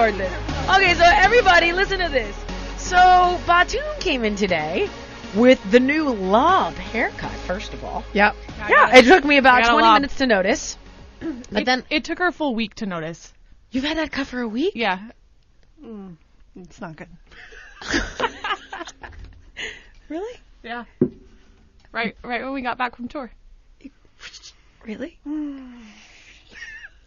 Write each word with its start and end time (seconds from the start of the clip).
Record 0.00 0.18
this. 0.18 0.32
Okay, 0.70 0.94
so 0.94 1.04
everybody, 1.04 1.72
listen 1.72 1.98
to 1.98 2.08
this. 2.08 2.34
So 2.78 3.38
Batum 3.46 3.84
came 4.00 4.24
in 4.24 4.34
today 4.34 4.88
with 5.34 5.60
the 5.70 5.78
new 5.80 6.08
lob 6.10 6.74
haircut. 6.74 7.30
First 7.46 7.74
of 7.74 7.84
all, 7.84 8.02
Yep. 8.14 8.34
yeah, 8.68 8.96
it 8.96 9.04
took 9.04 9.24
me 9.24 9.36
about 9.36 9.64
20 9.64 9.82
lob. 9.82 9.94
minutes 9.96 10.16
to 10.16 10.26
notice. 10.26 10.78
But 11.20 11.62
It, 11.62 11.64
then 11.66 11.84
it 11.90 12.04
took 12.04 12.18
her 12.18 12.28
a 12.28 12.32
full 12.32 12.54
week 12.54 12.74
to 12.76 12.86
notice. 12.86 13.32
you've 13.72 13.84
had 13.84 13.98
that 13.98 14.10
cut 14.10 14.26
for 14.26 14.40
a 14.40 14.48
week. 14.48 14.72
Yeah. 14.74 15.00
Mm, 15.84 16.16
it's 16.56 16.80
not 16.80 16.96
good. 16.96 17.08
Really? 20.08 20.40
Yeah. 20.64 20.86
Right, 21.92 22.16
right 22.24 22.42
when 22.42 22.52
we 22.52 22.62
got 22.62 22.76
back 22.76 22.96
from 22.96 23.06
tour. 23.06 23.30
Really? 24.84 25.20
Mm. 25.24 25.82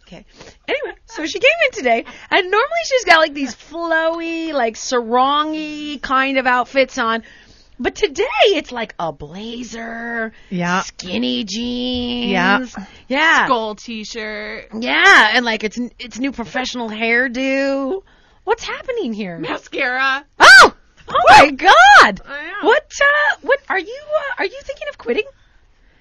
Okay. 0.06 0.24
Anyway, 0.68 0.96
so 1.06 1.24
she 1.26 1.38
came 1.38 1.50
in 1.66 1.70
today, 1.72 2.04
and 2.30 2.50
normally 2.50 2.80
she's 2.84 3.04
got 3.04 3.18
like 3.18 3.32
these 3.34 3.54
flowy, 3.54 4.52
like 4.52 4.74
sarongy 4.74 6.00
kind 6.02 6.36
of 6.38 6.46
outfits 6.46 6.98
on. 6.98 7.22
But 7.80 7.94
today 7.96 8.24
it's 8.46 8.70
like 8.70 8.94
a 9.00 9.12
blazer, 9.12 10.32
Yeah. 10.50 10.82
skinny 10.82 11.42
jeans, 11.44 12.30
Yeah. 12.30 12.66
yeah, 13.08 13.48
Gold 13.48 13.78
t-shirt, 13.78 14.68
yeah, 14.78 15.30
and 15.34 15.44
like 15.44 15.64
it's 15.64 15.78
it's 15.98 16.18
new 16.18 16.30
professional 16.32 16.88
hairdo. 16.88 18.02
What's 18.44 18.62
happening 18.64 19.12
here? 19.14 19.38
mascara. 19.38 20.24
Oh, 20.38 20.74
oh 21.08 21.20
my 21.30 21.50
God! 21.50 22.20
What? 22.62 22.92
Uh, 23.00 23.36
what 23.42 23.60
are 23.68 23.78
you? 23.78 24.02
Uh, 24.18 24.34
are 24.38 24.44
you 24.46 24.60
thinking 24.62 24.86
of 24.88 24.98
quitting? 24.98 25.24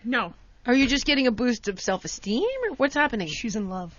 No. 0.03 0.33
Are 0.65 0.73
you 0.73 0.87
just 0.87 1.05
getting 1.05 1.27
a 1.27 1.31
boost 1.31 1.67
of 1.67 1.79
self-esteem, 1.79 2.43
or 2.69 2.75
what's 2.75 2.95
happening? 2.95 3.27
She's 3.27 3.55
in 3.55 3.69
love. 3.69 3.93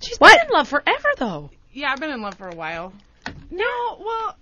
She's 0.00 0.18
been 0.18 0.30
in 0.30 0.50
love 0.52 0.68
forever, 0.68 1.08
though. 1.16 1.50
Yeah, 1.72 1.90
I've 1.92 1.98
been 2.00 2.10
in 2.10 2.22
love 2.22 2.36
for 2.36 2.48
a 2.48 2.54
while. 2.54 2.92
No, 3.50 3.96
well, 3.98 4.36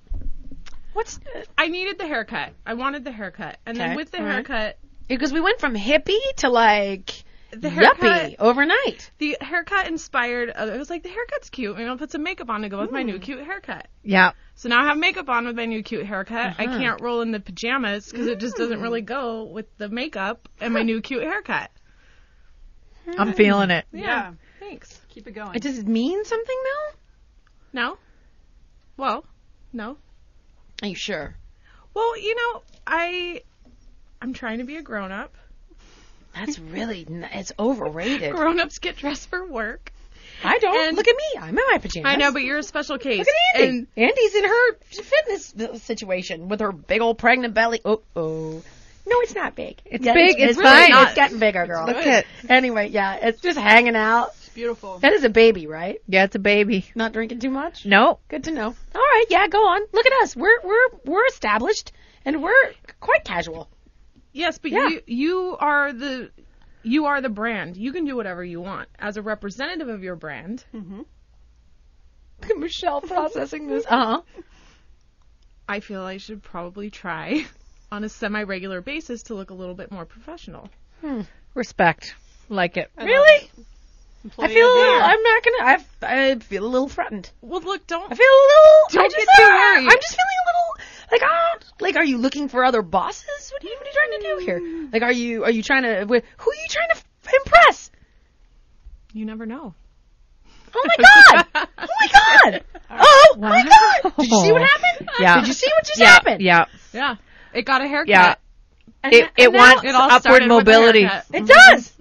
What's 0.93 1.21
I 1.59 1.69
needed 1.69 1.99
the 1.99 2.07
haircut. 2.07 2.53
I 2.65 2.73
wanted 2.75 3.05
the 3.05 3.13
haircut. 3.13 3.59
And 3.67 3.77
Okay, 3.77 3.89
then 3.89 3.97
with 3.97 4.11
the 4.11 4.19
all 4.19 4.25
right. 4.25 4.33
haircut, 4.33 4.79
because 5.09 5.31
we 5.33 5.41
went 5.43 5.61
from 5.61 5.75
hippie 5.75 6.17
to 6.39 6.49
like 6.49 7.23
the 7.53 7.71
haircut, 7.71 8.01
yuppie 8.01 8.37
overnight. 8.39 9.11
the 9.19 9.37
haircut 9.41 9.87
inspired, 9.87 10.51
uh, 10.51 10.67
it 10.73 10.79
was 10.79 10.91
like, 10.91 11.03
the 11.03 11.09
haircut's 11.09 11.49
cute. 11.51 11.77
Maybe 11.77 11.89
I'll 11.89 11.97
put 11.99 12.11
some 12.11 12.23
makeup 12.23 12.51
on 12.51 12.63
to 12.63 12.69
go 12.69 12.81
with 12.81 12.91
my 12.91 13.03
new 13.03 13.19
cute 13.19 13.45
haircut. 13.45 13.89
Yeah. 14.03 14.33
So 14.57 14.69
now 14.69 14.83
I 14.83 14.89
have 14.89 14.99
makeup 14.99 15.29
on 15.29 15.47
with 15.47 15.57
my 15.57 15.67
new 15.67 15.83
cute 15.83 16.07
haircut. 16.07 16.55
I 16.59 16.67
Uh-huh. 16.67 16.79
can't 16.79 17.01
roll 17.01 17.21
in 17.23 17.31
the 17.33 17.41
pajamas 17.41 18.11
because 18.11 18.27
it 18.27 18.41
just 18.41 18.57
doesn't 18.57 18.81
really 18.81 19.03
go 19.03 19.45
with 19.45 19.67
the 19.79 19.89
makeup 19.89 20.49
and 20.61 20.73
my 20.75 20.83
new 20.83 21.01
cute 21.01 21.23
haircut. 21.23 21.71
I'm 23.19 23.33
feeling 23.35 23.71
it. 23.71 23.87
Yeah. 23.93 24.33
Thanks. 24.59 25.01
Keep 25.11 25.29
it 25.29 25.33
going. 25.33 25.55
It 25.55 25.63
does 25.63 25.79
it 25.79 25.87
mean 25.87 26.25
something 26.25 26.57
though? 26.65 26.99
No? 27.73 27.99
Well, 28.97 29.25
no. 29.73 29.97
Are 30.83 30.89
you 30.89 30.95
sure? 30.97 31.37
Well, 31.95 32.19
you 32.19 32.35
know, 32.35 32.63
I 32.87 33.43
I'm 34.21 34.33
trying 34.33 34.59
to 34.59 34.65
be 34.65 34.77
a 34.77 34.83
grown 34.83 35.13
up. 35.13 35.37
That's 36.37 36.59
really 36.59 37.07
n- 37.09 37.29
it's 37.33 37.53
overrated. 37.59 38.33
Grown 38.33 38.61
ups 38.61 38.79
get 38.79 38.97
dressed 38.97 39.29
for 39.31 39.45
work. 39.47 39.93
I 40.45 40.59
don't 40.59 40.89
And- 40.89 40.97
look 40.97 41.09
at 41.09 41.17
me. 41.17 41.41
I'm 41.41 41.59
in 41.59 41.65
my 41.71 41.79
pajamas. 41.79 42.13
I 42.13 42.17
know, 42.17 42.33
but 42.33 42.43
you're 42.43 42.59
a 42.59 42.63
special 42.63 42.99
case. 42.99 43.19
look 43.21 43.29
at 43.55 43.61
Andy. 43.63 43.79
And 43.79 43.87
Andy's 43.97 44.35
in 44.35 44.45
her 44.45 44.75
fitness 44.91 45.83
situation 45.83 46.49
with 46.49 46.61
her 46.61 46.73
big 46.73 47.01
old 47.01 47.19
pregnant 47.19 47.55
belly. 47.55 47.81
Oh 47.85 48.03
oh. 48.15 48.63
No, 49.09 49.21
it's 49.21 49.37
not 49.37 49.55
big. 49.55 49.79
It's 49.85 50.05
big, 50.05 50.41
it's 50.41 50.59
really 50.59 50.69
fine. 50.69 50.91
not. 50.91 51.07
It's 51.09 51.15
getting 51.15 51.39
bigger, 51.39 51.65
girl. 51.65 51.87
Look 51.87 51.97
at 51.97 52.27
Anyway, 52.49 52.89
yeah, 52.89 53.15
it's 53.23 53.41
just 53.41 53.57
hanging 53.57 53.95
out. 53.95 54.31
It's 54.39 54.49
beautiful. 54.49 54.99
That 54.99 55.13
is 55.13 55.23
a 55.23 55.29
baby, 55.29 55.69
right? 55.69 56.01
yeah, 56.09 56.25
it's 56.25 56.35
a 56.35 56.41
baby. 56.41 56.87
Not 56.97 57.13
drinking 57.13 57.39
too 57.39 57.51
much. 57.51 57.87
No. 57.87 58.19
Good 58.29 58.45
to 58.45 58.51
know. 58.51 58.67
All 58.67 59.01
right, 59.01 59.25
yeah, 59.31 59.47
go 59.47 59.59
on. 59.59 59.81
Look 59.93 60.07
at 60.07 60.13
us. 60.23 60.35
We're 60.37 60.61
we're 60.65 60.89
we're 61.05 61.27
established 61.27 61.93
and 62.25 62.43
we're 62.43 62.73
quite 63.01 63.25
casual. 63.25 63.69
Yes, 64.37 64.59
but 64.59 64.71
Yeah. 64.71 64.89
you 64.89 65.01
you 65.07 65.57
are 65.59 65.93
the 65.93 66.31
you 66.83 67.07
are 67.07 67.21
the 67.21 67.29
brand. 67.31 67.77
You 67.77 67.93
can 67.93 68.05
do 68.05 68.15
whatever 68.17 68.45
you 68.45 68.61
want 68.61 68.89
as 68.99 69.17
a 69.17 69.23
representative 69.23 69.89
of 69.89 70.03
your 70.03 70.15
brand. 70.15 70.65
Look 70.73 71.07
at 72.51 72.59
Michelle 72.59 73.01
processing 73.01 73.67
this. 73.67 73.85
Uh 73.91 74.05
huh. 74.07 74.21
I 75.69 75.81
feel 75.81 76.03
I 76.03 76.19
should 76.19 76.43
probably 76.43 76.91
try 76.91 77.45
on 77.91 78.05
a 78.05 78.09
semi-regular 78.09 78.83
basis 78.83 79.25
to 79.25 79.35
look 79.35 79.51
a 79.51 79.55
little 79.55 79.75
bit 79.75 79.91
more 79.91 80.05
professional. 80.05 80.69
Respect. 81.55 82.15
Like 82.49 82.77
it. 82.77 82.91
Really? 82.99 83.51
I 84.39 84.49
feel 84.49 84.67
a 84.67 84.77
little. 84.77 85.03
I'm 85.03 85.23
not 85.23 85.43
gonna. 85.45 85.65
I 85.65 85.85
I 86.31 86.35
feel 86.41 86.65
a 86.65 86.69
little 86.69 86.89
threatened. 86.89 87.31
Well, 87.41 87.61
look, 87.63 87.87
don't 87.87 88.13
I 88.13 88.15
feel 88.15 88.27
a 88.27 88.47
little. 88.53 88.83
Don't 88.91 89.05
I 89.05 89.09
just, 89.09 89.17
get 89.17 89.29
too 89.37 89.43
worried. 89.45 89.85
I'm 89.87 90.01
just 90.01 90.15
feeling 90.15 90.39
a 90.43 90.47
little 90.49 90.56
like 91.21 91.31
ah, 91.31 91.59
like 91.81 91.97
are 91.97 92.05
you 92.05 92.19
looking 92.19 92.49
for 92.49 92.65
other 92.65 92.83
bosses? 92.83 93.53
What 93.53 93.63
are 93.65 93.67
you, 93.69 93.77
what 93.79 93.87
are 93.87 93.91
you 93.91 93.95
trying 93.95 94.21
to 94.21 94.27
do 94.27 94.45
here? 94.45 94.89
Like 94.93 95.03
are 95.03 95.13
you 95.13 95.45
are 95.45 95.51
you 95.51 95.63
trying 95.63 95.83
to 95.85 96.05
who 96.07 96.15
are 96.15 96.55
you 96.55 96.69
trying 96.69 96.89
to 96.91 96.97
impress? 97.45 97.91
You 99.13 99.25
never 99.25 99.47
know. 99.47 99.75
Oh 100.75 100.85
my 100.87 101.05
god! 101.05 101.47
Oh 101.79 101.87
my 102.01 102.09
god! 102.13 102.65
Oh 102.89 103.37
my 103.39 103.63
god! 103.65 104.13
Did 104.19 104.31
you 104.31 104.41
see 104.43 104.53
what 104.53 104.63
happened? 104.63 105.09
Yeah. 105.21 105.37
Did 105.41 105.49
you 105.49 105.53
see 105.55 105.69
what 105.75 105.85
just 105.87 105.99
Yeah. 105.99 106.07
happened? 106.07 106.41
Yeah. 106.43 106.65
Yeah, 106.93 107.17
it 107.55 107.63
got 107.63 107.81
a 107.83 107.89
haircut. 107.89 108.09
Yeah. 108.09 108.35
And 109.03 109.13
It 109.15 109.23
and 109.25 109.33
it 109.37 109.53
now- 109.53 109.59
wants 109.59 109.85
It 109.85 109.95
all 109.95 110.03
upward 110.11 110.21
started 110.23 110.43
with 110.51 110.65
the 110.65 110.71
mobility. 110.73 111.03
haircut. 111.05 111.25
It 111.33 111.47
does. 111.47 111.93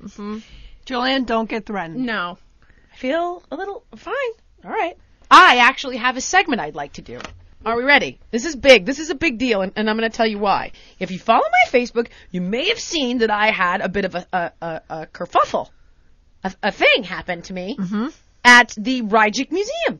Jillian, 0.86 1.26
don't 1.26 1.50
get 1.50 1.66
threatened. 1.66 2.06
No. 2.06 2.38
I 2.94 2.96
feel 2.98 3.44
a 3.52 3.56
little 3.56 3.84
fine. 3.96 4.14
All 4.64 4.72
right. 4.72 4.98
I 5.32 5.58
actually 5.58 5.98
have 5.98 6.18
a 6.18 6.22
segment 6.22 6.62
I'd 6.62 6.76
like 6.76 6.94
to 6.94 7.02
do. 7.02 7.20
Are 7.66 7.76
we 7.76 7.84
ready? 7.84 8.20
This 8.30 8.46
is 8.46 8.56
big. 8.56 8.86
This 8.86 9.00
is 9.00 9.10
a 9.10 9.16
big 9.16 9.40
deal, 9.40 9.62
and, 9.62 9.72
and 9.76 9.90
I'm 9.90 9.98
going 9.98 10.10
to 10.10 10.16
tell 10.16 10.28
you 10.28 10.38
why. 10.38 10.72
If 11.00 11.10
you 11.10 11.18
follow 11.18 11.42
my 11.42 11.72
Facebook, 11.72 12.10
you 12.30 12.40
may 12.40 12.70
have 12.70 12.80
seen 12.80 13.20
that 13.20 13.32
I 13.32 13.50
had 13.50 13.82
a 13.82 13.90
bit 13.90 14.06
of 14.06 14.14
a, 14.14 14.28
a, 14.32 14.52
a, 14.62 14.82
a 14.90 15.08
kerfuffle. 15.08 15.70
A, 16.44 16.54
a 16.62 16.72
thing 16.72 17.04
happened 17.04 17.46
to 17.46 17.54
me 17.54 17.76
mm-hmm. 17.76 18.10
at 18.44 18.76
the 18.78 19.02
Rijksmuseum 19.02 19.98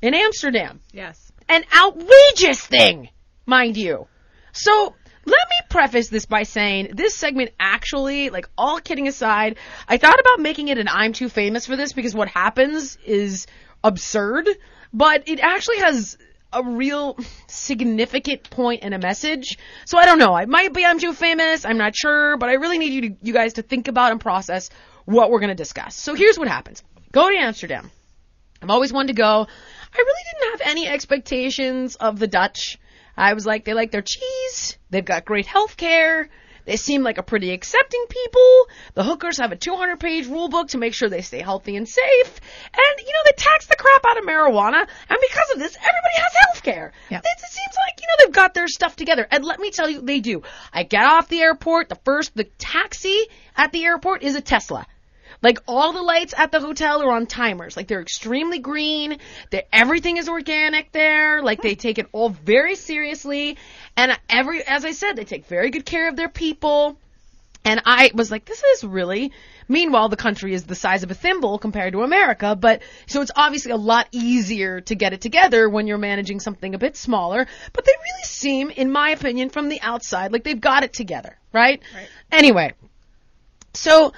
in 0.00 0.14
Amsterdam. 0.14 0.78
Yes. 0.92 1.32
An 1.48 1.64
outrageous 1.76 2.64
thing, 2.64 3.08
mind 3.44 3.76
you. 3.76 4.06
So 4.52 4.94
let 5.24 5.48
me 5.48 5.66
preface 5.68 6.10
this 6.10 6.26
by 6.26 6.44
saying 6.44 6.92
this 6.94 7.16
segment 7.16 7.50
actually, 7.58 8.30
like 8.30 8.48
all 8.56 8.78
kidding 8.78 9.08
aside, 9.08 9.56
I 9.88 9.96
thought 9.96 10.20
about 10.20 10.38
making 10.38 10.68
it 10.68 10.78
an 10.78 10.86
I'm 10.88 11.12
too 11.12 11.28
famous 11.28 11.66
for 11.66 11.74
this 11.74 11.92
because 11.92 12.14
what 12.14 12.28
happens 12.28 12.96
is 13.04 13.48
absurd, 13.82 14.48
but 14.92 15.28
it 15.28 15.40
actually 15.40 15.78
has 15.78 16.16
a 16.52 16.62
real 16.62 17.16
significant 17.46 18.50
point 18.50 18.80
and 18.82 18.94
a 18.94 18.98
message. 18.98 19.58
So 19.84 19.98
I 19.98 20.06
don't 20.06 20.18
know. 20.18 20.34
I 20.34 20.46
might 20.46 20.72
be 20.72 20.84
I'm 20.84 20.98
too 20.98 21.12
famous. 21.12 21.64
I'm 21.64 21.78
not 21.78 21.94
sure, 21.94 22.36
but 22.36 22.48
I 22.48 22.54
really 22.54 22.78
need 22.78 22.92
you 22.92 23.00
to, 23.10 23.16
you 23.22 23.32
guys 23.32 23.54
to 23.54 23.62
think 23.62 23.88
about 23.88 24.12
and 24.12 24.20
process 24.20 24.70
what 25.04 25.30
we're 25.30 25.40
going 25.40 25.48
to 25.48 25.54
discuss. 25.54 25.94
So 25.94 26.14
here's 26.14 26.38
what 26.38 26.48
happens. 26.48 26.82
Go 27.12 27.28
to 27.28 27.36
Amsterdam. 27.36 27.90
I've 28.62 28.70
always 28.70 28.92
wanted 28.92 29.08
to 29.08 29.14
go. 29.14 29.46
I 29.92 29.98
really 29.98 30.22
didn't 30.32 30.50
have 30.52 30.68
any 30.68 30.86
expectations 30.86 31.96
of 31.96 32.18
the 32.18 32.26
Dutch. 32.26 32.78
I 33.16 33.34
was 33.34 33.44
like, 33.46 33.64
they 33.64 33.74
like 33.74 33.90
their 33.90 34.02
cheese. 34.02 34.78
They've 34.90 35.04
got 35.04 35.24
great 35.24 35.46
health 35.46 35.76
care. 35.76 36.28
They 36.64 36.76
seem 36.76 37.02
like 37.02 37.18
a 37.18 37.22
pretty 37.22 37.50
accepting 37.52 38.04
people. 38.08 38.68
The 38.94 39.04
hookers 39.04 39.38
have 39.38 39.52
a 39.52 39.56
200 39.56 39.98
page 39.98 40.26
rule 40.26 40.48
book 40.48 40.68
to 40.68 40.78
make 40.78 40.94
sure 40.94 41.08
they 41.08 41.22
stay 41.22 41.40
healthy 41.40 41.76
and 41.76 41.88
safe. 41.88 42.40
And, 42.64 42.98
you 42.98 43.12
know, 43.12 43.22
they 43.26 43.36
tax 43.36 43.66
the 43.66 43.76
crap 43.76 44.04
out 44.06 44.18
of 44.18 44.24
marijuana. 44.24 44.86
And 45.08 45.18
because 45.28 45.50
of 45.52 45.58
this, 45.58 45.76
everybody 45.76 46.16
has 46.16 46.32
health 46.46 46.62
care. 46.62 46.92
Yep. 47.10 47.22
It, 47.24 47.38
it 47.42 47.50
seems 47.50 47.74
like, 47.86 48.00
you 48.00 48.06
know, 48.06 48.24
they've 48.24 48.34
got 48.34 48.54
their 48.54 48.68
stuff 48.68 48.96
together. 48.96 49.26
And 49.30 49.44
let 49.44 49.60
me 49.60 49.70
tell 49.70 49.88
you, 49.88 50.00
they 50.02 50.20
do. 50.20 50.42
I 50.72 50.84
get 50.84 51.04
off 51.04 51.28
the 51.28 51.40
airport, 51.40 51.88
the 51.88 51.98
first, 52.04 52.34
the 52.34 52.44
taxi 52.58 53.26
at 53.56 53.72
the 53.72 53.84
airport 53.84 54.22
is 54.22 54.34
a 54.36 54.40
Tesla. 54.40 54.86
Like 55.42 55.58
all 55.66 55.92
the 55.92 56.02
lights 56.02 56.34
at 56.36 56.52
the 56.52 56.60
hotel 56.60 57.02
are 57.02 57.10
on 57.12 57.26
timers. 57.26 57.76
Like 57.76 57.88
they're 57.88 58.02
extremely 58.02 58.58
green. 58.58 59.18
They 59.50 59.64
everything 59.72 60.16
is 60.16 60.28
organic 60.28 60.92
there. 60.92 61.42
Like 61.42 61.62
they 61.62 61.74
take 61.74 61.98
it 61.98 62.08
all 62.12 62.28
very 62.28 62.74
seriously. 62.74 63.56
And 63.96 64.18
every, 64.28 64.62
as 64.62 64.84
I 64.84 64.92
said, 64.92 65.16
they 65.16 65.24
take 65.24 65.46
very 65.46 65.70
good 65.70 65.86
care 65.86 66.08
of 66.08 66.16
their 66.16 66.28
people. 66.28 66.98
And 67.64 67.82
I 67.84 68.10
was 68.14 68.30
like, 68.30 68.46
this 68.46 68.62
is 68.62 68.84
really, 68.84 69.32
meanwhile, 69.68 70.08
the 70.08 70.16
country 70.16 70.54
is 70.54 70.64
the 70.64 70.74
size 70.74 71.02
of 71.02 71.10
a 71.10 71.14
thimble 71.14 71.58
compared 71.58 71.92
to 71.92 72.02
America, 72.02 72.56
but, 72.56 72.80
so 73.06 73.20
it's 73.20 73.30
obviously 73.36 73.72
a 73.72 73.76
lot 73.76 74.08
easier 74.12 74.80
to 74.80 74.94
get 74.94 75.12
it 75.12 75.20
together 75.20 75.68
when 75.68 75.86
you're 75.86 75.98
managing 75.98 76.40
something 76.40 76.74
a 76.74 76.78
bit 76.78 76.96
smaller, 76.96 77.46
but 77.74 77.84
they 77.84 77.92
really 77.92 78.24
seem, 78.24 78.70
in 78.70 78.90
my 78.90 79.10
opinion, 79.10 79.50
from 79.50 79.68
the 79.68 79.78
outside, 79.82 80.32
like 80.32 80.42
they've 80.42 80.60
got 80.60 80.84
it 80.84 80.94
together, 80.94 81.36
right? 81.52 81.82
Right. 81.94 82.08
Anyway, 82.32 82.72
so, 83.74 84.14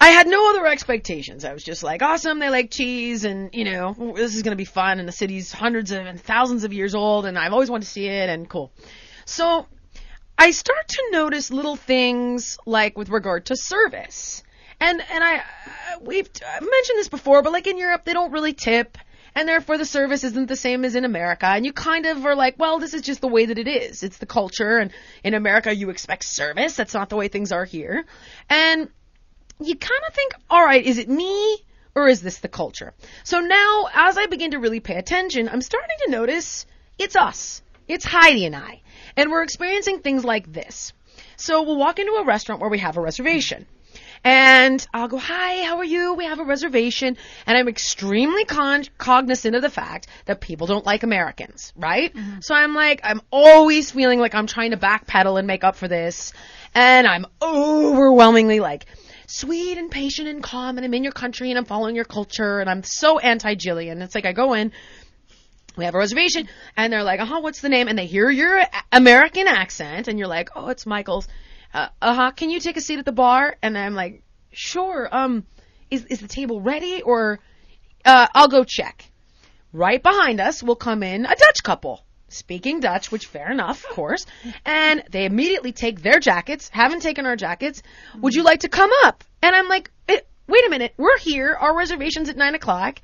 I 0.00 0.08
had 0.08 0.26
no 0.26 0.50
other 0.50 0.66
expectations. 0.66 1.44
I 1.44 1.52
was 1.52 1.64
just 1.64 1.82
like, 1.82 2.02
awesome, 2.02 2.38
they 2.38 2.50
like 2.50 2.70
cheese, 2.70 3.24
and, 3.24 3.50
you 3.54 3.64
know, 3.64 4.14
this 4.14 4.34
is 4.34 4.42
gonna 4.42 4.56
be 4.56 4.64
fun, 4.64 4.98
and 4.98 5.08
the 5.08 5.12
city's 5.12 5.52
hundreds 5.52 5.90
of 5.90 6.04
and 6.04 6.20
thousands 6.20 6.64
of 6.64 6.72
years 6.72 6.94
old, 6.94 7.26
and 7.26 7.38
I've 7.38 7.52
always 7.52 7.70
wanted 7.70 7.86
to 7.86 7.90
see 7.90 8.06
it, 8.06 8.28
and 8.28 8.48
cool. 8.48 8.72
So, 9.24 9.66
I 10.38 10.50
start 10.50 10.88
to 10.88 11.08
notice 11.12 11.50
little 11.50 11.76
things 11.76 12.58
like 12.66 12.98
with 12.98 13.08
regard 13.08 13.46
to 13.46 13.56
service. 13.56 14.42
And 14.78 15.02
and 15.10 15.24
I 15.24 15.38
uh, 15.38 15.40
we've 16.02 16.28
I've 16.46 16.60
mentioned 16.60 16.98
this 16.98 17.08
before, 17.08 17.42
but 17.42 17.52
like 17.52 17.66
in 17.66 17.78
Europe 17.78 18.04
they 18.04 18.12
don't 18.12 18.32
really 18.32 18.52
tip 18.52 18.98
and 19.34 19.48
therefore 19.48 19.78
the 19.78 19.86
service 19.86 20.24
isn't 20.24 20.48
the 20.48 20.56
same 20.56 20.84
as 20.84 20.94
in 20.94 21.06
America. 21.06 21.46
And 21.46 21.64
you 21.64 21.72
kind 21.72 22.04
of 22.04 22.26
are 22.26 22.34
like, 22.34 22.56
well, 22.58 22.78
this 22.78 22.92
is 22.92 23.02
just 23.02 23.22
the 23.22 23.28
way 23.28 23.46
that 23.46 23.58
it 23.58 23.68
is. 23.68 24.02
It's 24.02 24.18
the 24.18 24.26
culture 24.26 24.78
and 24.78 24.92
in 25.24 25.32
America 25.32 25.74
you 25.74 25.88
expect 25.88 26.24
service. 26.24 26.76
That's 26.76 26.94
not 26.94 27.08
the 27.08 27.16
way 27.16 27.28
things 27.28 27.52
are 27.52 27.64
here. 27.64 28.04
And 28.50 28.88
you 29.60 29.76
kind 29.76 30.02
of 30.08 30.14
think, 30.14 30.32
all 30.50 30.64
right, 30.64 30.84
is 30.84 30.98
it 30.98 31.08
me 31.08 31.58
or 31.94 32.08
is 32.08 32.22
this 32.22 32.38
the 32.38 32.48
culture? 32.48 32.92
So 33.24 33.40
now, 33.40 33.88
as 33.94 34.18
I 34.18 34.26
begin 34.26 34.52
to 34.52 34.58
really 34.58 34.80
pay 34.80 34.96
attention, 34.96 35.48
I'm 35.48 35.62
starting 35.62 35.96
to 36.04 36.10
notice 36.10 36.66
it's 36.98 37.16
us. 37.16 37.62
It's 37.88 38.04
Heidi 38.04 38.46
and 38.46 38.56
I. 38.56 38.82
And 39.16 39.30
we're 39.30 39.42
experiencing 39.42 40.00
things 40.00 40.24
like 40.24 40.52
this. 40.52 40.92
So 41.36 41.62
we'll 41.62 41.78
walk 41.78 41.98
into 41.98 42.12
a 42.12 42.24
restaurant 42.24 42.60
where 42.60 42.70
we 42.70 42.78
have 42.78 42.96
a 42.96 43.00
reservation. 43.00 43.66
And 44.24 44.84
I'll 44.92 45.08
go, 45.08 45.18
hi, 45.18 45.62
how 45.62 45.76
are 45.76 45.84
you? 45.84 46.14
We 46.14 46.24
have 46.24 46.40
a 46.40 46.44
reservation. 46.44 47.16
And 47.46 47.56
I'm 47.56 47.68
extremely 47.68 48.44
con- 48.44 48.84
cognizant 48.98 49.54
of 49.54 49.62
the 49.62 49.70
fact 49.70 50.08
that 50.24 50.40
people 50.40 50.66
don't 50.66 50.84
like 50.84 51.04
Americans, 51.04 51.72
right? 51.76 52.12
Mm-hmm. 52.12 52.40
So 52.40 52.54
I'm 52.54 52.74
like, 52.74 53.00
I'm 53.04 53.20
always 53.30 53.92
feeling 53.92 54.18
like 54.18 54.34
I'm 54.34 54.48
trying 54.48 54.72
to 54.72 54.76
backpedal 54.76 55.38
and 55.38 55.46
make 55.46 55.62
up 55.62 55.76
for 55.76 55.86
this. 55.86 56.32
And 56.74 57.06
I'm 57.06 57.26
overwhelmingly 57.40 58.58
like, 58.58 58.86
sweet 59.26 59.78
and 59.78 59.90
patient 59.90 60.28
and 60.28 60.42
calm 60.42 60.78
and 60.78 60.84
I'm 60.84 60.94
in 60.94 61.02
your 61.02 61.12
country 61.12 61.50
and 61.50 61.58
I'm 61.58 61.64
following 61.64 61.96
your 61.96 62.04
culture 62.04 62.60
and 62.60 62.70
I'm 62.70 62.82
so 62.82 63.18
anti-Jillian. 63.18 64.02
It's 64.02 64.14
like 64.14 64.24
I 64.24 64.32
go 64.32 64.54
in, 64.54 64.72
we 65.76 65.84
have 65.84 65.94
a 65.94 65.98
reservation 65.98 66.48
and 66.76 66.92
they're 66.92 67.02
like, 67.02 67.20
uh-huh, 67.20 67.40
what's 67.40 67.60
the 67.60 67.68
name? 67.68 67.88
And 67.88 67.98
they 67.98 68.06
hear 68.06 68.30
your 68.30 68.60
American 68.92 69.46
accent 69.46 70.08
and 70.08 70.18
you're 70.18 70.28
like, 70.28 70.50
oh, 70.56 70.68
it's 70.68 70.86
Michaels. 70.86 71.28
Uh, 71.74 71.88
uh-huh, 72.00 72.30
can 72.32 72.50
you 72.50 72.60
take 72.60 72.76
a 72.76 72.80
seat 72.80 72.98
at 72.98 73.04
the 73.04 73.12
bar? 73.12 73.56
And 73.62 73.76
I'm 73.76 73.94
like, 73.94 74.22
sure, 74.52 75.08
um, 75.10 75.44
is, 75.90 76.04
is 76.06 76.20
the 76.20 76.28
table 76.28 76.60
ready 76.60 77.02
or, 77.02 77.40
uh, 78.04 78.28
I'll 78.34 78.48
go 78.48 78.64
check. 78.64 79.10
Right 79.72 80.02
behind 80.02 80.40
us 80.40 80.62
will 80.62 80.76
come 80.76 81.02
in 81.02 81.26
a 81.26 81.34
Dutch 81.36 81.62
couple. 81.62 82.05
Speaking 82.28 82.80
Dutch, 82.80 83.12
which 83.12 83.26
fair 83.26 83.50
enough, 83.50 83.84
of 83.84 83.90
course. 83.90 84.26
And 84.64 85.04
they 85.10 85.24
immediately 85.26 85.72
take 85.72 86.02
their 86.02 86.18
jackets, 86.18 86.68
haven't 86.68 87.00
taken 87.02 87.26
our 87.26 87.36
jackets. 87.36 87.82
Would 88.20 88.34
you 88.34 88.42
like 88.42 88.60
to 88.60 88.68
come 88.68 88.90
up? 89.04 89.22
And 89.42 89.54
I'm 89.54 89.68
like, 89.68 89.90
eh, 90.08 90.20
wait 90.48 90.66
a 90.66 90.70
minute, 90.70 90.94
we're 90.96 91.18
here, 91.18 91.54
our 91.54 91.76
reservation's 91.76 92.28
at 92.28 92.36
nine 92.36 92.54
o'clock. 92.54 93.00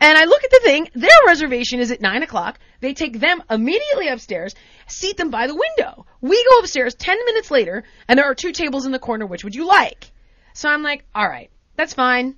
And 0.00 0.18
I 0.18 0.24
look 0.24 0.44
at 0.44 0.50
the 0.50 0.60
thing, 0.62 0.88
their 0.94 1.10
reservation 1.26 1.80
is 1.80 1.90
at 1.90 2.00
9 2.00 2.22
o'clock. 2.22 2.58
They 2.80 2.94
take 2.94 3.20
them 3.20 3.42
immediately 3.48 4.08
upstairs, 4.08 4.54
seat 4.86 5.16
them 5.16 5.30
by 5.30 5.46
the 5.46 5.54
window. 5.54 6.06
We 6.20 6.44
go 6.50 6.58
upstairs 6.58 6.94
10 6.94 7.24
minutes 7.24 7.50
later, 7.50 7.84
and 8.08 8.18
there 8.18 8.26
are 8.26 8.34
two 8.34 8.52
tables 8.52 8.86
in 8.86 8.92
the 8.92 8.98
corner. 8.98 9.24
Which 9.24 9.44
would 9.44 9.54
you 9.54 9.66
like? 9.66 10.10
So 10.52 10.68
I'm 10.68 10.82
like, 10.82 11.04
alright, 11.16 11.50
that's 11.76 11.94
fine. 11.94 12.36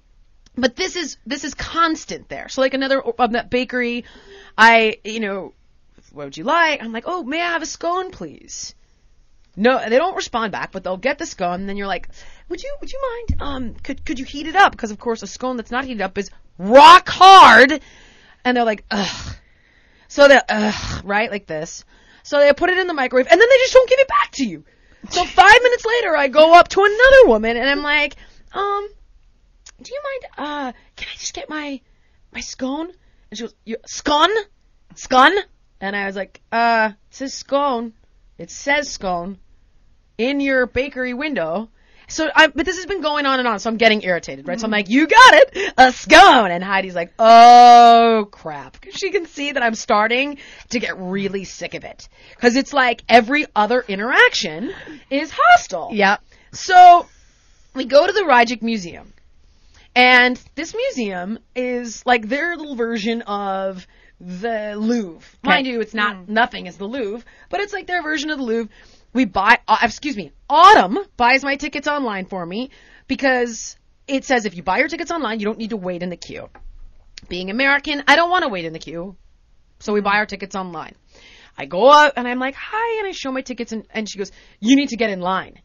But 0.57 0.77
this 0.77 0.97
is, 0.97 1.19
this 1.27 1.45
is 1.45 1.55
constant 1.55 2.29
there. 2.29 2.49
So 2.49 2.61
like 2.61 2.75
another, 2.75 3.03
um, 3.21 3.33
that 3.33 3.51
bakery, 3.51 4.05
I, 4.57 4.99
you 5.05 5.21
know, 5.21 5.53
what 6.17 6.25
would 6.25 6.37
you 6.37 6.45
like? 6.45 6.83
I'm 6.83 6.93
like, 6.93 7.05
oh, 7.07 7.23
may 7.23 7.43
I 7.43 7.51
have 7.51 7.63
a 7.63 7.67
scone, 7.67 8.11
please? 8.11 8.75
No, 9.55 9.79
they 9.79 9.99
don't 9.99 10.17
respond 10.17 10.51
back, 10.51 10.73
but 10.73 10.83
they'll 10.83 10.97
get 10.97 11.19
the 11.19 11.27
scone, 11.27 11.61
and 11.61 11.69
then 11.69 11.77
you're 11.77 11.87
like, 11.87 12.09
would 12.49 12.63
you, 12.63 12.77
would 12.81 12.91
you 12.91 13.01
mind, 13.03 13.43
um, 13.43 13.75
could, 13.75 14.05
could 14.05 14.19
you 14.19 14.25
heat 14.25 14.47
it 14.47 14.57
up? 14.57 14.73
Because 14.73 14.91
of 14.91 14.99
course 14.99 15.23
a 15.23 15.27
scone 15.27 15.57
that's 15.57 15.71
not 15.71 15.85
heated 15.85 16.01
up 16.01 16.17
is 16.17 16.31
rock 16.59 17.09
hard. 17.09 17.81
And 18.45 18.57
they're 18.57 18.65
like, 18.65 18.85
ugh. 18.91 19.37
So 20.09 20.27
they're, 20.29 20.43
ugh, 20.49 21.05
right? 21.05 21.31
Like 21.31 21.47
this. 21.47 21.85
So 22.23 22.39
they 22.39 22.53
put 22.55 22.71
it 22.71 22.79
in 22.79 22.87
the 22.87 22.95
microwave, 22.95 23.29
and 23.31 23.41
then 23.41 23.49
they 23.49 23.57
just 23.59 23.75
don't 23.75 23.89
give 23.89 23.99
it 23.99 24.09
back 24.09 24.31
to 24.33 24.45
you. 24.47 24.65
So 25.11 25.25
five 25.27 25.63
minutes 25.63 25.85
later, 25.85 26.17
I 26.17 26.29
go 26.29 26.55
up 26.55 26.69
to 26.69 26.81
another 26.81 27.29
woman, 27.29 27.59
and 27.59 27.69
I'm 27.69 27.83
like, 27.83 28.17
um, 28.53 28.89
do 29.83 29.93
you 29.93 30.01
mind, 30.03 30.33
uh, 30.39 30.73
can 30.97 31.09
I 31.13 31.17
just 31.19 31.35
get 31.35 31.51
my, 31.51 31.81
my 32.33 32.41
scone? 32.41 32.91
And 33.31 33.39
she 33.39 33.45
goes, 33.45 33.55
scone? 33.87 34.31
Scone? 34.95 35.37
And 35.81 35.95
I 35.95 36.07
was 36.07 36.17
like, 36.17 36.41
uh, 36.51 36.93
it 37.11 37.15
says 37.15 37.35
scone. 37.35 37.93
It 38.39 38.51
says 38.51 38.91
scone 38.91 39.39
in 40.19 40.41
your 40.41 40.67
bakery 40.67 41.15
window. 41.15 41.69
So 42.09 42.29
I, 42.35 42.47
but 42.47 42.65
this 42.65 42.77
has 42.77 42.87
been 42.87 43.01
going 43.01 43.27
on 43.27 43.41
and 43.41 43.49
on, 43.49 43.59
so 43.59 43.69
I'm 43.69 43.79
getting 43.79 44.03
irritated, 44.03 44.47
right? 44.47 44.61
So 44.61 44.67
I'm 44.67 44.71
like, 44.71 44.89
you 44.89 45.09
got 45.09 45.35
it, 45.35 45.75
a 45.77 45.93
scone. 45.93 46.53
And 46.53 46.63
Heidi's 46.63 46.95
like, 46.95 47.13
oh 47.19 48.29
crap. 48.31 48.81
Cause 48.81 48.95
she 48.95 49.11
can 49.11 49.27
see 49.27 49.53
that 49.53 49.63
I'm 49.63 49.75
starting 49.75 50.39
to 50.71 50.79
get 50.79 50.97
really 50.99 51.45
sick 51.45 51.75
of 51.75 51.85
it. 51.85 52.09
Cause 52.39 52.55
it's 52.55 52.73
like 52.73 53.03
every 53.09 53.47
other 53.57 53.85
interaction 53.89 54.73
is 55.11 55.33
hostile. 55.37 55.91
Yep. 55.93 56.23
So 56.53 57.07
we 57.75 57.87
go 57.87 58.07
to 58.07 58.13
the 58.13 58.21
Rijksmuseum. 58.21 59.07
And 59.97 60.41
this 60.55 60.75
museum 60.75 61.39
is 61.57 62.05
like 62.07 62.29
their 62.29 62.57
little 62.57 62.77
version 62.77 63.23
of 63.23 63.87
the 64.21 64.75
Louvre. 64.77 65.21
Mind 65.43 65.67
you, 65.67 65.81
it's 65.81 65.95
not 65.95 66.29
nothing 66.29 66.69
as 66.69 66.77
the 66.77 66.87
Louvre, 66.87 67.25
but 67.51 67.61
it's 67.61 67.73
like 67.73 67.87
their 67.87 68.03
version 68.03 68.31
of 68.31 68.39
the 68.39 68.45
Louvre. 68.45 68.73
We 69.13 69.25
buy, 69.25 69.59
uh, 69.67 69.79
excuse 69.83 70.17
me, 70.17 70.33
Autumn 70.49 70.99
buys 71.17 71.43
my 71.43 71.57
tickets 71.57 71.89
online 71.89 72.27
for 72.27 72.45
me 72.45 72.71
because 73.09 73.77
it 74.07 74.25
says 74.25 74.45
if 74.45 74.57
you 74.57 74.63
buy 74.63 74.79
your 74.79 74.89
tickets 74.89 75.11
online, 75.11 75.41
you 75.41 75.47
don't 75.47 75.59
need 75.59 75.71
to 75.71 75.77
wait 75.77 76.03
in 76.03 76.11
the 76.11 76.17
queue. 76.17 76.49
Being 77.29 77.51
American, 77.51 78.05
I 78.07 78.17
don't 78.17 78.31
want 78.31 78.45
to 78.45 78.49
wait 78.49 78.65
in 78.65 78.73
the 78.73 78.79
queue, 78.79 79.17
so 79.79 79.93
we 79.93 80.01
buy 80.01 80.17
our 80.17 80.27
tickets 80.27 80.55
online. 80.55 80.95
I 81.59 81.65
go 81.65 81.89
up 81.89 82.15
and 82.17 82.29
I'm 82.29 82.39
like, 82.39 82.55
hi, 82.55 82.99
and 82.99 83.09
I 83.09 83.13
show 83.13 83.33
my 83.33 83.41
tickets 83.41 83.73
and, 83.73 83.87
and 83.91 84.09
she 84.09 84.19
goes, 84.19 84.31
you 84.61 84.77
need 84.77 84.91
to 84.91 84.97
get 84.97 85.11
in 85.11 85.21
line. 85.21 85.61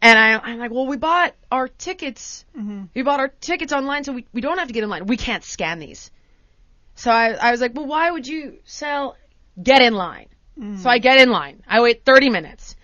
And 0.00 0.18
I, 0.18 0.38
I'm 0.38 0.58
like, 0.58 0.70
well, 0.70 0.86
we 0.86 0.96
bought 0.96 1.34
our 1.50 1.66
tickets. 1.66 2.44
We 2.94 3.02
bought 3.02 3.18
our 3.18 3.28
tickets 3.28 3.72
online, 3.72 4.04
so 4.04 4.12
we, 4.12 4.26
we 4.32 4.40
don't 4.40 4.58
have 4.58 4.68
to 4.68 4.74
get 4.74 4.84
in 4.84 4.90
line. 4.90 5.06
We 5.06 5.16
can't 5.16 5.42
scan 5.42 5.78
these. 5.78 6.10
So 6.98 7.12
I, 7.12 7.30
I 7.30 7.52
was 7.52 7.60
like, 7.60 7.74
well, 7.76 7.86
why 7.86 8.10
would 8.10 8.26
you 8.26 8.58
sell? 8.64 9.16
Get 9.62 9.82
in 9.82 9.94
line. 9.94 10.26
So 10.78 10.90
I 10.90 10.98
get 10.98 11.20
in 11.20 11.30
line. 11.30 11.62
I 11.68 11.80
wait 11.80 12.04
30 12.04 12.28
minutes. 12.28 12.74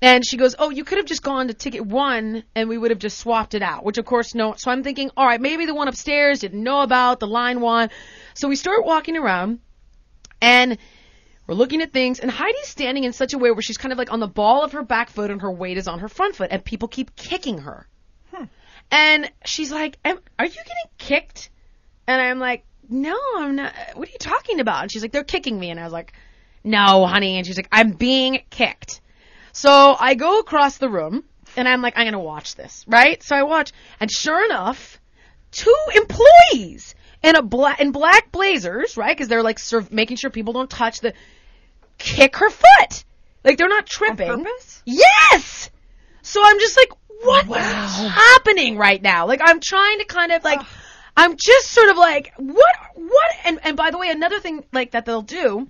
And 0.00 0.24
she 0.26 0.38
goes, 0.38 0.54
oh, 0.58 0.70
you 0.70 0.82
could 0.82 0.96
have 0.96 1.06
just 1.06 1.22
gone 1.22 1.48
to 1.48 1.54
ticket 1.54 1.84
one 1.84 2.44
and 2.54 2.70
we 2.70 2.78
would 2.78 2.90
have 2.90 2.98
just 2.98 3.18
swapped 3.18 3.52
it 3.52 3.60
out, 3.60 3.84
which 3.84 3.98
of 3.98 4.06
course 4.06 4.34
no. 4.34 4.54
So 4.56 4.70
I'm 4.70 4.82
thinking, 4.82 5.10
all 5.14 5.26
right, 5.26 5.38
maybe 5.38 5.66
the 5.66 5.74
one 5.74 5.88
upstairs 5.88 6.38
didn't 6.38 6.62
know 6.62 6.80
about 6.80 7.20
the 7.20 7.26
line 7.26 7.60
one. 7.60 7.90
So 8.32 8.48
we 8.48 8.56
start 8.56 8.86
walking 8.86 9.18
around 9.18 9.60
and 10.40 10.78
we're 11.46 11.54
looking 11.54 11.82
at 11.82 11.92
things 11.92 12.18
and 12.18 12.30
Heidi's 12.30 12.68
standing 12.68 13.04
in 13.04 13.12
such 13.12 13.34
a 13.34 13.38
way 13.38 13.50
where 13.50 13.60
she's 13.60 13.76
kind 13.76 13.92
of 13.92 13.98
like 13.98 14.10
on 14.10 14.20
the 14.20 14.28
ball 14.28 14.64
of 14.64 14.72
her 14.72 14.82
back 14.82 15.10
foot 15.10 15.30
and 15.30 15.42
her 15.42 15.52
weight 15.52 15.76
is 15.76 15.86
on 15.86 15.98
her 15.98 16.08
front 16.08 16.34
foot 16.34 16.48
and 16.50 16.64
people 16.64 16.88
keep 16.88 17.14
kicking 17.14 17.58
her. 17.58 17.86
Hmm. 18.32 18.44
And 18.90 19.30
she's 19.44 19.70
like, 19.70 19.98
Am, 20.02 20.18
are 20.38 20.46
you 20.46 20.50
getting 20.50 20.90
kicked? 20.96 21.50
And 22.06 22.22
I'm 22.22 22.38
like, 22.38 22.64
no, 22.90 23.18
I'm 23.36 23.56
not. 23.56 23.74
What 23.94 24.08
are 24.08 24.12
you 24.12 24.18
talking 24.18 24.60
about? 24.60 24.82
And 24.82 24.92
she's 24.92 25.02
like, 25.02 25.12
they're 25.12 25.24
kicking 25.24 25.58
me. 25.58 25.70
And 25.70 25.78
I 25.78 25.84
was 25.84 25.92
like, 25.92 26.12
no, 26.64 27.06
honey. 27.06 27.36
And 27.36 27.46
she's 27.46 27.56
like, 27.56 27.68
I'm 27.72 27.92
being 27.92 28.42
kicked. 28.50 29.00
So 29.52 29.96
I 29.98 30.14
go 30.14 30.38
across 30.38 30.78
the 30.78 30.88
room 30.88 31.24
and 31.56 31.68
I'm 31.68 31.82
like, 31.82 31.94
I'm 31.96 32.04
going 32.04 32.12
to 32.12 32.18
watch 32.18 32.54
this, 32.56 32.84
right? 32.86 33.22
So 33.22 33.36
I 33.36 33.42
watch 33.42 33.72
and 33.98 34.10
sure 34.10 34.44
enough, 34.44 35.00
two 35.50 35.74
employees 35.94 36.94
in 37.22 37.36
a 37.36 37.42
black, 37.42 37.80
in 37.80 37.92
black 37.92 38.30
blazers, 38.32 38.96
right? 38.96 39.16
Cause 39.16 39.28
they're 39.28 39.42
like 39.42 39.58
serv- 39.58 39.92
making 39.92 40.16
sure 40.16 40.30
people 40.30 40.52
don't 40.52 40.70
touch 40.70 41.00
the, 41.00 41.14
kick 41.98 42.36
her 42.36 42.50
foot. 42.50 43.04
Like 43.44 43.58
they're 43.58 43.68
not 43.68 43.86
tripping. 43.86 44.30
On 44.30 44.44
purpose? 44.44 44.82
Yes! 44.84 45.70
So 46.22 46.40
I'm 46.44 46.58
just 46.58 46.76
like, 46.76 46.90
what 47.22 47.46
is 47.46 47.52
happening 47.54 48.76
right 48.76 49.02
now? 49.02 49.26
Like 49.26 49.40
I'm 49.44 49.60
trying 49.60 49.98
to 49.98 50.04
kind 50.04 50.32
of 50.32 50.44
like, 50.44 50.60
I'm 51.16 51.36
just 51.36 51.70
sort 51.70 51.90
of 51.90 51.96
like, 51.96 52.32
what, 52.36 52.76
what? 52.94 53.30
And 53.44 53.60
and 53.62 53.76
by 53.76 53.90
the 53.90 53.98
way, 53.98 54.10
another 54.10 54.40
thing 54.40 54.64
like 54.72 54.92
that 54.92 55.04
they'll 55.04 55.22
do. 55.22 55.68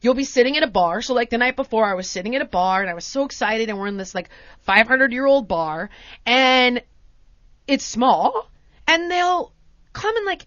You'll 0.00 0.14
be 0.14 0.24
sitting 0.24 0.56
at 0.56 0.62
a 0.62 0.68
bar. 0.68 1.02
So 1.02 1.14
like 1.14 1.30
the 1.30 1.38
night 1.38 1.56
before, 1.56 1.84
I 1.84 1.94
was 1.94 2.08
sitting 2.08 2.36
at 2.36 2.42
a 2.42 2.46
bar 2.46 2.80
and 2.80 2.90
I 2.90 2.94
was 2.94 3.04
so 3.04 3.24
excited, 3.24 3.68
and 3.68 3.78
we're 3.78 3.88
in 3.88 3.96
this 3.96 4.14
like 4.14 4.30
500 4.62 5.12
year 5.12 5.26
old 5.26 5.48
bar, 5.48 5.90
and 6.24 6.82
it's 7.66 7.84
small, 7.84 8.48
and 8.86 9.10
they'll 9.10 9.52
come 9.92 10.16
and 10.16 10.26
like 10.26 10.46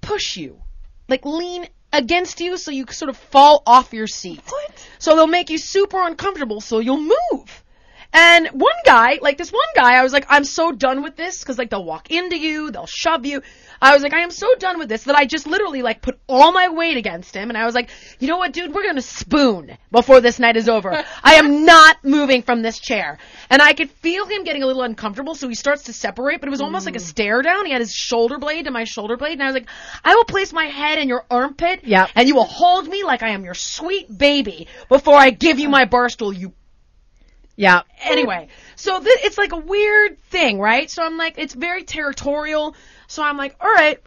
push 0.00 0.36
you, 0.36 0.62
like 1.08 1.24
lean 1.24 1.66
against 1.92 2.40
you, 2.40 2.56
so 2.56 2.70
you 2.70 2.86
sort 2.90 3.10
of 3.10 3.16
fall 3.16 3.62
off 3.66 3.92
your 3.92 4.06
seat. 4.06 4.40
What? 4.48 4.88
So 4.98 5.14
they'll 5.14 5.26
make 5.26 5.50
you 5.50 5.58
super 5.58 6.02
uncomfortable, 6.02 6.60
so 6.60 6.78
you'll 6.78 7.00
move. 7.00 7.64
And 8.12 8.48
one 8.48 8.74
guy, 8.84 9.18
like 9.22 9.38
this 9.38 9.50
one 9.50 9.62
guy, 9.74 9.94
I 9.94 10.02
was 10.02 10.12
like, 10.12 10.26
I'm 10.28 10.44
so 10.44 10.70
done 10.72 11.02
with 11.02 11.16
this 11.16 11.40
because 11.40 11.56
like 11.58 11.70
they'll 11.70 11.84
walk 11.84 12.10
into 12.10 12.38
you, 12.38 12.70
they'll 12.70 12.86
shove 12.86 13.24
you. 13.24 13.42
I 13.80 13.94
was 13.94 14.02
like, 14.02 14.12
I 14.12 14.20
am 14.20 14.30
so 14.30 14.54
done 14.56 14.78
with 14.78 14.88
this 14.88 15.04
that 15.04 15.16
I 15.16 15.24
just 15.24 15.46
literally 15.46 15.82
like 15.82 16.02
put 16.02 16.20
all 16.28 16.52
my 16.52 16.68
weight 16.68 16.96
against 16.96 17.34
him, 17.34 17.48
and 17.48 17.58
I 17.58 17.64
was 17.64 17.74
like, 17.74 17.90
you 18.20 18.28
know 18.28 18.36
what, 18.36 18.52
dude, 18.52 18.72
we're 18.72 18.84
gonna 18.84 19.02
spoon 19.02 19.76
before 19.90 20.20
this 20.20 20.38
night 20.38 20.56
is 20.56 20.68
over. 20.68 20.92
I 21.24 21.34
am 21.34 21.64
not 21.64 22.04
moving 22.04 22.42
from 22.42 22.62
this 22.62 22.78
chair. 22.78 23.18
And 23.50 23.60
I 23.60 23.72
could 23.72 23.90
feel 23.90 24.26
him 24.26 24.44
getting 24.44 24.62
a 24.62 24.66
little 24.66 24.82
uncomfortable, 24.82 25.34
so 25.34 25.48
he 25.48 25.54
starts 25.54 25.84
to 25.84 25.92
separate, 25.92 26.40
but 26.40 26.48
it 26.48 26.50
was 26.50 26.60
almost 26.60 26.86
like 26.86 26.96
a 26.96 27.00
mm. 27.00 27.02
stare 27.02 27.42
down. 27.42 27.66
He 27.66 27.72
had 27.72 27.80
his 27.80 27.92
shoulder 27.92 28.38
blade 28.38 28.66
to 28.66 28.70
my 28.70 28.84
shoulder 28.84 29.16
blade, 29.16 29.32
and 29.32 29.42
I 29.42 29.46
was 29.46 29.54
like, 29.54 29.68
I 30.04 30.14
will 30.14 30.24
place 30.24 30.52
my 30.52 30.66
head 30.66 30.98
in 30.98 31.08
your 31.08 31.24
armpit, 31.30 31.80
Yep. 31.84 32.10
and 32.14 32.28
you 32.28 32.34
will 32.34 32.44
hold 32.44 32.86
me 32.86 33.04
like 33.04 33.22
I 33.22 33.30
am 33.30 33.44
your 33.44 33.54
sweet 33.54 34.06
baby 34.16 34.68
before 34.88 35.16
I 35.16 35.30
give 35.30 35.58
you 35.58 35.68
my 35.70 35.86
bar 35.86 36.08
stool, 36.08 36.32
you 36.32 36.52
Yeah. 37.56 37.82
anyway, 38.02 38.48
so 38.76 38.98
th- 38.98 39.18
it's 39.22 39.38
like 39.38 39.52
a 39.52 39.58
weird 39.58 40.22
thing, 40.24 40.58
right? 40.58 40.90
So 40.90 41.04
I'm 41.04 41.16
like, 41.16 41.34
it's 41.38 41.54
very 41.54 41.84
territorial. 41.84 42.74
So 43.06 43.22
I'm 43.22 43.36
like, 43.36 43.56
all 43.60 43.70
right. 43.70 44.00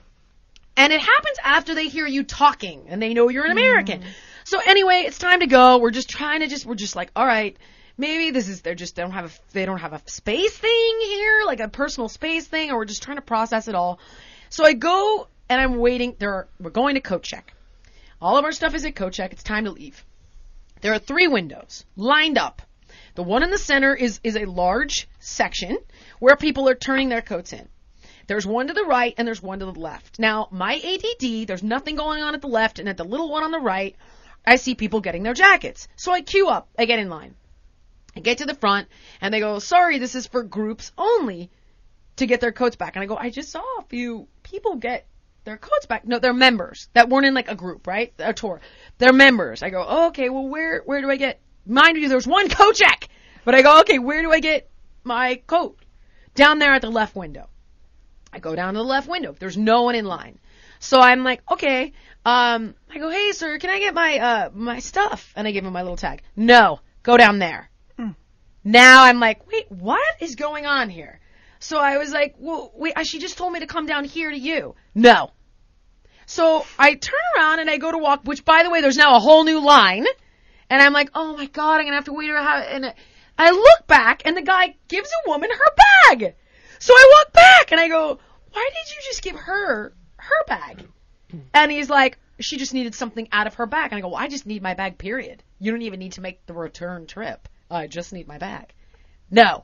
And 0.78 0.92
it 0.92 1.00
happens 1.00 1.38
after 1.44 1.74
they 1.76 1.88
hear 1.88 2.06
you 2.06 2.24
talking 2.24 2.86
and 2.90 3.02
they 3.02 3.14
know 3.14 3.30
you're 3.30 3.46
an 3.46 3.52
American. 3.52 4.02
Mm. 4.02 4.06
So 4.44 4.60
anyway, 4.66 5.04
it's 5.08 5.18
time 5.18 5.40
to 5.40 5.48
go. 5.48 5.78
We're 5.78 5.92
just 5.92 6.10
trying 6.10 6.42
to 6.42 6.48
just, 6.48 6.66
we're 6.66 6.76
just 6.76 6.96
like, 6.96 7.12
all 7.16 7.26
right, 7.26 7.56
maybe 7.98 8.32
this 8.32 8.50
is, 8.50 8.62
they're 8.62 8.76
just, 8.76 8.96
they 8.96 9.02
don't 9.02 9.12
have 9.12 9.26
a, 9.26 9.54
they 9.54 9.66
don't 9.66 9.80
have 9.80 9.94
a 9.94 10.02
space 10.06 10.58
thing 10.58 11.00
here, 11.02 11.44
like 11.46 11.62
a 11.62 11.70
personal 11.70 12.10
space 12.10 12.46
thing, 12.46 12.72
or 12.72 12.78
we're 12.78 12.86
just 12.86 13.04
trying 13.04 13.18
to 13.18 13.22
process 13.22 13.68
it 13.68 13.76
all. 13.76 14.00
So 14.50 14.66
I 14.66 14.74
go 14.74 15.28
and 15.50 15.62
I'm 15.62 15.78
waiting. 15.78 16.16
There 16.20 16.34
are, 16.34 16.48
we're 16.60 16.72
going 16.72 16.96
to 16.96 17.02
coat 17.02 17.24
check. 17.24 17.54
All 18.22 18.38
of 18.38 18.46
our 18.46 18.52
stuff 18.52 18.76
is 18.76 18.86
at 18.86 18.96
coat 18.96 19.14
check. 19.14 19.32
It's 19.34 19.44
time 19.44 19.66
to 19.66 19.72
leave. 19.72 20.04
There 20.82 20.94
are 20.94 21.00
three 21.00 21.28
windows 21.28 21.86
lined 21.96 22.38
up. 22.38 22.62
The 23.16 23.24
one 23.24 23.44
in 23.44 23.50
the 23.50 23.58
center 23.58 23.96
is, 23.96 24.20
is 24.24 24.36
a 24.36 24.46
large 24.46 25.08
section 25.20 25.78
where 26.20 26.36
people 26.36 26.70
are 26.70 26.76
turning 26.76 27.10
their 27.10 27.22
coats 27.22 27.54
in. 27.54 27.68
There's 28.28 28.46
one 28.46 28.68
to 28.68 28.74
the 28.74 28.86
right 28.86 29.14
and 29.18 29.28
there's 29.28 29.42
one 29.42 29.60
to 29.60 29.66
the 29.66 29.80
left. 29.80 30.20
Now, 30.20 30.48
my 30.52 30.76
ADD, 30.76 31.48
there's 31.48 31.64
nothing 31.64 31.96
going 31.96 32.24
on 32.24 32.36
at 32.36 32.42
the 32.42 32.48
left, 32.48 32.80
and 32.80 32.90
at 32.90 32.98
the 32.98 33.04
little 33.04 33.30
one 33.30 33.44
on 33.44 33.52
the 33.52 33.60
right, 33.60 33.96
I 34.46 34.58
see 34.58 34.76
people 34.76 35.00
getting 35.00 35.24
their 35.24 35.34
jackets. 35.34 35.88
So 35.96 36.12
I 36.12 36.22
queue 36.22 36.50
up, 36.50 36.68
I 36.78 36.86
get 36.86 37.00
in 37.00 37.10
line. 37.10 37.36
I 38.16 38.20
get 38.20 38.40
to 38.40 38.46
the 38.46 38.56
front, 38.56 38.88
and 39.22 39.34
they 39.34 39.40
go, 39.40 39.60
sorry, 39.60 40.00
this 40.00 40.16
is 40.16 40.28
for 40.28 40.44
groups 40.44 40.92
only 40.98 41.52
to 42.18 42.26
get 42.26 42.42
their 42.42 42.52
coats 42.52 42.76
back. 42.76 42.96
And 42.96 43.04
I 43.04 43.06
go, 43.06 43.18
I 43.18 43.30
just 43.30 43.52
saw 43.52 43.64
a 43.80 43.86
few 43.90 44.28
people 44.44 44.76
get 44.76 45.06
their 45.44 45.58
coats 45.58 45.86
back. 45.86 46.08
No, 46.08 46.20
they're 46.20 46.34
members 46.34 46.90
that 46.94 47.10
weren't 47.10 47.26
in 47.26 47.34
like 47.34 47.50
a 47.50 47.56
group, 47.56 47.88
right? 47.88 48.14
A 48.20 48.34
tour. 48.34 48.62
They're 48.98 49.14
members. 49.14 49.62
I 49.64 49.70
go, 49.70 49.86
oh, 49.88 50.08
okay, 50.08 50.30
well, 50.30 50.48
where, 50.48 50.82
where 50.86 51.02
do 51.02 51.10
I 51.10 51.18
get, 51.18 51.40
mind 51.66 51.98
you, 51.98 52.10
there's 52.10 52.28
one 52.28 52.50
coat 52.50 52.76
check. 52.76 53.10
But 53.44 53.56
I 53.56 53.62
go, 53.62 53.80
okay, 53.82 54.00
where 54.00 54.22
do 54.22 54.32
I 54.32 54.40
get 54.40 54.70
my 55.04 55.42
coat? 55.48 55.78
Down 56.34 56.60
there 56.60 56.74
at 56.74 56.82
the 56.82 56.90
left 56.90 57.16
window. 57.16 57.50
I 58.34 58.40
go 58.40 58.56
down 58.56 58.74
to 58.74 58.80
the 58.80 58.84
left 58.84 59.08
window. 59.08 59.36
There's 59.38 59.58
no 59.58 59.84
one 59.84 59.96
in 59.96 60.06
line. 60.06 60.40
So 60.80 61.00
I'm 61.00 61.24
like, 61.24 61.42
okay. 61.52 61.94
Um, 62.26 62.76
I 62.90 62.98
go, 62.98 63.10
hey, 63.10 63.32
sir, 63.32 63.60
can 63.60 63.70
I 63.70 63.80
get 63.80 63.94
my, 63.94 64.18
uh, 64.18 64.50
my 64.54 64.80
stuff? 64.80 65.32
And 65.36 65.48
I 65.48 65.52
give 65.52 65.64
him 65.64 65.74
my 65.74 65.84
little 65.84 65.98
tag. 65.98 66.22
No, 66.36 66.80
go 67.04 67.18
down 67.18 67.40
there. 67.40 67.70
Now 68.68 69.04
I'm 69.04 69.20
like, 69.20 69.46
wait, 69.48 69.72
what 69.72 70.02
is 70.20 70.36
going 70.36 70.66
on 70.66 70.90
here? 70.90 71.20
So 71.60 71.78
I 71.78 72.00
was 72.00 72.12
like, 72.12 72.36
well, 72.40 72.72
wait, 72.76 72.94
she 73.06 73.20
just 73.20 73.38
told 73.38 73.54
me 73.54 73.60
to 73.60 73.68
come 73.68 73.86
down 73.86 74.06
here 74.06 74.32
to 74.32 74.38
you. 74.38 74.74
No. 74.96 75.32
So 76.26 76.66
I 76.78 76.96
turn 76.96 77.20
around 77.38 77.60
and 77.60 77.70
I 77.70 77.78
go 77.78 77.92
to 77.92 78.00
walk, 78.00 78.22
which 78.24 78.44
by 78.44 78.64
the 78.64 78.72
way, 78.72 78.82
there's 78.82 78.98
now 78.98 79.16
a 79.16 79.20
whole 79.20 79.44
new 79.44 79.64
line. 79.64 80.08
And 80.76 80.82
I'm 80.82 80.92
like, 80.92 81.10
oh 81.16 81.38
my 81.38 81.46
god, 81.46 81.80
I'm 81.80 81.86
gonna 81.86 81.96
have 81.96 82.04
to 82.04 82.12
wait 82.12 82.30
her 82.30 82.36
out. 82.36 82.68
And 82.68 82.94
I 83.40 83.52
look 83.52 83.88
back 83.88 84.24
and 84.26 84.36
the 84.36 84.42
guy 84.42 84.76
gives 84.90 85.10
a 85.10 85.30
woman 85.30 85.50
her 85.50 85.76
bag. 86.12 86.36
So 86.80 86.94
I 86.94 87.14
walk 87.14 87.32
back 87.32 87.72
and 87.72 87.80
I 87.80 87.88
go, 87.88 88.20
why 88.52 88.70
did 88.74 88.92
you 88.94 89.02
just 89.06 89.22
give 89.22 89.38
her 89.38 89.94
her 90.18 90.44
bag? 90.48 90.86
And 91.54 91.72
he's 91.72 91.90
like, 91.90 92.18
she 92.42 92.58
just 92.58 92.74
needed 92.74 92.94
something 92.94 93.30
out 93.32 93.48
of 93.48 93.54
her 93.54 93.66
bag. 93.66 93.94
And 93.94 94.00
I 94.00 94.02
go, 94.02 94.10
well, 94.10 94.18
I 94.18 94.28
just 94.28 94.46
need 94.46 94.62
my 94.62 94.74
bag, 94.74 94.98
period. 94.98 95.44
You 95.60 95.72
don't 95.72 95.82
even 95.84 95.98
need 95.98 96.12
to 96.14 96.22
make 96.22 96.46
the 96.46 96.54
return 96.54 97.08
trip. 97.08 97.48
I 97.72 97.88
just 97.88 98.12
need 98.12 98.28
my 98.28 98.38
bag. 98.38 98.74
No. 99.32 99.64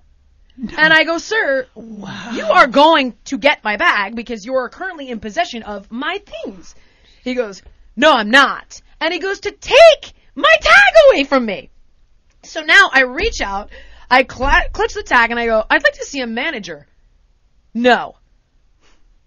And 0.58 0.94
I 0.94 1.04
go, 1.04 1.18
sir, 1.18 1.68
you 1.76 2.46
are 2.46 2.68
going 2.68 3.16
to 3.26 3.38
get 3.38 3.66
my 3.66 3.76
bag 3.76 4.16
because 4.16 4.46
you 4.46 4.56
are 4.56 4.70
currently 4.70 5.10
in 5.10 5.20
possession 5.20 5.64
of 5.64 5.92
my 5.92 6.22
things. 6.26 6.74
He 7.22 7.34
goes, 7.34 7.62
no, 7.98 8.14
I'm 8.14 8.30
not. 8.30 8.82
And 9.02 9.14
he 9.14 9.20
goes 9.20 9.42
to 9.42 9.52
take 9.52 10.14
my 10.36 10.56
tag 10.62 10.94
away 11.10 11.24
from 11.24 11.46
me. 11.46 11.70
So 12.44 12.62
now 12.62 12.90
I 12.92 13.04
reach 13.04 13.42
out, 13.42 13.70
I 14.10 14.26
cl- 14.30 14.70
clutch 14.72 14.94
the 14.94 15.04
tag, 15.04 15.32
and 15.32 15.40
I 15.40 15.46
go, 15.46 15.64
I'd 15.70 15.84
like 15.84 15.94
to 15.94 16.06
see 16.06 16.22
a 16.22 16.28
manager. 16.28 16.88
No. 17.74 18.16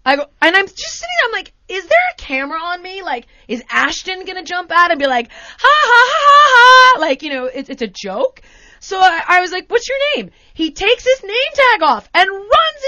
I 0.05 0.17
go, 0.17 0.25
and 0.41 0.55
I'm 0.55 0.67
just 0.67 0.99
sitting 0.99 1.15
there, 1.21 1.29
I'm 1.29 1.31
like, 1.31 1.53
is 1.67 1.83
there 1.87 1.97
a 2.13 2.15
camera 2.17 2.59
on 2.59 2.81
me? 2.83 3.01
Like, 3.01 3.25
is 3.47 3.63
Ashton 3.69 4.25
gonna 4.25 4.43
jump 4.43 4.71
out 4.71 4.91
and 4.91 4.99
be 4.99 5.07
like, 5.07 5.31
ha 5.31 5.57
ha 5.61 6.11
ha 6.11 6.21
ha 6.21 6.95
ha? 6.95 6.99
Like, 7.01 7.23
you 7.23 7.31
know, 7.31 7.45
it's, 7.45 7.69
it's 7.69 7.81
a 7.81 7.87
joke? 7.87 8.41
So 8.79 8.99
I, 8.99 9.23
I 9.27 9.41
was 9.41 9.51
like, 9.51 9.67
what's 9.69 9.89
your 9.89 9.97
name? 10.15 10.29
He 10.53 10.71
takes 10.71 11.03
his 11.03 11.23
name 11.23 11.53
tag 11.53 11.81
off 11.81 12.07
and 12.13 12.29
runs 12.29 12.41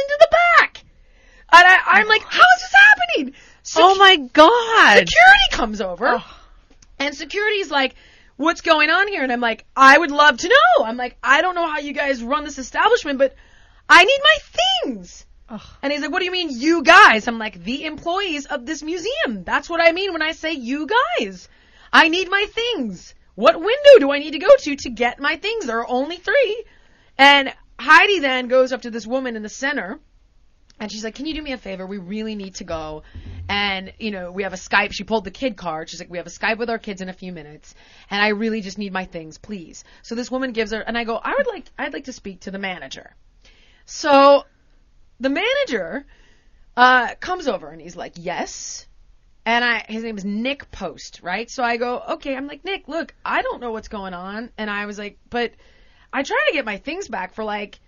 into 0.04 0.18
the 0.20 0.28
back. 0.58 0.84
And 1.52 1.66
I, 1.66 1.78
I'm 1.86 2.06
oh 2.06 2.10
like, 2.10 2.22
how 2.22 2.40
is 2.56 2.62
this 2.62 2.74
happening? 2.74 3.34
Oh 3.34 3.60
Secu- 3.64 3.80
Oh 3.82 3.96
my 3.96 4.18
god. 4.18 5.08
Security 5.08 5.48
comes 5.52 5.82
over. 5.82 6.24
And 7.00 7.16
security's 7.16 7.72
like, 7.72 7.96
what's 8.38 8.62
going 8.62 8.90
on 8.90 9.08
here? 9.08 9.24
And 9.24 9.32
I'm 9.32 9.42
like, 9.42 9.66
I 9.76 9.98
would 9.98 10.12
love 10.12 10.38
to 10.38 10.50
know. 10.50 10.86
I'm 10.86 10.98
like, 10.98 11.18
I 11.24 11.42
don't 11.42 11.56
know 11.56 11.68
how 11.68 11.80
you 11.80 11.94
guys 11.94 12.24
run 12.24 12.44
this 12.44 12.58
establishment, 12.58 13.20
but 13.20 13.36
I 13.90 14.04
need 14.04 14.20
my 14.24 14.38
things. 14.84 15.26
And 15.82 15.94
he's 15.94 16.02
like, 16.02 16.12
what 16.12 16.20
do 16.20 16.26
you 16.26 16.32
mean, 16.32 16.50
you 16.52 16.84
guys? 16.84 17.28
I'm 17.28 17.40
like, 17.40 17.64
the 17.64 17.86
employees 17.86 18.46
of 18.48 18.66
this 18.66 18.84
museum. 18.84 19.44
That's 19.44 19.70
what 19.70 19.82
I 19.82 19.92
mean 19.94 20.12
when 20.12 20.22
I 20.22 20.34
say 20.34 20.54
you 20.54 20.88
guys. 21.20 21.48
I 21.92 22.10
need 22.10 22.30
my 22.30 22.46
things. 22.50 23.16
What 23.36 23.56
window 23.56 24.00
do 24.00 24.12
I 24.12 24.20
need 24.20 24.32
to 24.32 24.40
go 24.40 24.54
to 24.56 24.76
to 24.76 24.90
get 24.90 25.20
my 25.20 25.38
things? 25.38 25.66
There 25.66 25.80
are 25.80 25.90
only 25.90 26.18
three. 26.18 26.66
And 27.18 27.54
Heidi 27.80 28.20
then 28.20 28.48
goes 28.48 28.74
up 28.74 28.82
to 28.82 28.92
this 28.92 29.08
woman 29.08 29.36
in 29.36 29.44
the 29.44 29.50
center 29.50 30.00
and 30.80 30.92
she's 30.92 31.04
like, 31.04 31.16
"Can 31.16 31.26
you 31.26 31.34
do 31.34 31.42
me 31.42 31.52
a 31.52 31.58
favor? 31.58 31.86
We 31.86 31.98
really 31.98 32.36
need 32.36 32.56
to 32.56 32.64
go." 32.64 33.04
And 33.50 33.94
you 34.00 34.12
know, 34.12 34.32
we 34.32 34.44
have 34.44 34.54
a 34.54 34.58
Skype. 34.58 34.92
She 34.92 35.04
pulled 35.04 35.24
the 35.24 35.32
kid 35.32 35.58
card. 35.58 35.90
She's 35.90 36.00
like, 36.00 36.10
"We 36.10 36.18
have 36.18 36.28
a 36.28 36.32
Skype 36.32 36.58
with 36.58 36.70
our 36.70 36.80
kids 36.80 37.02
in 37.02 37.10
a 37.10 37.14
few 37.14 37.32
minutes, 37.32 37.74
and 38.10 38.22
I 38.22 38.30
really 38.30 38.62
just 38.62 38.78
need 38.78 38.94
my 38.94 39.06
things, 39.06 39.38
please." 39.38 39.84
So 40.04 40.16
this 40.16 40.30
woman 40.32 40.52
gives 40.52 40.72
her, 40.72 40.82
and 40.82 40.98
I 40.98 41.04
go, 41.04 41.16
"I 41.16 41.34
would 41.36 41.48
like, 41.48 41.66
I'd 41.78 41.94
like 41.94 42.06
to 42.06 42.14
speak 42.14 42.42
to 42.42 42.52
the 42.52 42.60
manager." 42.60 43.16
So 43.86 44.46
the 45.20 45.30
manager 45.30 46.06
uh, 46.76 47.16
comes 47.16 47.48
over 47.48 47.70
and 47.70 47.82
he's 47.82 47.96
like, 47.96 48.14
"Yes." 48.16 48.88
And 49.46 49.64
I, 49.64 49.86
his 49.88 50.04
name 50.04 50.18
is 50.18 50.26
Nick 50.26 50.70
Post, 50.72 51.22
right? 51.24 51.50
So 51.50 51.64
I 51.64 51.78
go, 51.78 52.02
okay. 52.16 52.36
I'm 52.36 52.48
like, 52.48 52.66
Nick, 52.66 52.90
look, 52.90 53.16
I 53.24 53.42
don't 53.42 53.62
know 53.62 53.72
what's 53.72 53.88
going 53.88 54.14
on. 54.14 54.52
And 54.58 54.70
I 54.70 54.88
was 54.88 55.00
like, 55.00 55.20
but 55.30 55.54
I 56.12 56.24
try 56.24 56.38
to 56.50 56.54
get 56.54 56.66
my 56.66 56.80
things 56.80 57.08
back 57.08 57.34
for 57.34 57.46
like 57.46 57.80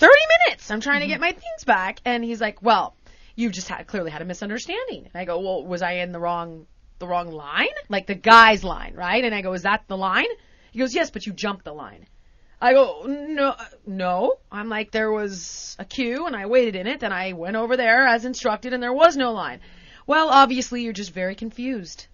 30 0.00 0.14
minutes. 0.46 0.70
I'm 0.70 0.80
trying 0.80 1.00
to 1.00 1.04
mm-hmm. 1.04 1.12
get 1.12 1.20
my 1.20 1.32
things 1.32 1.64
back. 1.64 2.00
And 2.04 2.24
he's 2.24 2.40
like, 2.40 2.62
well, 2.62 2.96
you 3.36 3.50
just 3.50 3.68
had 3.68 3.86
clearly 3.86 4.10
had 4.10 4.22
a 4.22 4.24
misunderstanding. 4.24 5.08
And 5.12 5.14
I 5.14 5.26
go, 5.26 5.38
well, 5.40 5.64
was 5.64 5.82
I 5.82 5.92
in 5.92 6.12
the 6.12 6.18
wrong, 6.18 6.66
the 6.98 7.06
wrong 7.06 7.30
line? 7.30 7.68
Like 7.88 8.06
the 8.06 8.14
guy's 8.14 8.64
line, 8.64 8.94
right? 8.94 9.22
And 9.22 9.34
I 9.34 9.42
go, 9.42 9.52
is 9.52 9.62
that 9.62 9.84
the 9.88 9.96
line? 9.96 10.26
He 10.72 10.78
goes, 10.78 10.94
yes, 10.94 11.10
but 11.10 11.26
you 11.26 11.32
jumped 11.32 11.64
the 11.64 11.72
line. 11.72 12.06
I 12.62 12.72
go, 12.72 13.04
no, 13.06 13.48
uh, 13.50 13.64
no. 13.86 14.36
I'm 14.50 14.68
like, 14.68 14.90
there 14.90 15.12
was 15.12 15.76
a 15.78 15.84
queue 15.84 16.26
and 16.26 16.34
I 16.34 16.46
waited 16.46 16.76
in 16.76 16.86
it 16.86 17.02
and 17.02 17.12
I 17.12 17.32
went 17.32 17.56
over 17.56 17.76
there 17.76 18.06
as 18.06 18.24
instructed 18.24 18.72
and 18.72 18.82
there 18.82 18.92
was 18.92 19.16
no 19.16 19.32
line. 19.32 19.60
Well, 20.06 20.28
obviously 20.28 20.82
you're 20.82 20.92
just 20.92 21.12
very 21.12 21.34
confused. 21.34 22.06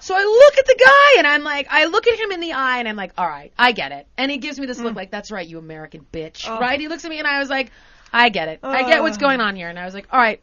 So 0.00 0.14
I 0.14 0.22
look 0.22 0.58
at 0.58 0.66
the 0.66 0.76
guy 0.78 1.18
and 1.18 1.26
I'm 1.26 1.42
like, 1.42 1.66
I 1.70 1.86
look 1.86 2.06
at 2.06 2.18
him 2.18 2.32
in 2.32 2.40
the 2.40 2.52
eye 2.52 2.78
and 2.78 2.88
I'm 2.88 2.96
like, 2.96 3.12
all 3.18 3.28
right, 3.28 3.52
I 3.58 3.72
get 3.72 3.92
it. 3.92 4.06
And 4.16 4.30
he 4.30 4.38
gives 4.38 4.58
me 4.58 4.66
this 4.66 4.78
look 4.78 4.94
like, 4.96 5.10
that's 5.10 5.30
right, 5.30 5.46
you 5.46 5.58
American 5.58 6.06
bitch. 6.12 6.48
Right? 6.48 6.80
He 6.80 6.88
looks 6.88 7.04
at 7.04 7.10
me 7.10 7.18
and 7.18 7.26
I 7.26 7.38
was 7.38 7.50
like, 7.50 7.70
I 8.12 8.28
get 8.28 8.48
it. 8.48 8.60
I 8.62 8.88
get 8.88 9.02
what's 9.02 9.18
going 9.18 9.40
on 9.40 9.56
here. 9.56 9.68
And 9.68 9.78
I 9.78 9.84
was 9.84 9.94
like, 9.94 10.06
all 10.12 10.18
right, 10.18 10.40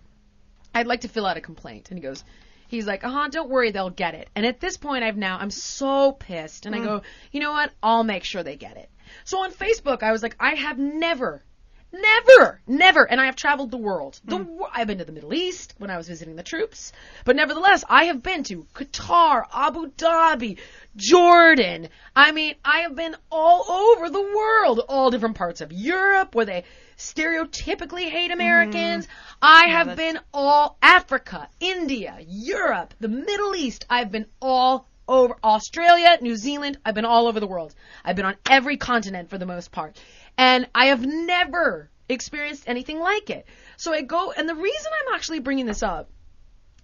I'd 0.73 0.87
like 0.87 1.01
to 1.01 1.07
fill 1.07 1.25
out 1.25 1.37
a 1.37 1.41
complaint. 1.41 1.89
And 1.89 1.97
he 1.97 2.03
goes, 2.03 2.23
he's 2.67 2.87
like, 2.87 3.03
uh 3.03 3.09
huh, 3.09 3.27
don't 3.29 3.49
worry, 3.49 3.71
they'll 3.71 3.89
get 3.89 4.13
it. 4.15 4.29
And 4.35 4.45
at 4.45 4.59
this 4.59 4.77
point, 4.77 5.03
I've 5.03 5.17
now, 5.17 5.37
I'm 5.39 5.51
so 5.51 6.11
pissed. 6.13 6.65
And 6.65 6.75
I 6.75 6.79
go, 6.79 7.01
you 7.31 7.39
know 7.39 7.51
what? 7.51 7.71
I'll 7.81 8.03
make 8.03 8.23
sure 8.23 8.43
they 8.43 8.55
get 8.55 8.77
it. 8.77 8.89
So 9.23 9.43
on 9.43 9.51
Facebook, 9.51 10.03
I 10.03 10.11
was 10.11 10.23
like, 10.23 10.35
I 10.39 10.55
have 10.55 10.77
never, 10.77 11.43
never, 11.91 12.61
never, 12.67 13.03
and 13.03 13.19
I 13.19 13.25
have 13.25 13.35
traveled 13.35 13.71
the 13.71 13.77
world. 13.77 14.19
The 14.25 14.37
hmm. 14.37 14.57
wor- 14.57 14.69
I've 14.73 14.87
been 14.87 14.99
to 14.99 15.05
the 15.05 15.11
Middle 15.11 15.33
East 15.33 15.73
when 15.77 15.89
I 15.89 15.97
was 15.97 16.07
visiting 16.07 16.35
the 16.35 16.43
troops, 16.43 16.91
but 17.25 17.35
nevertheless, 17.35 17.83
I 17.87 18.05
have 18.05 18.21
been 18.21 18.43
to 18.45 18.65
Qatar, 18.73 19.45
Abu 19.53 19.91
Dhabi, 19.91 20.59
Jordan. 20.95 21.89
I 22.15 22.31
mean, 22.31 22.55
I 22.63 22.79
have 22.81 22.95
been 22.95 23.15
all 23.31 23.69
over 23.69 24.09
the 24.09 24.21
world, 24.21 24.81
all 24.87 25.11
different 25.11 25.35
parts 25.35 25.61
of 25.61 25.71
Europe 25.71 26.35
where 26.35 26.45
they 26.45 26.63
stereotypically 26.97 28.09
hate 28.09 28.31
Americans. 28.31 29.05
Mm-hmm. 29.05 29.37
I 29.41 29.67
have 29.69 29.95
been 29.95 30.19
all 30.33 30.77
Africa, 30.81 31.47
India, 31.59 32.17
Europe, 32.27 32.93
the 32.99 33.07
Middle 33.07 33.55
East. 33.55 33.85
I've 33.89 34.11
been 34.11 34.25
all 34.41 34.87
over 35.09 35.35
Australia, 35.43 36.17
New 36.21 36.35
Zealand. 36.35 36.77
I've 36.85 36.93
been 36.93 37.05
all 37.05 37.27
over 37.27 37.39
the 37.39 37.47
world. 37.47 37.73
I've 38.05 38.15
been 38.15 38.25
on 38.25 38.35
every 38.49 38.77
continent 38.77 39.29
for 39.29 39.37
the 39.37 39.45
most 39.45 39.71
part. 39.71 39.99
And 40.39 40.69
I 40.73 40.85
have 40.85 41.05
never 41.05 41.89
experienced 42.07 42.63
anything 42.65 42.97
like 42.97 43.29
it. 43.29 43.45
So 43.75 43.93
I 43.93 44.03
go, 44.03 44.31
and 44.31 44.47
the 44.47 44.55
reason 44.55 44.91
I'm 45.01 45.13
actually 45.13 45.41
bringing 45.41 45.65
this 45.65 45.83
up 45.83 46.09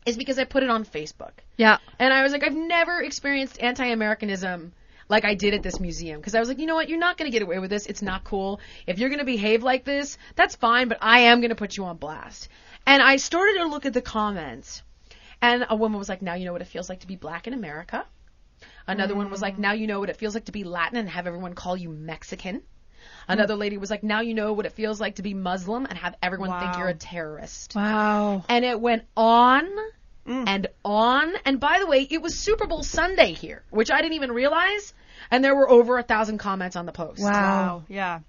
is 0.05 0.17
because 0.17 0.37
I 0.37 0.43
put 0.43 0.63
it 0.63 0.69
on 0.69 0.83
Facebook. 0.83 1.31
Yeah. 1.55 1.77
And 1.97 2.11
I 2.11 2.23
was 2.23 2.33
like, 2.33 2.43
I've 2.43 2.53
never 2.53 3.01
experienced 3.01 3.61
anti-Americanism 3.61 4.73
like 5.07 5.23
I 5.23 5.35
did 5.35 5.53
at 5.53 5.63
this 5.63 5.79
museum. 5.79 6.19
Because 6.19 6.35
I 6.35 6.41
was 6.41 6.49
like, 6.49 6.59
you 6.59 6.65
know 6.65 6.75
what? 6.75 6.89
You're 6.89 6.99
not 6.99 7.17
going 7.17 7.31
to 7.31 7.33
get 7.33 7.43
away 7.43 7.59
with 7.59 7.69
this. 7.69 7.85
It's 7.85 8.01
not 8.01 8.25
cool. 8.25 8.59
If 8.87 8.99
you're 8.99 9.07
going 9.07 9.19
to 9.19 9.25
behave 9.25 9.63
like 9.63 9.85
this, 9.85 10.17
that's 10.35 10.57
fine, 10.57 10.89
but 10.89 10.97
I 11.01 11.19
am 11.19 11.39
going 11.39 11.49
to 11.49 11.55
put 11.55 11.77
you 11.77 11.85
on 11.85 11.95
blast. 11.95 12.49
And 12.85 13.01
I 13.01 13.15
started 13.15 13.59
to 13.59 13.67
look 13.67 13.85
at 13.85 13.93
the 13.93 14.01
comments. 14.01 14.83
And 15.41 15.65
a 15.69 15.77
woman 15.77 15.97
was 15.97 16.09
like, 16.09 16.21
now 16.21 16.33
you 16.33 16.43
know 16.43 16.51
what 16.51 16.61
it 16.61 16.67
feels 16.67 16.89
like 16.89 16.99
to 16.99 17.07
be 17.07 17.15
black 17.15 17.47
in 17.47 17.53
America. 17.53 18.05
Another 18.85 19.15
one 19.15 19.29
was 19.29 19.41
like, 19.41 19.55
mm. 19.55 19.59
now 19.59 19.71
you 19.71 19.87
know 19.87 20.01
what 20.01 20.09
it 20.09 20.17
feels 20.17 20.35
like 20.35 20.45
to 20.45 20.51
be 20.51 20.65
Latin 20.65 20.97
and 20.97 21.07
have 21.07 21.25
everyone 21.25 21.53
call 21.53 21.77
you 21.77 21.87
Mexican. 21.87 22.61
Another 23.27 23.55
mm. 23.55 23.59
lady 23.59 23.77
was 23.77 23.89
like, 23.89 24.03
now 24.03 24.21
you 24.21 24.33
know 24.33 24.53
what 24.53 24.65
it 24.65 24.73
feels 24.73 25.01
like 25.01 25.15
to 25.15 25.21
be 25.23 25.33
Muslim 25.33 25.85
and 25.85 25.97
have 25.97 26.15
everyone 26.21 26.59
think 26.59 26.77
you're 26.77 26.87
a 26.87 26.93
terrorist. 26.93 27.75
Wow. 27.75 28.43
And 28.47 28.63
it 28.63 28.79
went 28.79 29.03
on 29.17 29.65
mm. 30.27 30.43
and 30.47 30.67
on. 30.83 31.33
And 31.45 31.59
by 31.59 31.79
the 31.79 31.87
way, 31.87 32.07
it 32.09 32.21
was 32.21 32.37
Super 32.37 32.67
Bowl 32.67 32.83
Sunday 32.83 33.33
here, 33.33 33.63
which 33.69 33.91
I 33.91 34.01
didn't 34.01 34.13
even 34.13 34.31
realize. 34.31 34.93
And 35.31 35.43
there 35.43 35.55
were 35.55 35.69
over 35.69 35.97
a 35.97 36.03
thousand 36.03 36.37
comments 36.37 36.75
on 36.75 36.85
the 36.85 36.91
post. 36.91 37.21
Wow. 37.21 37.83
Yeah. 37.87 38.19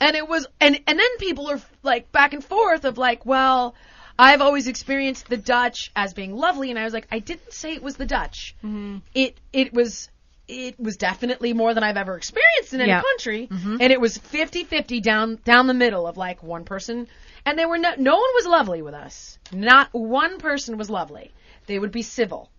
And 0.00 0.16
it 0.16 0.26
was, 0.26 0.46
and, 0.60 0.80
and 0.86 0.98
then 0.98 1.18
people 1.18 1.48
are 1.50 1.60
like 1.82 2.10
back 2.10 2.32
and 2.32 2.44
forth 2.44 2.84
of 2.84 2.98
like, 2.98 3.24
well, 3.24 3.74
I've 4.18 4.40
always 4.40 4.66
experienced 4.66 5.28
the 5.28 5.36
Dutch 5.36 5.92
as 5.94 6.14
being 6.14 6.34
lovely. 6.34 6.70
And 6.70 6.78
I 6.78 6.84
was 6.84 6.94
like, 6.94 7.06
I 7.12 7.18
didn't 7.18 7.52
say 7.52 7.74
it 7.74 7.82
was 7.82 7.96
the 7.96 8.06
Dutch. 8.06 8.56
Mm-hmm. 8.64 8.98
It, 9.14 9.36
it 9.52 9.72
was, 9.72 10.08
it 10.48 10.78
was 10.78 10.96
definitely 10.96 11.52
more 11.52 11.74
than 11.74 11.82
I've 11.82 11.96
ever 11.96 12.16
experienced 12.16 12.72
in 12.72 12.80
any 12.80 12.90
Yeah. 12.90 13.02
country. 13.02 13.48
Mm-hmm. 13.48 13.78
And 13.80 13.92
it 13.92 14.00
was 14.00 14.18
50-50 14.18 15.02
down, 15.02 15.38
down 15.44 15.66
the 15.66 15.74
middle 15.74 16.06
of 16.06 16.16
like 16.16 16.42
one 16.42 16.64
person. 16.64 17.08
And 17.44 17.58
they 17.58 17.66
were 17.66 17.78
no, 17.78 17.94
no 17.98 18.14
one 18.14 18.30
was 18.34 18.46
lovely 18.46 18.82
with 18.82 18.94
us. 18.94 19.38
Not 19.52 19.88
one 19.92 20.38
person 20.38 20.78
was 20.78 20.90
lovely. 20.90 21.32
They 21.66 21.78
would 21.78 21.92
be 21.92 22.02
civil. 22.02 22.50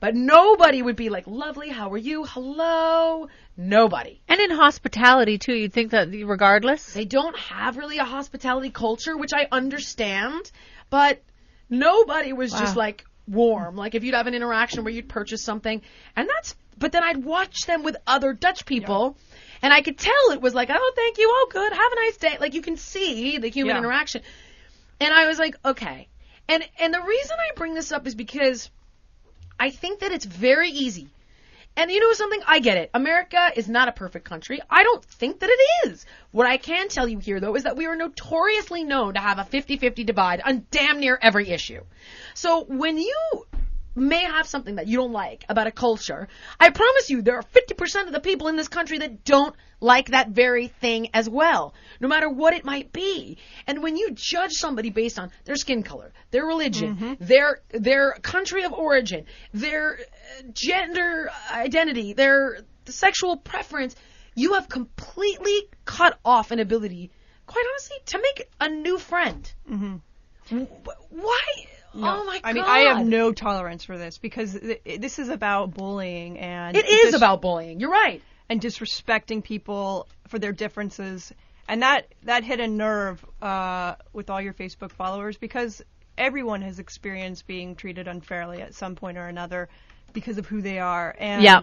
But 0.00 0.14
nobody 0.14 0.82
would 0.82 0.96
be 0.96 1.08
like, 1.08 1.26
lovely, 1.26 1.68
how 1.68 1.90
are 1.92 1.98
you? 1.98 2.24
Hello. 2.24 3.28
Nobody. 3.56 4.20
And 4.28 4.40
in 4.40 4.50
hospitality 4.50 5.38
too, 5.38 5.54
you'd 5.54 5.72
think 5.72 5.92
that 5.92 6.08
regardless. 6.10 6.92
They 6.92 7.04
don't 7.04 7.38
have 7.38 7.76
really 7.76 7.98
a 7.98 8.04
hospitality 8.04 8.70
culture, 8.70 9.16
which 9.16 9.32
I 9.32 9.46
understand, 9.50 10.50
but 10.90 11.22
nobody 11.70 12.32
was 12.32 12.52
just 12.52 12.76
like 12.76 13.04
warm. 13.28 13.76
Like 13.76 13.94
if 13.94 14.04
you'd 14.04 14.14
have 14.14 14.26
an 14.26 14.34
interaction 14.34 14.84
where 14.84 14.92
you'd 14.92 15.08
purchase 15.08 15.42
something, 15.42 15.80
and 16.16 16.28
that's, 16.28 16.54
but 16.78 16.92
then 16.92 17.02
I'd 17.02 17.24
watch 17.24 17.66
them 17.66 17.82
with 17.82 17.96
other 18.06 18.32
Dutch 18.32 18.66
people, 18.66 19.16
and 19.62 19.72
I 19.72 19.82
could 19.82 19.98
tell 19.98 20.30
it 20.32 20.40
was 20.40 20.54
like, 20.54 20.70
oh, 20.72 20.92
thank 20.96 21.18
you, 21.18 21.28
oh, 21.30 21.48
good, 21.50 21.72
have 21.72 21.92
a 21.92 21.96
nice 21.96 22.16
day. 22.16 22.36
Like 22.40 22.54
you 22.54 22.62
can 22.62 22.76
see 22.76 23.38
the 23.38 23.48
human 23.48 23.74
Yeah. 23.74 23.78
interaction. 23.78 24.22
And 25.00 25.12
I 25.12 25.26
was 25.26 25.38
like, 25.38 25.56
okay. 25.64 26.08
And, 26.48 26.66
and 26.78 26.92
the 26.92 27.00
reason 27.00 27.36
I 27.38 27.54
bring 27.56 27.74
this 27.74 27.90
up 27.92 28.06
is 28.06 28.14
because 28.14 28.70
I 29.58 29.70
think 29.70 30.00
that 30.00 30.12
it's 30.12 30.24
very 30.24 30.70
easy 30.70 31.08
and 31.76 31.90
you 31.90 32.00
know 32.00 32.12
something? 32.12 32.40
I 32.46 32.60
get 32.60 32.76
it. 32.76 32.90
America 32.94 33.50
is 33.56 33.68
not 33.68 33.88
a 33.88 33.92
perfect 33.92 34.24
country. 34.24 34.60
I 34.70 34.84
don't 34.84 35.04
think 35.04 35.40
that 35.40 35.50
it 35.50 35.88
is. 35.88 36.06
What 36.30 36.46
I 36.46 36.56
can 36.56 36.88
tell 36.88 37.08
you 37.08 37.18
here, 37.18 37.40
though, 37.40 37.56
is 37.56 37.64
that 37.64 37.76
we 37.76 37.86
are 37.86 37.96
notoriously 37.96 38.84
known 38.84 39.14
to 39.14 39.20
have 39.20 39.38
a 39.38 39.44
50-50 39.44 40.06
divide 40.06 40.40
on 40.44 40.66
damn 40.70 41.00
near 41.00 41.18
every 41.20 41.48
issue. 41.50 41.80
So 42.34 42.64
when 42.64 42.98
you 42.98 43.46
may 43.94 44.22
have 44.22 44.46
something 44.46 44.76
that 44.76 44.86
you 44.86 44.96
don't 44.98 45.12
like 45.12 45.44
about 45.48 45.66
a 45.66 45.70
culture, 45.70 46.28
I 46.58 46.70
promise 46.70 47.10
you 47.10 47.22
there 47.22 47.36
are 47.36 47.42
50% 47.42 48.06
of 48.06 48.12
the 48.12 48.20
people 48.20 48.48
in 48.48 48.56
this 48.56 48.68
country 48.68 48.98
that 48.98 49.24
don't 49.24 49.54
like 49.80 50.08
that 50.08 50.30
very 50.30 50.68
thing 50.68 51.08
as 51.14 51.28
well, 51.28 51.74
no 52.00 52.08
matter 52.08 52.28
what 52.28 52.54
it 52.54 52.64
might 52.64 52.92
be. 52.92 53.38
And 53.66 53.82
when 53.82 53.96
you 53.96 54.10
judge 54.12 54.52
somebody 54.52 54.90
based 54.90 55.18
on 55.18 55.30
their 55.44 55.56
skin 55.56 55.82
color, 55.82 56.12
their 56.30 56.46
religion, 56.46 57.16
their 57.20 57.60
their 57.70 58.12
country 58.22 58.64
of 58.64 58.72
origin, 58.72 59.26
their 59.52 59.98
uh, 59.98 60.42
gender 60.52 61.30
identity, 61.52 62.14
their 62.14 62.60
sexual 62.86 63.36
preference, 63.36 63.94
you 64.34 64.54
have 64.54 64.68
completely 64.68 65.68
cut 65.84 66.18
off 66.24 66.50
an 66.50 66.60
ability, 66.60 67.10
quite 67.46 67.64
honestly, 67.72 67.96
to 68.06 68.18
make 68.18 68.48
a 68.60 68.68
new 68.68 68.98
friend. 68.98 69.52
Mm-hmm. 69.70 70.64
Why? 71.10 71.66
Oh 71.96 72.24
my 72.24 72.40
god! 72.40 72.40
I 72.44 72.52
mean, 72.52 72.64
I 72.64 72.78
have 72.80 73.06
no 73.06 73.32
tolerance 73.32 73.84
for 73.84 73.96
this 73.98 74.18
because 74.18 74.52
th- 74.58 74.82
this 75.00 75.18
is 75.18 75.28
about 75.28 75.74
bullying 75.74 76.38
and 76.38 76.76
It 76.76 76.86
is 76.88 77.06
dis- 77.12 77.14
about 77.14 77.40
bullying. 77.40 77.80
You're 77.80 77.90
right. 77.90 78.22
and 78.48 78.60
disrespecting 78.60 79.42
people 79.42 80.06
for 80.28 80.38
their 80.38 80.52
differences, 80.52 81.32
and 81.68 81.82
that 81.82 82.08
that 82.24 82.44
hit 82.44 82.60
a 82.60 82.66
nerve 82.68 83.24
uh, 83.40 83.94
with 84.12 84.28
all 84.30 84.40
your 84.40 84.52
Facebook 84.54 84.90
followers 84.92 85.36
because 85.36 85.82
everyone 86.18 86.62
has 86.62 86.78
experienced 86.78 87.46
being 87.46 87.74
treated 87.74 88.06
unfairly 88.08 88.60
at 88.60 88.74
some 88.74 88.94
point 88.96 89.18
or 89.18 89.26
another 89.26 89.68
because 90.12 90.38
of 90.38 90.46
who 90.46 90.60
they 90.62 90.78
are, 90.78 91.14
and 91.18 91.42
Yeah. 91.42 91.62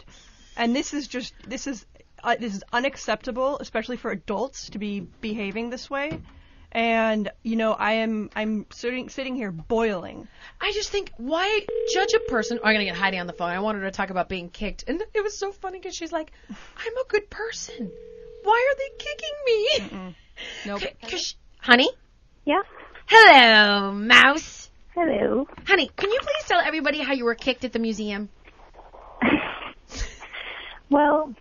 and 0.58 0.76
this 0.76 0.94
is 0.94 1.08
just 1.08 1.34
this 1.48 1.67
is 1.67 1.86
uh, 2.24 2.36
this 2.39 2.56
is 2.56 2.63
unacceptable, 2.72 3.58
especially 3.60 3.98
for 3.98 4.12
adults 4.12 4.70
to 4.72 4.80
be 4.80 5.00
behaving 5.22 5.70
this 5.70 5.89
way. 5.89 6.20
And 6.73 7.29
you 7.43 7.55
know, 7.57 7.73
I 7.73 7.93
am 7.93 8.29
I'm 8.36 8.65
sitting 8.71 9.10
sitting 9.10 9.36
here 9.36 9.51
boiling. 9.51 10.27
I 10.60 10.71
just 10.71 10.89
think, 10.89 11.12
why 11.17 11.65
judge 11.93 12.13
a 12.13 12.19
person? 12.31 12.60
Oh, 12.63 12.67
I'm 12.67 12.73
gonna 12.75 12.86
get 12.86 12.95
Heidi 12.95 13.17
on 13.19 13.27
the 13.27 13.34
phone. 13.34 13.49
I 13.49 13.60
wanted 13.60 13.79
her 13.79 13.86
to 13.86 13.91
talk 13.91 14.10
about 14.10 14.29
being 14.29 14.49
kicked, 14.49 14.86
and 14.88 15.01
it 15.13 15.21
was 15.23 15.38
so 15.38 15.51
funny 15.51 15.79
because 15.79 15.95
she's 15.95 16.12
like, 16.13 16.31
"I'm 16.49 16.97
a 16.97 17.07
good 17.10 17.29
person. 17.29 17.91
Why 18.43 18.73
are 18.73 18.77
they 18.77 18.89
kicking 18.97 20.05
me?" 20.07 20.15
Nope. 20.65 20.81
Cause, 21.07 21.36
honey, 21.60 21.89
Yeah. 22.45 22.62
hello, 23.05 23.91
mouse. 23.91 24.71
Hello. 24.95 25.47
Honey, 25.67 25.89
can 25.95 26.10
you 26.12 26.19
please 26.19 26.47
tell 26.47 26.60
everybody 26.60 26.99
how 26.99 27.13
you 27.13 27.25
were 27.25 27.36
kicked 27.36 27.63
at 27.63 27.73
the 27.73 27.79
museum? 27.79 28.29
Well, 30.89 31.34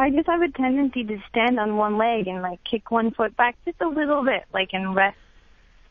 I 0.00 0.08
just 0.08 0.28
have 0.28 0.40
a 0.40 0.48
tendency 0.48 1.04
to 1.04 1.18
stand 1.28 1.60
on 1.60 1.76
one 1.76 1.98
leg 1.98 2.26
and 2.26 2.40
like 2.40 2.64
kick 2.64 2.90
one 2.90 3.10
foot 3.10 3.36
back 3.36 3.54
just 3.66 3.82
a 3.82 3.86
little 3.86 4.24
bit, 4.24 4.44
like 4.50 4.70
and 4.72 4.96
rest 4.96 5.18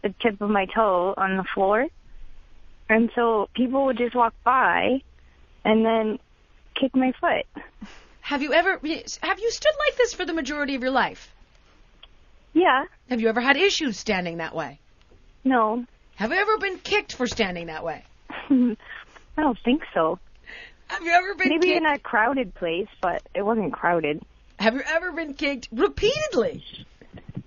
the 0.02 0.12
tip 0.20 0.42
of 0.42 0.50
my 0.50 0.66
toe 0.66 1.14
on 1.16 1.38
the 1.38 1.44
floor. 1.44 1.86
And 2.90 3.12
so 3.14 3.50
people 3.54 3.86
would 3.86 4.00
just 4.00 4.16
walk 4.16 4.34
by 4.44 5.04
and 5.64 5.86
then 5.86 6.18
kick 6.74 6.96
my 6.96 7.14
foot. 7.22 7.46
Have 8.22 8.42
you 8.42 8.52
ever 8.52 8.80
have 9.22 9.40
you 9.40 9.52
stood 9.52 9.74
like 9.88 9.98
this 9.98 10.16
for 10.16 10.26
the 10.26 10.34
majority 10.34 10.74
of 10.74 10.82
your 10.82 10.90
life? 10.90 11.32
Yeah. 12.54 12.86
Have 13.12 13.22
you 13.22 13.30
ever 13.30 13.42
had 13.42 13.58
issues 13.58 14.00
standing 14.00 14.38
that 14.38 14.56
way? 14.56 14.80
No. 15.44 15.86
Have 16.16 16.32
you 16.32 16.38
ever 16.38 16.58
been 16.58 16.80
kicked 16.80 17.14
for 17.14 17.28
standing 17.28 17.68
that 17.68 17.86
way? 17.86 18.04
I 18.50 18.76
don't 19.38 19.60
think 19.64 19.84
so. 19.94 20.18
Have 20.90 21.04
you 21.04 21.12
ever 21.12 21.36
been 21.36 21.50
Maybe 21.50 21.68
kicked? 21.68 21.78
in 21.78 21.86
a 21.86 22.00
crowded 22.00 22.54
place, 22.56 22.88
but 23.02 23.22
it 23.34 23.42
wasn't 23.44 23.72
crowded. 23.74 24.22
Have 24.60 24.74
you 24.76 24.82
ever 24.86 25.12
been 25.12 25.34
kicked 25.36 25.70
repeatedly 25.72 26.64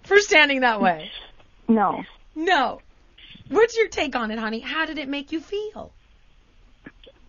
for 0.05 0.19
standing 0.21 0.61
that 0.61 0.81
way? 0.81 1.11
No. 1.69 2.03
No. 2.35 2.81
What's 3.49 3.77
your 3.77 3.89
take 3.89 4.17
on 4.17 4.31
it, 4.31 4.39
honey? 4.39 4.61
How 4.61 4.87
did 4.87 4.97
it 4.99 5.09
make 5.09 5.33
you 5.33 5.41
feel? 5.41 5.93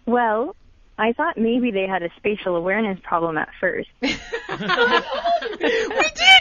Well, 0.06 0.56
I 0.98 1.14
thought 1.14 1.38
maybe 1.38 1.72
they 1.72 1.88
had 1.88 2.04
a 2.04 2.10
spatial 2.18 2.56
awareness 2.56 3.00
problem 3.04 3.38
at 3.38 3.50
first. 3.60 3.90
we 4.02 4.08
did 4.08 4.18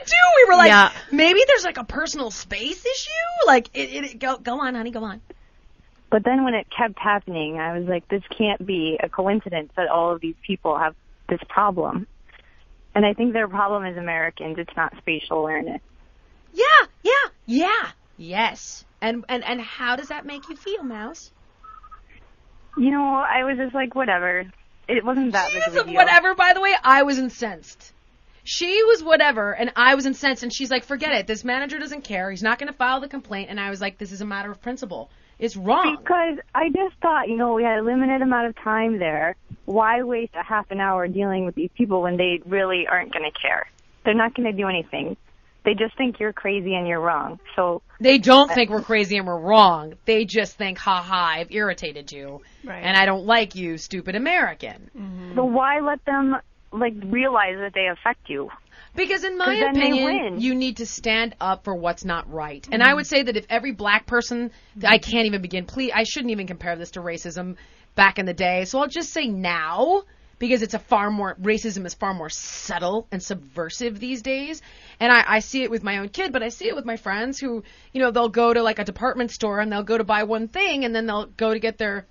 too. 0.07 0.27
We 0.37 0.45
were 0.49 0.57
like, 0.57 0.69
Yeah. 0.69 0.93
maybe 1.11 1.41
there's 1.47 1.65
like 1.65 1.79
a 1.79 1.85
personal 1.85 2.31
space 2.31 2.85
issue. 2.85 3.47
Like, 3.47 3.71
it, 3.75 3.91
it, 3.93 4.05
it- 4.05 4.19
go, 4.19 4.37
go 4.39 4.61
on, 4.61 4.75
honey, 4.75 4.91
go 4.91 5.03
on. 5.05 5.21
But 6.13 6.25
then 6.25 6.45
when 6.45 6.55
it 6.55 6.69
kept 6.71 6.99
happening, 7.01 7.59
I 7.59 7.77
was 7.77 7.89
like, 7.89 8.07
this 8.09 8.23
can't 8.39 8.65
be 8.67 8.99
a 9.03 9.09
coincidence 9.09 9.73
that 9.77 9.89
all 9.89 10.13
of 10.15 10.21
these 10.21 10.37
people 10.47 10.79
have 10.79 10.95
this 11.29 11.41
problem. 11.49 12.07
And 12.95 13.07
I 13.07 13.15
think 13.15 13.33
their 13.33 13.49
problem 13.49 13.87
is 13.87 13.97
Americans. 13.97 14.59
It's 14.59 14.77
not 14.77 14.93
spatial 14.99 15.39
awareness. 15.39 15.81
Yeah, 16.53 16.87
yeah, 17.03 17.31
yeah, 17.47 17.91
yes. 18.19 18.85
And 19.01 19.25
and 19.29 19.43
and 19.43 19.61
how 19.63 19.97
does 19.97 20.09
that 20.09 20.27
make 20.27 20.49
you 20.51 20.57
feel, 20.57 20.83
Mouse? 20.85 21.33
You 22.77 22.91
know, 22.91 23.03
I 23.17 23.45
was 23.45 23.57
just 23.57 23.75
like, 23.75 23.95
whatever. 23.95 24.45
It 24.89 25.05
wasn't 25.05 25.33
that 25.33 25.51
big 25.53 25.63
of 25.67 25.75
a 25.77 25.85
deal. 25.85 25.95
whatever. 25.95 26.35
By 26.35 26.53
the 26.53 26.61
way, 26.61 26.75
I 26.85 27.05
was 27.05 27.19
incensed. 27.19 27.93
she 28.45 28.83
was 28.85 29.03
whatever, 29.03 29.53
and 29.55 29.73
I 29.77 29.95
was 29.95 30.07
incensed, 30.07 30.43
and 30.43 30.53
she's 30.53 30.71
like, 30.71 30.85
forget 30.85 31.13
it. 31.13 31.27
This 31.27 31.45
manager 31.45 31.79
doesn't 31.79 32.03
care. 32.05 32.31
He's 32.31 32.43
not 32.43 32.59
going 32.59 32.71
to 32.71 32.77
file 32.77 33.01
the 33.01 33.09
complaint. 33.09 33.51
And 33.51 33.59
I 33.61 33.71
was 33.71 33.81
like, 33.81 33.99
this 33.99 34.13
is 34.13 34.21
a 34.21 34.27
matter 34.27 34.51
of 34.51 34.61
principle. 34.61 35.11
It's 35.43 35.57
wrong. 35.57 35.97
Because 35.97 36.39
I 36.55 36.69
just 36.69 36.95
thought, 37.03 37.29
you 37.29 37.37
know, 37.37 37.55
we 37.55 37.65
had 37.65 37.77
a 37.81 37.83
limited 37.83 38.23
amount 38.23 38.47
of 38.47 38.55
time 38.63 39.01
there. 39.01 39.35
Why 39.65 40.05
waste 40.05 40.35
a 40.37 40.45
half 40.45 40.71
an 40.71 40.79
hour 40.79 41.09
dealing 41.09 41.47
with 41.47 41.57
these 41.57 41.71
people 41.77 42.01
when 42.03 42.17
they 42.17 42.41
really 42.47 42.87
aren't 42.89 43.13
going 43.13 43.29
to 43.29 43.37
care? 43.37 43.69
They're 44.05 44.15
not 44.15 44.35
going 44.37 44.49
to 44.49 44.57
do 44.57 44.69
anything. 44.69 45.17
They 45.65 45.75
just 45.75 45.97
think 45.97 46.21
you're 46.21 46.33
crazy 46.33 46.75
and 46.75 46.87
you're 46.87 47.01
wrong. 47.01 47.41
So 47.57 47.83
They 47.99 48.19
don't 48.19 48.53
think 48.53 48.71
we're 48.71 48.83
crazy 48.83 49.17
and 49.17 49.27
we're 49.27 49.39
wrong. 49.39 49.95
They 50.05 50.25
just 50.25 50.57
think, 50.57 50.79
ha 50.79 51.03
ha, 51.03 51.35
I've 51.37 51.51
irritated 51.51 52.13
you. 52.13 52.43
Right. 52.65 52.83
And 52.83 52.97
I 52.97 53.05
don't 53.05 53.27
like 53.27 53.57
you, 53.57 53.79
stupid 53.79 54.15
American. 54.15 54.91
Mm-hmm. 54.97 55.35
So 55.35 55.45
why 55.45 55.81
let 55.81 56.05
them 56.05 56.37
like 56.73 56.95
realize 57.05 57.57
that 57.59 57.73
they 57.75 57.89
affect 57.89 58.29
you? 58.29 58.49
Because 58.95 59.25
in 59.25 59.39
my 59.39 59.55
opinion, 59.55 60.41
you 60.41 60.55
need 60.55 60.77
to 60.79 60.87
stand 60.87 61.35
up 61.41 61.65
for 61.65 61.75
what's 61.75 62.05
not 62.05 62.31
right. 62.31 62.67
And 62.71 62.83
I 62.83 62.93
would 62.93 63.07
say 63.07 63.23
that 63.23 63.37
if 63.37 63.47
every 63.49 63.73
black 63.73 64.07
person, 64.07 64.51
I 64.85 64.99
can't 64.99 65.27
even 65.27 65.41
begin. 65.41 65.65
Please, 65.65 65.93
I 65.95 66.05
shouldn't 66.05 66.31
even 66.31 66.47
compare 66.47 66.77
this 66.77 66.93
to 66.93 67.01
racism 67.01 67.57
back 67.95 68.19
in 68.19 68.27
the 68.27 68.35
day. 68.35 68.65
So 68.67 68.81
I'll 68.81 68.89
just 68.89 69.11
say 69.11 69.27
now 69.27 70.05
because 70.39 70.63
it's 70.63 70.75
a 70.75 70.79
far 70.79 71.09
more 71.11 71.37
racism 71.41 71.87
is 71.87 71.95
far 71.95 72.13
more 72.13 72.29
subtle 72.29 73.07
and 73.13 73.23
subversive 73.23 74.01
these 74.01 74.23
days. 74.23 74.61
And 74.99 75.13
I, 75.13 75.25
I 75.27 75.39
see 75.39 75.63
it 75.63 75.71
with 75.71 75.85
my 75.85 75.99
own 75.99 76.09
kid, 76.09 76.33
but 76.33 76.43
I 76.43 76.49
see 76.49 76.67
it 76.67 76.75
with 76.75 76.85
my 76.85 76.97
friends 76.97 77.39
who, 77.39 77.63
you 77.93 78.03
know, 78.03 78.11
they'll 78.11 78.29
go 78.29 78.53
to 78.53 78.61
like 78.61 78.81
a 78.81 78.85
department 78.85 79.31
store 79.31 79.61
and 79.61 79.71
they'll 79.71 79.85
go 79.85 79.97
to 79.97 80.05
buy 80.05 80.25
one 80.25 80.49
thing 80.49 80.85
and 80.85 80.95
then 80.95 81.07
they'll 81.07 81.27
go 81.27 81.53
to 81.53 81.61
get 81.61 81.79
their 81.79 82.07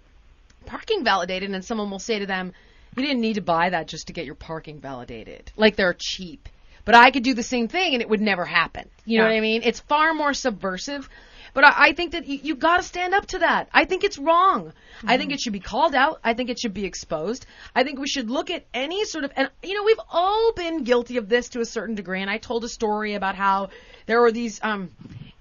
parking 0.65 1.03
validated 1.03 1.51
and 1.51 1.65
someone 1.65 1.91
will 1.91 1.99
say 1.99 2.19
to 2.19 2.25
them, 2.25 2.53
you 2.95 3.03
didn't 3.03 3.21
need 3.21 3.33
to 3.33 3.41
buy 3.41 3.69
that 3.69 3.87
just 3.87 4.07
to 4.07 4.13
get 4.13 4.25
your 4.25 4.35
parking 4.35 4.79
validated. 4.79 5.51
Like 5.57 5.75
they're 5.75 5.95
cheap. 5.99 6.47
But 6.85 6.95
I 6.95 7.11
could 7.11 7.23
do 7.23 7.33
the 7.33 7.43
same 7.43 7.67
thing 7.67 7.93
and 7.93 8.01
it 8.01 8.09
would 8.09 8.21
never 8.21 8.45
happen. 8.45 8.89
You 9.05 9.19
know 9.19 9.25
what 9.25 9.33
I 9.33 9.39
mean? 9.39 9.61
It's 9.63 9.79
far 9.79 10.13
more 10.13 10.33
subversive. 10.33 11.09
But 11.53 11.65
I, 11.65 11.73
I 11.77 11.93
think 11.93 12.13
that 12.13 12.27
you, 12.27 12.39
you 12.41 12.55
got 12.55 12.77
to 12.77 12.83
stand 12.83 13.13
up 13.13 13.25
to 13.27 13.39
that. 13.39 13.69
I 13.73 13.85
think 13.85 14.03
it's 14.03 14.17
wrong. 14.17 14.73
I 15.03 15.17
think 15.17 15.31
it 15.31 15.41
should 15.41 15.53
be 15.53 15.59
called 15.59 15.95
out. 15.95 16.19
I 16.23 16.33
think 16.33 16.49
it 16.49 16.59
should 16.59 16.73
be 16.73 16.85
exposed. 16.85 17.45
I 17.75 17.83
think 17.83 17.99
we 17.99 18.07
should 18.07 18.29
look 18.29 18.49
at 18.49 18.65
any 18.73 19.03
sort 19.05 19.25
of, 19.25 19.31
and 19.35 19.49
you 19.63 19.73
know, 19.73 19.83
we've 19.83 19.99
all 20.11 20.53
been 20.53 20.83
guilty 20.83 21.17
of 21.17 21.27
this 21.27 21.49
to 21.49 21.61
a 21.61 21.65
certain 21.65 21.95
degree. 21.95 22.21
And 22.21 22.29
I 22.29 22.37
told 22.37 22.63
a 22.63 22.69
story 22.69 23.15
about 23.15 23.35
how 23.35 23.69
there 24.05 24.21
were 24.21 24.31
these 24.31 24.59
um, 24.63 24.91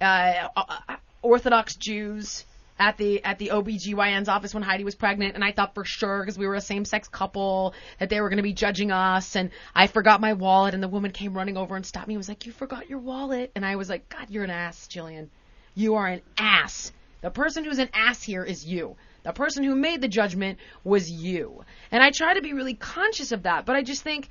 uh, 0.01 0.49
uh, 0.57 0.97
Orthodox 1.23 1.77
Jews 1.77 2.45
at 2.81 2.97
the 2.97 3.23
at 3.23 3.39
the 3.39 3.49
OBGYN's 3.49 4.29
office 4.29 4.55
when 4.55 4.63
Heidi 4.63 4.85
was 4.85 4.95
pregnant 4.95 5.35
and 5.35 5.45
I 5.45 5.53
thought 5.53 5.75
for 5.75 5.85
sure 5.85 6.23
because 6.23 6.39
we 6.39 6.47
were 6.47 6.55
a 6.55 6.61
same-sex 6.63 7.09
couple 7.09 7.75
that 7.99 8.09
they 8.09 8.21
were 8.21 8.31
going 8.31 8.39
to 8.39 8.43
be 8.43 8.55
judging 8.55 8.91
us 8.91 9.37
and 9.37 9.51
I 9.75 9.87
forgot 9.87 10.21
my 10.21 10.33
wallet 10.33 10.73
and 10.73 10.83
the 10.83 10.89
woman 10.89 11.13
came 11.13 11.35
running 11.35 11.59
over 11.59 11.77
and 11.77 11.85
stopped 11.85 12.09
me 12.09 12.15
and 12.15 12.19
was 12.19 12.29
like 12.29 12.47
you 12.47 12.53
forgot 12.53 12.89
your 12.89 12.99
wallet? 12.99 13.53
And 13.55 13.65
I 13.65 13.77
was 13.77 13.91
like 13.91 14.09
god 14.09 14.31
you're 14.31 14.45
an 14.45 14.51
ass 14.51 14.89
Jillian. 14.91 15.29
You 15.75 15.97
are 15.97 16.07
an 16.07 16.23
ass. 16.39 16.91
The 17.21 17.31
person 17.31 17.65
who's 17.65 17.79
an 17.79 17.91
ass 17.93 18.23
here 18.23 18.43
is 18.43 18.65
you. 18.65 18.97
The 19.25 19.33
person 19.33 19.63
who 19.63 19.77
made 19.77 20.01
the 20.01 20.09
judgment 20.09 20.59
was 20.83 21.11
you. 21.11 21.63
And 21.93 22.03
I 22.03 22.11
try 22.11 22.33
to 22.33 22.41
be 22.41 22.55
really 22.55 22.75
conscious 22.75 23.31
of 23.31 23.43
that 23.43 23.67
but 23.67 23.77
I 23.77 23.83
just 23.83 24.03
think 24.03 24.29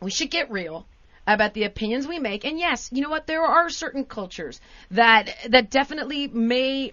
we 0.00 0.12
should 0.12 0.30
get 0.30 0.52
real 0.52 0.86
about 1.26 1.54
the 1.54 1.64
opinions 1.64 2.06
we 2.06 2.20
make. 2.20 2.44
And 2.44 2.60
yes 2.60 2.90
you 2.92 3.02
know 3.02 3.10
what? 3.10 3.26
There 3.26 3.42
are 3.42 3.68
certain 3.70 4.04
cultures 4.04 4.60
that 4.92 5.34
that 5.48 5.68
definitely 5.68 6.28
may 6.28 6.92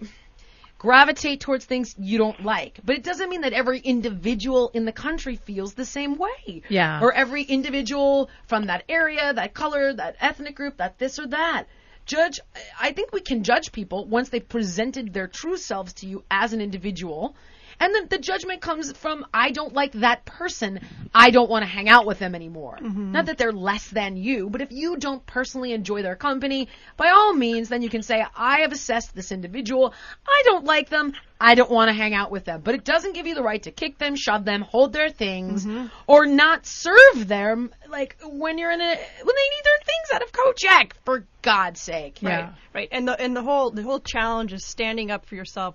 gravitate 0.84 1.40
towards 1.40 1.64
things 1.64 1.94
you 1.98 2.18
don't 2.18 2.44
like. 2.44 2.78
But 2.84 2.96
it 2.96 3.04
doesn't 3.04 3.30
mean 3.30 3.40
that 3.40 3.54
every 3.54 3.78
individual 3.78 4.70
in 4.74 4.84
the 4.84 4.92
country 4.92 5.36
feels 5.36 5.72
the 5.72 5.86
same 5.86 6.18
way. 6.18 6.62
Yeah. 6.68 7.00
or 7.00 7.10
every 7.14 7.42
individual 7.42 8.28
from 8.46 8.66
that 8.66 8.84
area 8.86 9.32
that 9.32 9.54
color 9.54 9.94
that 9.94 10.16
ethnic 10.20 10.54
group 10.54 10.76
that 10.76 10.98
this 10.98 11.18
or 11.18 11.26
that. 11.28 11.64
Judge 12.04 12.38
i 12.78 12.92
think 12.92 13.14
we 13.14 13.22
can 13.22 13.44
judge 13.44 13.72
people 13.72 14.04
once 14.04 14.28
they've 14.28 14.46
presented 14.56 15.14
their 15.14 15.26
true 15.26 15.56
selves 15.56 15.94
to 15.94 16.06
you 16.06 16.22
as 16.30 16.52
an 16.52 16.60
individual 16.60 17.34
and 17.80 17.94
then 17.94 18.08
the 18.08 18.18
judgment 18.18 18.60
comes 18.60 18.92
from 18.92 19.26
I 19.32 19.50
don't 19.50 19.72
like 19.72 19.92
that 19.92 20.24
person. 20.24 20.80
I 21.14 21.30
don't 21.30 21.50
want 21.50 21.62
to 21.62 21.68
hang 21.68 21.88
out 21.88 22.06
with 22.06 22.18
them 22.18 22.34
anymore. 22.34 22.78
Mm-hmm. 22.80 23.12
Not 23.12 23.26
that 23.26 23.38
they're 23.38 23.52
less 23.52 23.88
than 23.88 24.16
you, 24.16 24.48
but 24.50 24.60
if 24.60 24.72
you 24.72 24.96
don't 24.96 25.24
personally 25.26 25.72
enjoy 25.72 26.02
their 26.02 26.16
company, 26.16 26.68
by 26.96 27.10
all 27.10 27.32
means, 27.32 27.68
then 27.68 27.82
you 27.82 27.88
can 27.88 28.02
say, 28.02 28.24
I 28.36 28.60
have 28.60 28.72
assessed 28.72 29.14
this 29.14 29.32
individual. 29.32 29.94
I 30.26 30.42
don't 30.44 30.64
like 30.64 30.88
them. 30.88 31.12
I 31.40 31.54
don't 31.54 31.70
want 31.70 31.88
to 31.88 31.92
hang 31.92 32.14
out 32.14 32.30
with 32.30 32.44
them. 32.44 32.62
But 32.62 32.74
it 32.74 32.84
doesn't 32.84 33.14
give 33.14 33.26
you 33.26 33.34
the 33.34 33.42
right 33.42 33.62
to 33.64 33.70
kick 33.70 33.98
them, 33.98 34.16
shove 34.16 34.44
them, 34.44 34.62
hold 34.62 34.92
their 34.92 35.10
things, 35.10 35.66
mm-hmm. 35.66 35.86
or 36.06 36.26
not 36.26 36.64
serve 36.64 37.28
them, 37.28 37.70
like 37.88 38.16
when 38.24 38.56
you're 38.58 38.70
in 38.70 38.80
a, 38.80 38.84
when 38.84 38.96
they 38.96 38.96
need 38.96 39.64
their 39.64 39.78
things 39.84 40.14
out 40.14 40.22
of 40.22 40.32
coat 40.32 40.56
check, 40.56 40.96
for 41.04 41.26
God's 41.42 41.80
sake. 41.80 42.18
Right, 42.22 42.48
right. 42.72 42.88
And 42.90 43.06
the 43.06 43.20
and 43.20 43.36
the 43.36 43.42
whole 43.42 43.70
the 43.70 43.82
whole 43.82 44.00
challenge 44.00 44.52
is 44.52 44.64
standing 44.64 45.10
up 45.10 45.26
for 45.26 45.34
yourself 45.34 45.74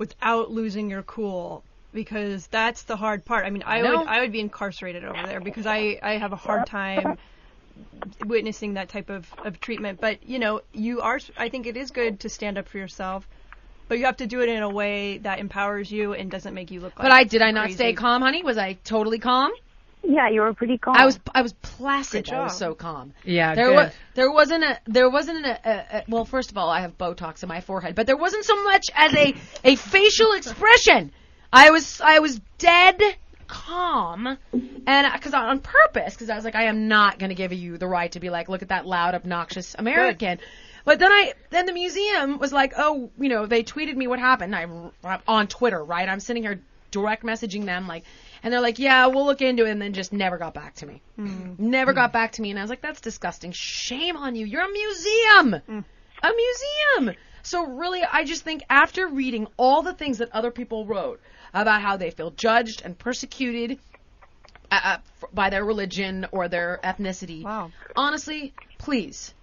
without 0.00 0.50
losing 0.50 0.88
your 0.88 1.02
cool 1.02 1.62
because 1.92 2.46
that's 2.46 2.84
the 2.84 2.96
hard 2.96 3.24
part. 3.24 3.44
I 3.44 3.50
mean, 3.50 3.62
I, 3.66 3.82
know. 3.82 3.98
would 3.98 4.08
I 4.08 4.20
would 4.20 4.32
be 4.32 4.40
incarcerated 4.40 5.04
over 5.04 5.26
there 5.26 5.40
because 5.40 5.66
I 5.66 6.00
I 6.02 6.12
have 6.14 6.32
a 6.32 6.36
hard 6.36 6.66
time 6.66 7.18
witnessing 8.24 8.74
that 8.74 8.88
type 8.88 9.10
of 9.10 9.30
of 9.44 9.60
treatment. 9.60 10.00
But 10.00 10.26
you 10.26 10.38
know, 10.38 10.62
you 10.72 11.02
are. 11.02 11.20
I 11.36 11.50
think 11.50 11.66
it 11.66 11.76
is 11.76 11.90
good 11.90 12.20
to 12.20 12.28
stand 12.30 12.58
up 12.58 12.66
for 12.66 12.78
yourself. 12.78 13.28
But 13.88 13.98
you 13.98 14.06
have 14.06 14.18
to 14.18 14.26
do 14.26 14.40
it 14.40 14.48
in 14.48 14.62
a 14.62 14.70
way 14.70 15.18
that 15.18 15.40
empowers 15.40 15.90
you 15.90 16.14
and 16.14 16.30
doesn't 16.30 16.54
make 16.54 16.70
you 16.70 16.80
look 16.80 16.96
like. 16.98 17.04
But 17.04 17.12
I 17.12 17.24
did 17.24 17.42
I 17.42 17.50
not 17.50 17.64
crazy. 17.64 17.74
stay 17.74 17.92
calm, 17.92 18.22
honey? 18.22 18.42
Was 18.42 18.56
I 18.56 18.74
totally 18.84 19.18
calm? 19.18 19.50
Yeah, 20.02 20.28
you 20.28 20.40
were 20.40 20.54
pretty 20.54 20.78
calm. 20.78 20.96
I 20.96 21.04
was 21.04 21.20
I 21.34 21.42
was 21.42 21.52
placid. 21.54 22.24
Good 22.26 22.34
I 22.34 22.44
was 22.44 22.56
so 22.56 22.74
calm. 22.74 23.12
Yeah, 23.24 23.54
There 23.54 23.66
good. 23.66 23.74
was 23.76 23.92
there 24.14 24.30
wasn't 24.32 24.64
a 24.64 24.78
there 24.86 25.10
wasn't 25.10 25.44
a, 25.46 25.68
a, 25.68 25.98
a 25.98 26.04
well 26.08 26.24
first 26.24 26.50
of 26.50 26.56
all 26.56 26.70
I 26.70 26.80
have 26.80 26.96
Botox 26.98 27.42
in 27.42 27.48
my 27.48 27.60
forehead 27.60 27.94
but 27.94 28.06
there 28.06 28.16
wasn't 28.16 28.44
so 28.44 28.62
much 28.64 28.90
as 28.94 29.14
a 29.14 29.34
a 29.64 29.76
facial 29.76 30.32
expression. 30.32 31.12
I 31.52 31.70
was 31.70 32.00
I 32.00 32.18
was 32.20 32.40
dead 32.58 33.00
calm 33.46 34.26
and 34.26 35.06
uh, 35.06 35.10
because 35.12 35.34
on 35.34 35.60
purpose 35.60 36.14
because 36.14 36.30
I 36.30 36.36
was 36.36 36.44
like 36.44 36.54
I 36.54 36.64
am 36.64 36.88
not 36.88 37.18
going 37.18 37.30
to 37.30 37.34
give 37.34 37.52
you 37.52 37.78
the 37.78 37.86
right 37.88 38.10
to 38.12 38.20
be 38.20 38.30
like 38.30 38.48
look 38.48 38.62
at 38.62 38.68
that 38.68 38.86
loud 38.86 39.14
obnoxious 39.14 39.74
American. 39.78 40.38
But 40.84 40.98
then 40.98 41.10
I 41.12 41.34
then 41.50 41.66
the 41.66 41.72
museum 41.72 42.38
was 42.38 42.52
like 42.52 42.74
oh 42.76 43.10
you 43.18 43.28
know 43.28 43.46
they 43.46 43.62
tweeted 43.64 43.96
me 43.96 44.06
what 44.06 44.18
happened 44.18 44.54
I 44.54 44.62
am 44.62 44.92
on 45.26 45.46
Twitter 45.48 45.82
right 45.84 46.08
I'm 46.08 46.20
sitting 46.20 46.42
here 46.42 46.60
direct 46.90 47.22
messaging 47.24 47.64
them 47.66 47.86
like 47.86 48.04
and 48.42 48.52
they're 48.52 48.60
like 48.60 48.78
yeah 48.78 49.06
we'll 49.06 49.26
look 49.26 49.42
into 49.42 49.64
it 49.66 49.70
and 49.70 49.80
then 49.82 49.92
just 49.92 50.12
never 50.12 50.38
got 50.38 50.54
back 50.54 50.74
to 50.74 50.86
me 50.86 51.02
never 51.58 51.92
got 51.92 52.12
back 52.12 52.32
to 52.32 52.42
me 52.42 52.50
and 52.50 52.58
I 52.58 52.62
was 52.62 52.70
like 52.70 52.80
that's 52.80 53.00
disgusting 53.00 53.52
shame 53.52 54.16
on 54.16 54.34
you 54.36 54.46
you're 54.46 54.64
a 54.64 54.72
museum 54.72 55.54
a 56.22 56.30
museum 57.02 57.16
so 57.42 57.66
really 57.66 58.02
I 58.02 58.24
just 58.24 58.42
think 58.42 58.62
after 58.70 59.06
reading 59.08 59.46
all 59.56 59.82
the 59.82 59.94
things 59.94 60.18
that 60.18 60.30
other 60.32 60.50
people 60.50 60.86
wrote 60.86 61.20
about 61.54 61.82
how 61.82 61.96
they 61.96 62.10
feel 62.10 62.30
judged 62.30 62.82
and 62.84 62.98
persecuted 62.98 63.78
uh, 64.70 64.80
uh, 64.84 64.96
by 65.32 65.50
their 65.50 65.64
religion 65.64 66.26
or 66.32 66.48
their 66.48 66.80
ethnicity 66.84 67.42
Wow. 67.44 67.70
honestly 67.96 68.54
please 68.78 69.34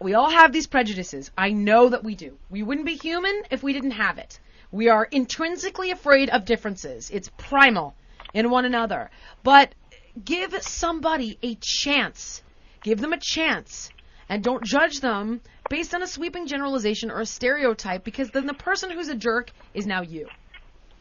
we 0.00 0.14
all 0.14 0.28
have 0.28 0.52
these 0.52 0.66
prejudices. 0.66 1.30
I 1.38 1.50
know 1.52 1.88
that 1.88 2.02
we 2.02 2.16
do. 2.16 2.36
We 2.50 2.64
wouldn't 2.64 2.84
be 2.84 2.96
human 2.96 3.42
if 3.52 3.62
we 3.62 3.72
didn't 3.72 3.92
have 3.92 4.18
it. 4.18 4.40
We 4.72 4.88
are 4.88 5.04
intrinsically 5.04 5.92
afraid 5.92 6.30
of 6.30 6.44
differences. 6.44 7.10
It's 7.10 7.30
primal 7.38 7.94
in 8.34 8.50
one 8.50 8.64
another. 8.64 9.10
But 9.42 9.74
give 10.22 10.54
somebody 10.62 11.38
a 11.42 11.56
chance. 11.60 12.42
Give 12.82 13.00
them 13.00 13.12
a 13.12 13.18
chance. 13.18 13.90
And 14.28 14.42
don't 14.42 14.64
judge 14.64 15.00
them 15.00 15.40
based 15.70 15.94
on 15.94 16.02
a 16.02 16.06
sweeping 16.06 16.46
generalization 16.46 17.10
or 17.10 17.20
a 17.20 17.26
stereotype 17.26 18.04
because 18.04 18.30
then 18.30 18.46
the 18.46 18.54
person 18.54 18.90
who's 18.90 19.08
a 19.08 19.14
jerk 19.14 19.50
is 19.72 19.86
now 19.86 20.02
you. 20.02 20.28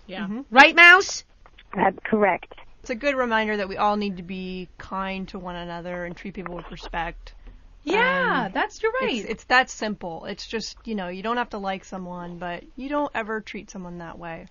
Yeah. 0.07 0.27
Right, 0.51 0.75
Mouse? 0.75 1.23
That's 1.75 1.97
correct. 2.03 2.53
It's 2.81 2.89
a 2.89 2.95
good 2.95 3.15
reminder 3.15 3.57
that 3.57 3.69
we 3.69 3.77
all 3.77 3.95
need 3.95 4.17
to 4.17 4.23
be 4.23 4.67
kind 4.77 5.27
to 5.29 5.39
one 5.39 5.55
another 5.55 6.05
and 6.05 6.15
treat 6.15 6.33
people 6.33 6.55
with 6.55 6.69
respect. 6.69 7.33
Yeah, 7.85 8.45
Um, 8.45 8.51
that's 8.53 8.81
you're 8.81 8.91
right. 9.01 9.15
It's, 9.15 9.29
it's 9.29 9.43
that 9.45 9.69
simple. 9.69 10.25
It's 10.25 10.45
just, 10.45 10.77
you 10.85 10.95
know, 10.95 11.07
you 11.07 11.23
don't 11.23 11.37
have 11.37 11.49
to 11.51 11.57
like 11.57 11.83
someone, 11.85 12.37
but 12.37 12.63
you 12.75 12.89
don't 12.89 13.11
ever 13.15 13.41
treat 13.41 13.69
someone 13.69 13.97
that 13.99 14.17
way. 14.17 14.47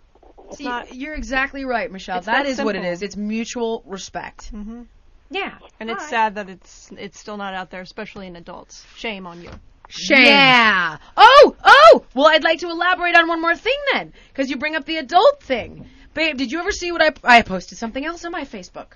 It's 0.49 0.59
See, 0.59 0.65
not, 0.65 0.95
you're 0.95 1.15
exactly 1.15 1.65
right, 1.65 1.91
Michelle. 1.91 2.21
That 2.21 2.45
that 2.45 2.47
is 2.47 2.59
what 2.59 2.75
it 2.77 2.81
simple. 2.81 2.93
is. 2.93 3.03
It's 3.03 3.17
mutual 3.17 3.83
respect. 3.87 4.53
Mm-hmm. 4.53 4.83
Yeah. 5.31 5.57
and 5.81 5.89
it's 5.91 5.99
All 5.99 6.05
right. 6.05 6.11
sad 6.11 6.35
that 6.35 6.49
it's 6.51 6.91
it's 6.97 7.19
still 7.19 7.37
not 7.37 7.55
out 7.55 7.71
there, 7.71 7.81
especially 7.81 8.27
in 8.27 8.37
adults. 8.37 8.85
Shame 8.97 9.27
on 9.27 9.43
you. 9.43 9.51
Shame. 9.89 10.27
Yeah. 10.27 10.99
Oh, 11.17 11.57
oh. 11.65 12.05
Well, 12.15 12.29
I'd 12.29 12.45
like 12.45 12.61
to 12.61 12.69
elaborate 12.69 13.17
on 13.17 13.29
one 13.29 13.41
more 13.41 13.57
thing 13.57 13.77
then, 13.93 14.13
because 14.29 14.51
you 14.51 14.57
bring 14.57 14.75
up 14.77 14.85
the 14.85 14.97
adult 14.99 15.43
thing. 15.43 15.87
Babe, 16.15 16.37
did 16.37 16.53
you 16.53 16.61
ever 16.61 16.73
see 16.73 16.93
what 16.93 17.03
I 17.03 17.39
I 17.39 17.43
posted 17.43 17.79
something 17.79 18.05
else 18.05 18.25
on 18.25 18.33
my 18.33 18.45
Facebook? 18.45 18.93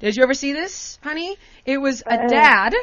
Did 0.00 0.16
you 0.16 0.22
ever 0.22 0.34
see 0.34 0.52
this, 0.52 0.98
honey? 1.02 1.36
It 1.64 1.78
was 1.78 2.02
a 2.06 2.28
dad. 2.28 2.74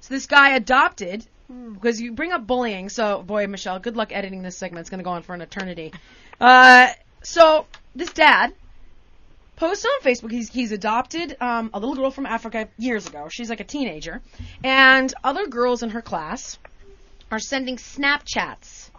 So 0.00 0.14
this 0.14 0.26
guy 0.26 0.54
adopted 0.56 1.26
because 1.74 2.00
you 2.00 2.12
bring 2.12 2.32
up 2.32 2.46
bullying. 2.46 2.88
So, 2.88 3.22
boy, 3.22 3.46
Michelle, 3.46 3.78
good 3.78 3.96
luck 3.96 4.10
editing 4.12 4.42
this 4.42 4.56
segment. 4.56 4.80
It's 4.82 4.90
going 4.90 4.98
to 4.98 5.04
go 5.04 5.10
on 5.10 5.22
for 5.22 5.34
an 5.34 5.42
eternity. 5.42 5.92
Uh, 6.40 6.88
so 7.26 7.66
this 7.96 8.12
dad 8.12 8.54
posts 9.56 9.84
on 9.84 10.00
Facebook. 10.00 10.30
He's 10.30 10.48
he's 10.48 10.70
adopted 10.70 11.36
um, 11.40 11.70
a 11.74 11.80
little 11.80 11.96
girl 11.96 12.12
from 12.12 12.24
Africa 12.24 12.68
years 12.78 13.08
ago. 13.08 13.26
She's 13.28 13.50
like 13.50 13.58
a 13.58 13.64
teenager, 13.64 14.22
and 14.62 15.12
other 15.24 15.48
girls 15.48 15.82
in 15.82 15.90
her 15.90 16.02
class 16.02 16.56
are 17.30 17.40
sending 17.40 17.78
Snapchats 17.78 18.90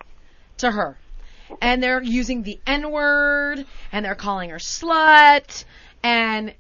to 0.58 0.70
her, 0.70 0.98
and 1.62 1.82
they're 1.82 2.04
using 2.04 2.44
the 2.44 2.60
N 2.68 2.92
word, 2.92 3.66
and 3.94 4.04
they're 4.04 4.14
calling 4.14 4.50
her 4.50 4.58
slut, 4.58 5.64
and 6.04 6.54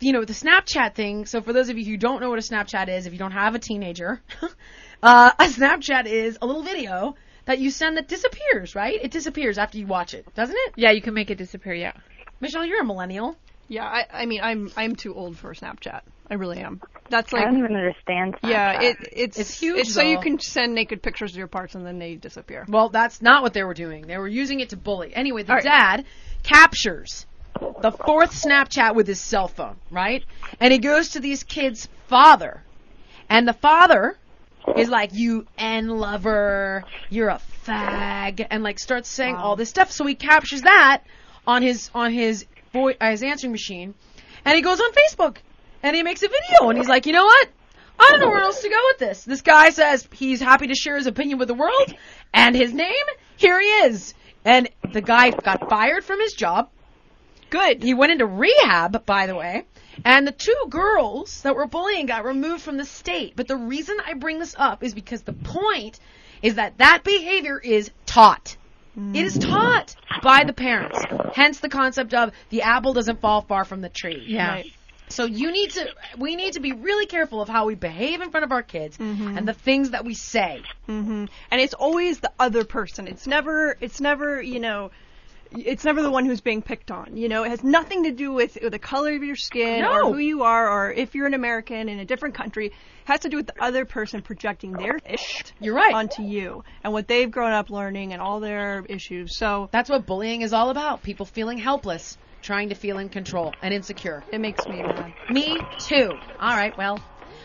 you 0.00 0.12
know 0.12 0.24
the 0.24 0.32
Snapchat 0.32 0.96
thing. 0.96 1.26
So 1.26 1.40
for 1.42 1.52
those 1.52 1.68
of 1.68 1.78
you 1.78 1.84
who 1.84 1.96
don't 1.96 2.20
know 2.20 2.28
what 2.28 2.40
a 2.40 2.42
Snapchat 2.42 2.88
is, 2.88 3.06
if 3.06 3.12
you 3.12 3.20
don't 3.20 3.30
have 3.30 3.54
a 3.54 3.60
teenager, 3.60 4.20
uh, 5.02 5.30
a 5.38 5.44
Snapchat 5.44 6.06
is 6.06 6.38
a 6.42 6.46
little 6.46 6.64
video 6.64 7.14
that 7.48 7.58
you 7.58 7.70
send 7.70 7.96
that 7.96 8.06
disappears. 8.08 8.74
Right? 8.74 8.98
It 9.02 9.10
disappears 9.10 9.58
after 9.58 9.78
you 9.78 9.86
watch 9.86 10.14
it, 10.14 10.32
doesn't 10.34 10.56
it? 10.56 10.74
Yeah, 10.76 10.92
you 10.92 11.02
can 11.02 11.14
make 11.14 11.30
it 11.30 11.38
disappear. 11.38 11.74
Yeah. 11.74 11.92
Michelle, 12.40 12.64
you're 12.64 12.82
a 12.82 12.84
millennial. 12.84 13.36
Yeah, 13.66 13.84
I, 13.84 14.06
I 14.22 14.26
mean, 14.26 14.40
I'm 14.42 14.70
I'm 14.76 14.94
too 14.96 15.14
old 15.14 15.36
for 15.36 15.52
Snapchat. 15.52 16.00
I 16.30 16.34
really 16.34 16.58
am. 16.58 16.80
That's 17.10 17.32
like 17.32 17.42
I 17.42 17.44
don't 17.46 17.58
even 17.58 17.74
understand. 17.74 18.36
yeah, 18.42 18.82
it 18.82 18.96
it's 19.12 19.38
It's 19.38 19.58
huge, 19.58 19.80
It's 19.80 19.94
so 19.94 20.02
you 20.02 20.20
can 20.20 20.38
send 20.38 20.74
naked 20.74 21.02
pictures 21.02 21.32
of 21.32 21.38
your 21.38 21.46
parts 21.46 21.74
and 21.74 21.86
then 21.86 21.98
they 21.98 22.14
disappear. 22.16 22.66
Well, 22.68 22.90
that's 22.90 23.22
not 23.22 23.42
what 23.42 23.54
they 23.54 23.64
were 23.64 23.74
doing. 23.74 24.06
They 24.06 24.18
were 24.18 24.28
using 24.28 24.60
it 24.60 24.70
to 24.70 24.76
bully. 24.76 25.14
Anyway, 25.14 25.42
the 25.42 25.52
All 25.52 25.56
right. 25.56 25.64
dad 25.64 26.04
captures 26.42 27.26
the 27.80 27.92
fourth 27.92 28.32
Snapchat 28.32 28.94
with 28.94 29.06
his 29.06 29.20
cell 29.20 29.48
phone, 29.48 29.76
right? 29.90 30.22
And 30.60 30.72
he 30.72 30.78
goes 30.78 31.10
to 31.10 31.20
these 31.20 31.42
kids' 31.42 31.88
father. 32.08 32.62
And 33.28 33.48
the 33.48 33.52
father 33.54 34.16
is 34.76 34.88
like, 34.88 35.14
you 35.14 35.46
N 35.56 35.88
lover, 35.88 36.84
you're 37.10 37.28
a 37.28 37.40
fag, 37.66 38.46
and 38.50 38.62
like 38.62 38.78
starts 38.78 39.08
saying 39.08 39.36
all 39.36 39.56
this 39.56 39.68
stuff. 39.68 39.90
So 39.90 40.06
he 40.06 40.14
captures 40.14 40.62
that 40.62 41.02
on 41.46 41.62
his, 41.62 41.90
on 41.94 42.12
his, 42.12 42.46
boy 42.72 42.96
uh, 43.00 43.10
his 43.10 43.22
answering 43.22 43.52
machine. 43.52 43.94
And 44.44 44.56
he 44.56 44.62
goes 44.62 44.80
on 44.80 44.90
Facebook. 44.92 45.38
And 45.82 45.94
he 45.94 46.02
makes 46.02 46.22
a 46.22 46.28
video. 46.28 46.68
And 46.68 46.78
he's 46.78 46.88
like, 46.88 47.06
you 47.06 47.12
know 47.12 47.24
what? 47.24 47.48
I 47.98 48.10
don't 48.10 48.20
know 48.20 48.28
where 48.28 48.42
else 48.42 48.62
to 48.62 48.68
go 48.68 48.80
with 48.90 48.98
this. 48.98 49.24
This 49.24 49.42
guy 49.42 49.70
says 49.70 50.08
he's 50.12 50.40
happy 50.40 50.68
to 50.68 50.74
share 50.74 50.96
his 50.96 51.06
opinion 51.06 51.38
with 51.38 51.48
the 51.48 51.54
world, 51.54 51.94
and 52.32 52.54
his 52.54 52.72
name, 52.72 52.94
here 53.36 53.60
he 53.60 53.66
is. 53.66 54.14
And 54.44 54.68
the 54.92 55.00
guy 55.00 55.30
got 55.30 55.68
fired 55.68 56.04
from 56.04 56.20
his 56.20 56.32
job. 56.32 56.70
Good. 57.50 57.82
He 57.82 57.94
went 57.94 58.12
into 58.12 58.26
rehab, 58.26 59.04
by 59.04 59.26
the 59.26 59.34
way. 59.34 59.64
And 60.04 60.26
the 60.26 60.32
two 60.32 60.54
girls 60.68 61.42
that 61.42 61.54
were 61.54 61.66
bullying 61.66 62.06
got 62.06 62.24
removed 62.24 62.62
from 62.62 62.76
the 62.76 62.84
state. 62.84 63.34
But 63.36 63.48
the 63.48 63.56
reason 63.56 63.96
I 64.04 64.14
bring 64.14 64.38
this 64.38 64.54
up 64.58 64.82
is 64.82 64.94
because 64.94 65.22
the 65.22 65.32
point 65.32 65.98
is 66.42 66.54
that 66.56 66.78
that 66.78 67.02
behavior 67.04 67.58
is 67.58 67.90
taught. 68.06 68.56
It 69.14 69.24
is 69.24 69.38
taught 69.38 69.94
by 70.24 70.42
the 70.42 70.52
parents. 70.52 70.98
Hence 71.32 71.60
the 71.60 71.68
concept 71.68 72.14
of 72.14 72.32
the 72.50 72.62
apple 72.62 72.94
doesn't 72.94 73.20
fall 73.20 73.42
far 73.42 73.64
from 73.64 73.80
the 73.80 73.88
tree. 73.88 74.24
Yeah. 74.26 74.48
Right. 74.50 74.72
So 75.08 75.24
you 75.24 75.52
need 75.52 75.70
to, 75.70 75.88
we 76.18 76.34
need 76.34 76.54
to 76.54 76.60
be 76.60 76.72
really 76.72 77.06
careful 77.06 77.40
of 77.40 77.48
how 77.48 77.66
we 77.66 77.76
behave 77.76 78.20
in 78.20 78.30
front 78.32 78.42
of 78.44 78.50
our 78.50 78.62
kids 78.64 78.98
Mm-hmm. 78.98 79.38
and 79.38 79.46
the 79.46 79.52
things 79.54 79.90
that 79.90 80.04
we 80.04 80.14
say. 80.14 80.62
hmm 80.86 81.26
And 81.50 81.60
it's 81.60 81.74
always 81.74 82.18
the 82.18 82.32
other 82.40 82.64
person. 82.64 83.06
It's 83.06 83.26
never. 83.26 83.76
It's 83.80 84.00
never. 84.00 84.42
You 84.42 84.58
know. 84.58 84.90
It's 85.50 85.84
never 85.84 86.02
the 86.02 86.10
one 86.10 86.26
who's 86.26 86.40
being 86.40 86.60
picked 86.62 86.90
on. 86.90 87.16
You 87.16 87.28
know, 87.28 87.42
it 87.44 87.48
has 87.48 87.64
nothing 87.64 88.04
to 88.04 88.12
do 88.12 88.32
with, 88.32 88.58
with 88.62 88.72
the 88.72 88.78
color 88.78 89.14
of 89.14 89.22
your 89.24 89.36
skin 89.36 89.80
No. 89.82 89.92
or 89.92 90.12
who 90.12 90.18
you 90.18 90.42
are 90.42 90.68
or 90.68 90.92
if 90.92 91.14
you're 91.14 91.26
an 91.26 91.34
American 91.34 91.88
in 91.88 91.98
a 91.98 92.04
different 92.04 92.34
country. 92.34 92.66
It 92.66 92.72
has 93.06 93.20
to 93.20 93.28
do 93.30 93.36
with 93.38 93.46
the 93.46 93.62
other 93.62 93.84
person 93.86 94.20
projecting 94.22 94.72
their 94.72 94.98
ish 95.08 95.44
You're 95.60 95.74
right. 95.74 95.94
onto 95.94 96.22
you 96.22 96.64
and 96.84 96.92
what 96.92 97.08
they've 97.08 97.30
grown 97.30 97.52
up 97.52 97.70
learning 97.70 98.12
and 98.12 98.20
all 98.20 98.40
their 98.40 98.84
issues. 98.88 99.36
So 99.38 99.68
That's 99.72 99.88
what 99.88 100.04
bullying 100.06 100.42
is 100.42 100.52
all 100.52 100.68
about. 100.70 101.02
People 101.02 101.24
feeling 101.24 101.56
helpless, 101.58 102.18
trying 102.42 102.68
to 102.68 102.74
feel 102.74 102.98
in 102.98 103.08
control 103.08 103.54
and 103.62 103.72
insecure. 103.72 104.22
it 104.30 104.40
makes 104.40 104.66
me 104.66 104.82
mad. 104.82 105.14
Me 105.30 105.58
too. 105.78 106.10
All 106.38 106.54
right, 106.56 106.76
well, 106.76 107.00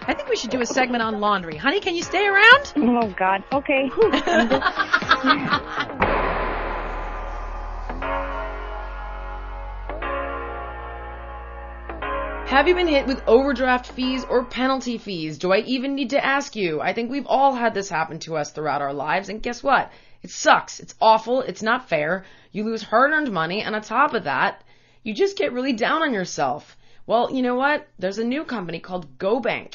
I 0.05 0.13
think 0.13 0.27
we 0.27 0.35
should 0.35 0.49
do 0.49 0.59
a 0.59 0.65
segment 0.65 1.01
on 1.01 1.21
laundry. 1.21 1.55
Honey, 1.55 1.79
can 1.79 1.95
you 1.95 2.03
stay 2.03 2.27
around? 2.27 2.73
Oh 2.75 3.13
God. 3.17 3.43
Okay. 3.53 3.89
Have 12.53 12.67
you 12.67 12.75
been 12.75 12.87
hit 12.87 13.07
with 13.07 13.23
overdraft 13.25 13.87
fees 13.93 14.23
or 14.25 14.45
penalty 14.45 14.99
fees? 14.99 15.39
Do 15.39 15.51
I 15.51 15.61
even 15.61 15.95
need 15.95 16.11
to 16.11 16.23
ask 16.23 16.55
you? 16.55 16.81
I 16.81 16.93
think 16.93 17.09
we've 17.09 17.25
all 17.25 17.55
had 17.55 17.73
this 17.73 17.89
happen 17.89 18.19
to 18.19 18.37
us 18.37 18.51
throughout 18.51 18.83
our 18.83 18.93
lives, 18.93 19.27
and 19.27 19.41
guess 19.41 19.63
what? 19.63 19.91
It 20.21 20.29
sucks. 20.29 20.79
It's 20.79 20.93
awful. 21.01 21.41
It's 21.41 21.63
not 21.63 21.89
fair. 21.89 22.25
You 22.51 22.65
lose 22.65 22.83
hard 22.83 23.11
earned 23.11 23.31
money, 23.31 23.63
and 23.63 23.73
on 23.73 23.81
top 23.81 24.13
of 24.13 24.25
that, 24.25 24.63
you 25.01 25.15
just 25.15 25.35
get 25.35 25.51
really 25.51 25.73
down 25.73 26.03
on 26.03 26.13
yourself. 26.13 26.77
Well, 27.07 27.31
you 27.33 27.41
know 27.41 27.55
what? 27.55 27.87
There's 27.97 28.19
a 28.19 28.23
new 28.23 28.43
company 28.43 28.77
called 28.77 29.17
GoBank. 29.17 29.73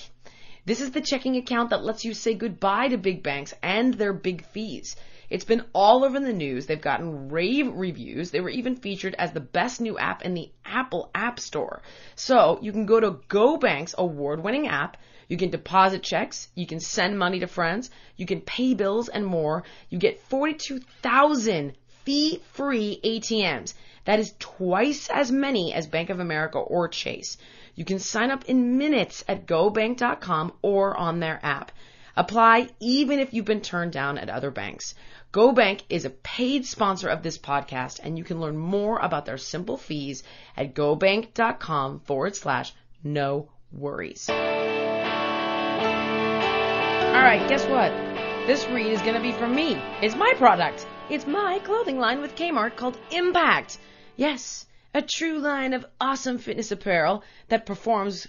This 0.64 0.80
is 0.80 0.92
the 0.92 1.00
checking 1.00 1.34
account 1.34 1.70
that 1.70 1.82
lets 1.82 2.04
you 2.04 2.14
say 2.14 2.34
goodbye 2.34 2.86
to 2.90 2.96
big 2.96 3.24
banks 3.24 3.54
and 3.60 3.94
their 3.94 4.12
big 4.12 4.46
fees. 4.46 4.94
It's 5.30 5.44
been 5.44 5.64
all 5.74 6.04
over 6.04 6.18
the 6.18 6.32
news. 6.32 6.66
They've 6.66 6.80
gotten 6.80 7.28
rave 7.28 7.72
reviews. 7.74 8.30
They 8.30 8.40
were 8.40 8.48
even 8.48 8.76
featured 8.76 9.14
as 9.18 9.32
the 9.32 9.40
best 9.40 9.80
new 9.80 9.98
app 9.98 10.22
in 10.22 10.34
the 10.34 10.50
Apple 10.64 11.10
App 11.14 11.38
Store. 11.38 11.82
So 12.14 12.58
you 12.62 12.72
can 12.72 12.86
go 12.86 12.98
to 12.98 13.10
GoBank's 13.28 13.94
award 13.98 14.42
winning 14.42 14.68
app. 14.68 14.96
You 15.28 15.36
can 15.36 15.50
deposit 15.50 16.02
checks. 16.02 16.48
You 16.54 16.66
can 16.66 16.80
send 16.80 17.18
money 17.18 17.40
to 17.40 17.46
friends. 17.46 17.90
You 18.16 18.24
can 18.24 18.40
pay 18.40 18.74
bills 18.74 19.08
and 19.08 19.26
more. 19.26 19.64
You 19.90 19.98
get 19.98 20.20
42,000 20.20 21.74
fee 22.04 22.40
free 22.52 22.98
ATMs. 23.04 23.74
That 24.06 24.18
is 24.18 24.34
twice 24.38 25.10
as 25.10 25.30
many 25.30 25.74
as 25.74 25.86
Bank 25.86 26.08
of 26.08 26.20
America 26.20 26.58
or 26.58 26.88
Chase. 26.88 27.36
You 27.74 27.84
can 27.84 27.98
sign 27.98 28.30
up 28.30 28.46
in 28.46 28.78
minutes 28.78 29.22
at 29.28 29.46
gobank.com 29.46 30.54
or 30.62 30.96
on 30.96 31.20
their 31.20 31.38
app. 31.42 31.70
Apply 32.16 32.68
even 32.80 33.20
if 33.20 33.32
you've 33.32 33.44
been 33.44 33.60
turned 33.60 33.92
down 33.92 34.18
at 34.18 34.30
other 34.30 34.50
banks. 34.50 34.94
GoBank 35.30 35.82
is 35.90 36.06
a 36.06 36.10
paid 36.10 36.64
sponsor 36.64 37.06
of 37.10 37.22
this 37.22 37.36
podcast, 37.36 38.00
and 38.02 38.16
you 38.16 38.24
can 38.24 38.40
learn 38.40 38.56
more 38.56 38.98
about 38.98 39.26
their 39.26 39.36
simple 39.36 39.76
fees 39.76 40.22
at 40.56 40.74
gobank.com 40.74 42.00
forward 42.00 42.34
slash 42.34 42.72
no 43.04 43.50
worries. 43.70 44.30
All 44.30 44.36
right, 47.24 47.46
guess 47.46 47.66
what? 47.66 47.92
This 48.46 48.66
read 48.68 48.86
is 48.86 49.02
going 49.02 49.16
to 49.16 49.20
be 49.20 49.32
from 49.32 49.54
me. 49.54 49.74
It's 50.00 50.16
my 50.16 50.32
product. 50.38 50.86
It's 51.10 51.26
my 51.26 51.58
clothing 51.58 51.98
line 51.98 52.22
with 52.22 52.34
Kmart 52.34 52.76
called 52.76 52.98
Impact. 53.10 53.76
Yes, 54.16 54.64
a 54.94 55.02
true 55.02 55.40
line 55.40 55.74
of 55.74 55.84
awesome 56.00 56.38
fitness 56.38 56.72
apparel 56.72 57.22
that 57.48 57.66
performs 57.66 58.28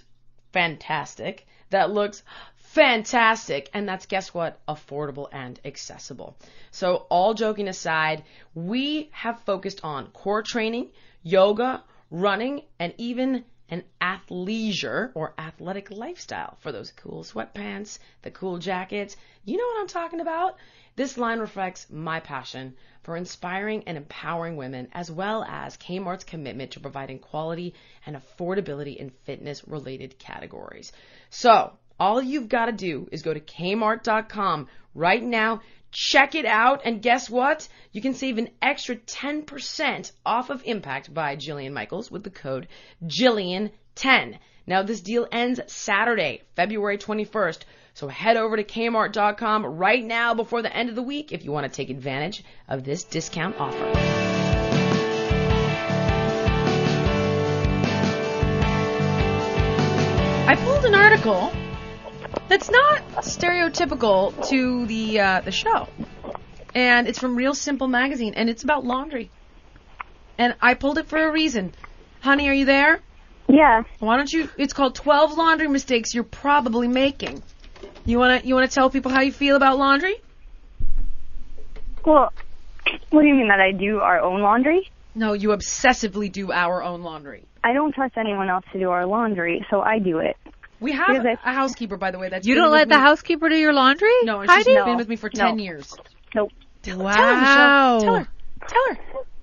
fantastic, 0.52 1.46
that 1.70 1.90
looks 1.90 2.22
fantastic, 2.72 3.68
and 3.74 3.88
that's 3.88 4.06
guess 4.06 4.32
what? 4.32 4.64
Affordable 4.66 5.28
and 5.32 5.58
accessible. 5.64 6.36
So, 6.70 7.06
all 7.08 7.34
joking 7.34 7.68
aside, 7.68 8.22
we 8.54 9.10
have 9.12 9.40
focused 9.40 9.80
on 9.82 10.08
core 10.08 10.42
training, 10.42 10.90
yoga, 11.22 11.82
running, 12.10 12.62
and 12.78 12.94
even 12.96 13.44
an 13.70 13.84
athleisure 14.00 15.10
or 15.14 15.34
athletic 15.38 15.90
lifestyle 15.90 16.56
for 16.60 16.72
those 16.72 16.92
cool 16.92 17.24
sweatpants, 17.24 17.98
the 18.22 18.30
cool 18.30 18.58
jackets. 18.58 19.16
You 19.44 19.56
know 19.56 19.66
what 19.66 19.80
I'm 19.80 19.88
talking 19.88 20.20
about? 20.20 20.56
This 20.96 21.16
line 21.16 21.38
reflects 21.38 21.88
my 21.90 22.20
passion 22.20 22.76
for 23.02 23.16
inspiring 23.16 23.84
and 23.86 23.96
empowering 23.96 24.56
women, 24.56 24.88
as 24.92 25.10
well 25.10 25.44
as 25.44 25.76
Kmart's 25.76 26.24
commitment 26.24 26.72
to 26.72 26.80
providing 26.80 27.18
quality 27.18 27.74
and 28.06 28.16
affordability 28.16 28.96
in 28.96 29.10
fitness 29.24 29.66
related 29.66 30.18
categories. 30.18 30.92
So, 31.30 31.72
all 32.00 32.22
you've 32.22 32.48
got 32.48 32.66
to 32.66 32.72
do 32.72 33.06
is 33.12 33.22
go 33.22 33.34
to 33.34 33.40
kmart.com 33.40 34.66
right 34.94 35.22
now, 35.22 35.60
check 35.92 36.34
it 36.34 36.46
out, 36.46 36.80
and 36.84 37.02
guess 37.02 37.28
what? 37.28 37.68
You 37.92 38.00
can 38.00 38.14
save 38.14 38.38
an 38.38 38.48
extra 38.62 38.96
10% 38.96 40.10
off 40.24 40.48
of 40.48 40.62
Impact 40.64 41.12
by 41.12 41.36
Jillian 41.36 41.72
Michaels 41.72 42.10
with 42.10 42.24
the 42.24 42.30
code 42.30 42.68
Jillian10. 43.04 44.38
Now, 44.66 44.82
this 44.82 45.02
deal 45.02 45.26
ends 45.30 45.60
Saturday, 45.66 46.42
February 46.56 46.96
21st. 46.96 47.60
So 47.92 48.08
head 48.08 48.36
over 48.36 48.56
to 48.56 48.64
kmart.com 48.64 49.66
right 49.66 50.02
now 50.02 50.32
before 50.32 50.62
the 50.62 50.74
end 50.74 50.88
of 50.88 50.94
the 50.94 51.02
week 51.02 51.32
if 51.32 51.44
you 51.44 51.52
want 51.52 51.70
to 51.70 51.76
take 51.76 51.90
advantage 51.90 52.44
of 52.68 52.84
this 52.84 53.04
discount 53.04 53.56
offer. 53.60 53.92
I 60.46 60.56
pulled 60.56 60.84
an 60.84 60.94
article 60.94 61.52
that's 62.50 62.68
not 62.68 63.02
stereotypical 63.22 64.34
to 64.48 64.84
the 64.86 65.20
uh, 65.20 65.40
the 65.40 65.52
show, 65.52 65.88
and 66.74 67.06
it's 67.06 67.18
from 67.18 67.36
Real 67.36 67.54
Simple 67.54 67.86
magazine, 67.86 68.34
and 68.34 68.50
it's 68.50 68.64
about 68.64 68.84
laundry. 68.84 69.30
And 70.36 70.56
I 70.60 70.74
pulled 70.74 70.98
it 70.98 71.06
for 71.06 71.22
a 71.22 71.30
reason. 71.30 71.72
Honey, 72.20 72.48
are 72.48 72.52
you 72.52 72.64
there? 72.64 73.00
Yeah. 73.48 73.84
Why 74.00 74.16
don't 74.16 74.32
you? 74.32 74.48
It's 74.58 74.72
called 74.72 74.96
12 74.96 75.38
laundry 75.38 75.68
mistakes 75.68 76.12
you're 76.12 76.24
probably 76.24 76.88
making. 76.88 77.40
You 78.04 78.18
wanna 78.18 78.40
you 78.42 78.54
wanna 78.54 78.68
tell 78.68 78.90
people 78.90 79.12
how 79.12 79.20
you 79.20 79.32
feel 79.32 79.54
about 79.54 79.78
laundry? 79.78 80.16
Well, 82.04 82.32
what 83.10 83.22
do 83.22 83.28
you 83.28 83.34
mean 83.34 83.48
that 83.48 83.60
I 83.60 83.70
do 83.70 84.00
our 84.00 84.20
own 84.20 84.40
laundry? 84.40 84.90
No, 85.14 85.34
you 85.34 85.50
obsessively 85.50 86.30
do 86.32 86.50
our 86.50 86.82
own 86.82 87.02
laundry. 87.02 87.44
I 87.62 87.74
don't 87.74 87.94
trust 87.94 88.16
anyone 88.16 88.48
else 88.48 88.64
to 88.72 88.78
do 88.80 88.90
our 88.90 89.06
laundry, 89.06 89.64
so 89.70 89.80
I 89.82 90.00
do 90.00 90.18
it. 90.18 90.36
We 90.80 90.92
have 90.92 91.08
Because 91.08 91.38
I- 91.44 91.50
a 91.50 91.54
housekeeper, 91.54 91.96
by 91.96 92.10
the 92.10 92.18
way. 92.18 92.28
That's 92.30 92.46
You 92.46 92.54
don't 92.54 92.70
let 92.72 92.88
the 92.88 92.96
me- 92.96 93.00
housekeeper 93.02 93.48
do 93.48 93.56
your 93.56 93.72
laundry? 93.72 94.10
No, 94.24 94.40
and 94.40 94.50
she's 94.50 94.66
Heidi? 94.66 94.82
been 94.84 94.96
with 94.96 95.08
me 95.08 95.16
for 95.16 95.30
No. 95.34 95.40
ten 95.40 95.58
years. 95.58 95.94
Nope. 96.34 96.50
Wow. 96.86 97.12
Tell 97.12 97.26
her, 97.26 97.40
Michelle. 97.40 98.00
Tell 98.00 98.14
her. 98.16 98.28
Tell 98.66 98.94
her. 98.94 98.98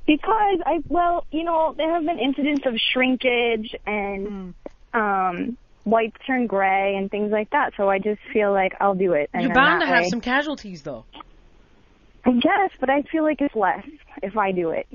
Because 0.08 0.60
I, 0.66 0.80
well, 0.88 1.26
you 1.32 1.44
know, 1.44 1.74
there 1.78 1.94
have 1.94 2.06
been 2.06 2.18
incidents 2.18 2.66
of 2.66 2.76
shrinkage 2.94 3.76
and 3.86 4.54
um 4.94 5.58
wipes 5.86 6.20
turn 6.26 6.48
gray 6.48 6.96
and 6.96 7.12
things 7.12 7.32
like 7.32 7.50
that. 7.52 7.74
So 7.78 7.90
I 7.90 8.00
just 8.00 8.20
feel 8.34 8.52
like 8.52 8.74
I'll 8.80 8.96
do 8.96 9.14
it. 9.14 9.30
And 9.34 9.44
You're 9.44 9.54
bound 9.54 9.82
to 9.82 9.86
that 9.86 9.94
have 9.94 10.04
way- 10.06 10.10
some 10.10 10.22
casualties, 10.22 10.82
though. 10.82 11.06
I 12.26 12.32
guess, 12.32 12.72
but 12.80 12.90
I 12.90 13.04
feel 13.04 13.24
like 13.24 13.40
it's 13.42 13.56
less 13.56 13.86
if 14.24 14.36
I 14.38 14.52
do 14.52 14.72
it. 14.72 14.88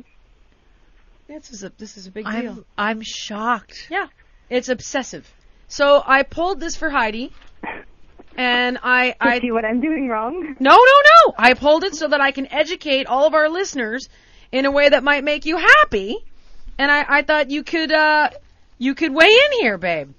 This 1.28 1.50
is 1.50 1.62
a 1.62 1.70
this 1.78 1.96
is 1.96 2.07
a 2.07 2.11
big 2.11 2.24
deal. 2.26 2.35
I'm, 2.35 2.64
I'm 2.76 3.00
shocked. 3.02 3.87
Yeah, 3.90 4.07
it's 4.50 4.68
obsessive. 4.68 5.31
So 5.73 6.03
I 6.05 6.23
pulled 6.23 6.61
this 6.61 6.77
for 6.77 6.91
Heidi, 6.91 7.33
and 8.37 8.79
I 8.83 9.15
I 9.19 9.41
see 9.41 9.53
what 9.53 9.65
I'm 9.65 9.81
doing 9.81 10.07
wrong. 10.07 10.55
no 10.61 10.71
no 10.71 10.77
no 10.77 11.35
I 11.39 11.55
pulled 11.55 11.83
it 11.85 11.95
so 11.95 12.09
that 12.09 12.21
I 12.21 12.31
can 12.31 12.47
educate 12.53 13.07
all 13.07 13.27
of 13.27 13.33
our 13.33 13.49
listeners 13.49 14.11
in 14.53 14.67
a 14.67 14.71
way 14.71 14.91
that 14.91 15.03
might 15.03 15.25
make 15.25 15.47
you 15.47 15.57
happy, 15.57 16.19
and 16.77 16.91
I 16.91 17.07
I 17.09 17.23
thought 17.23 17.51
you 17.51 17.63
could 17.63 17.91
uh 17.91 18.29
you 18.77 18.95
could 18.95 19.15
weigh 19.15 19.33
in 19.33 19.61
here, 19.61 19.79
babe. 19.79 20.13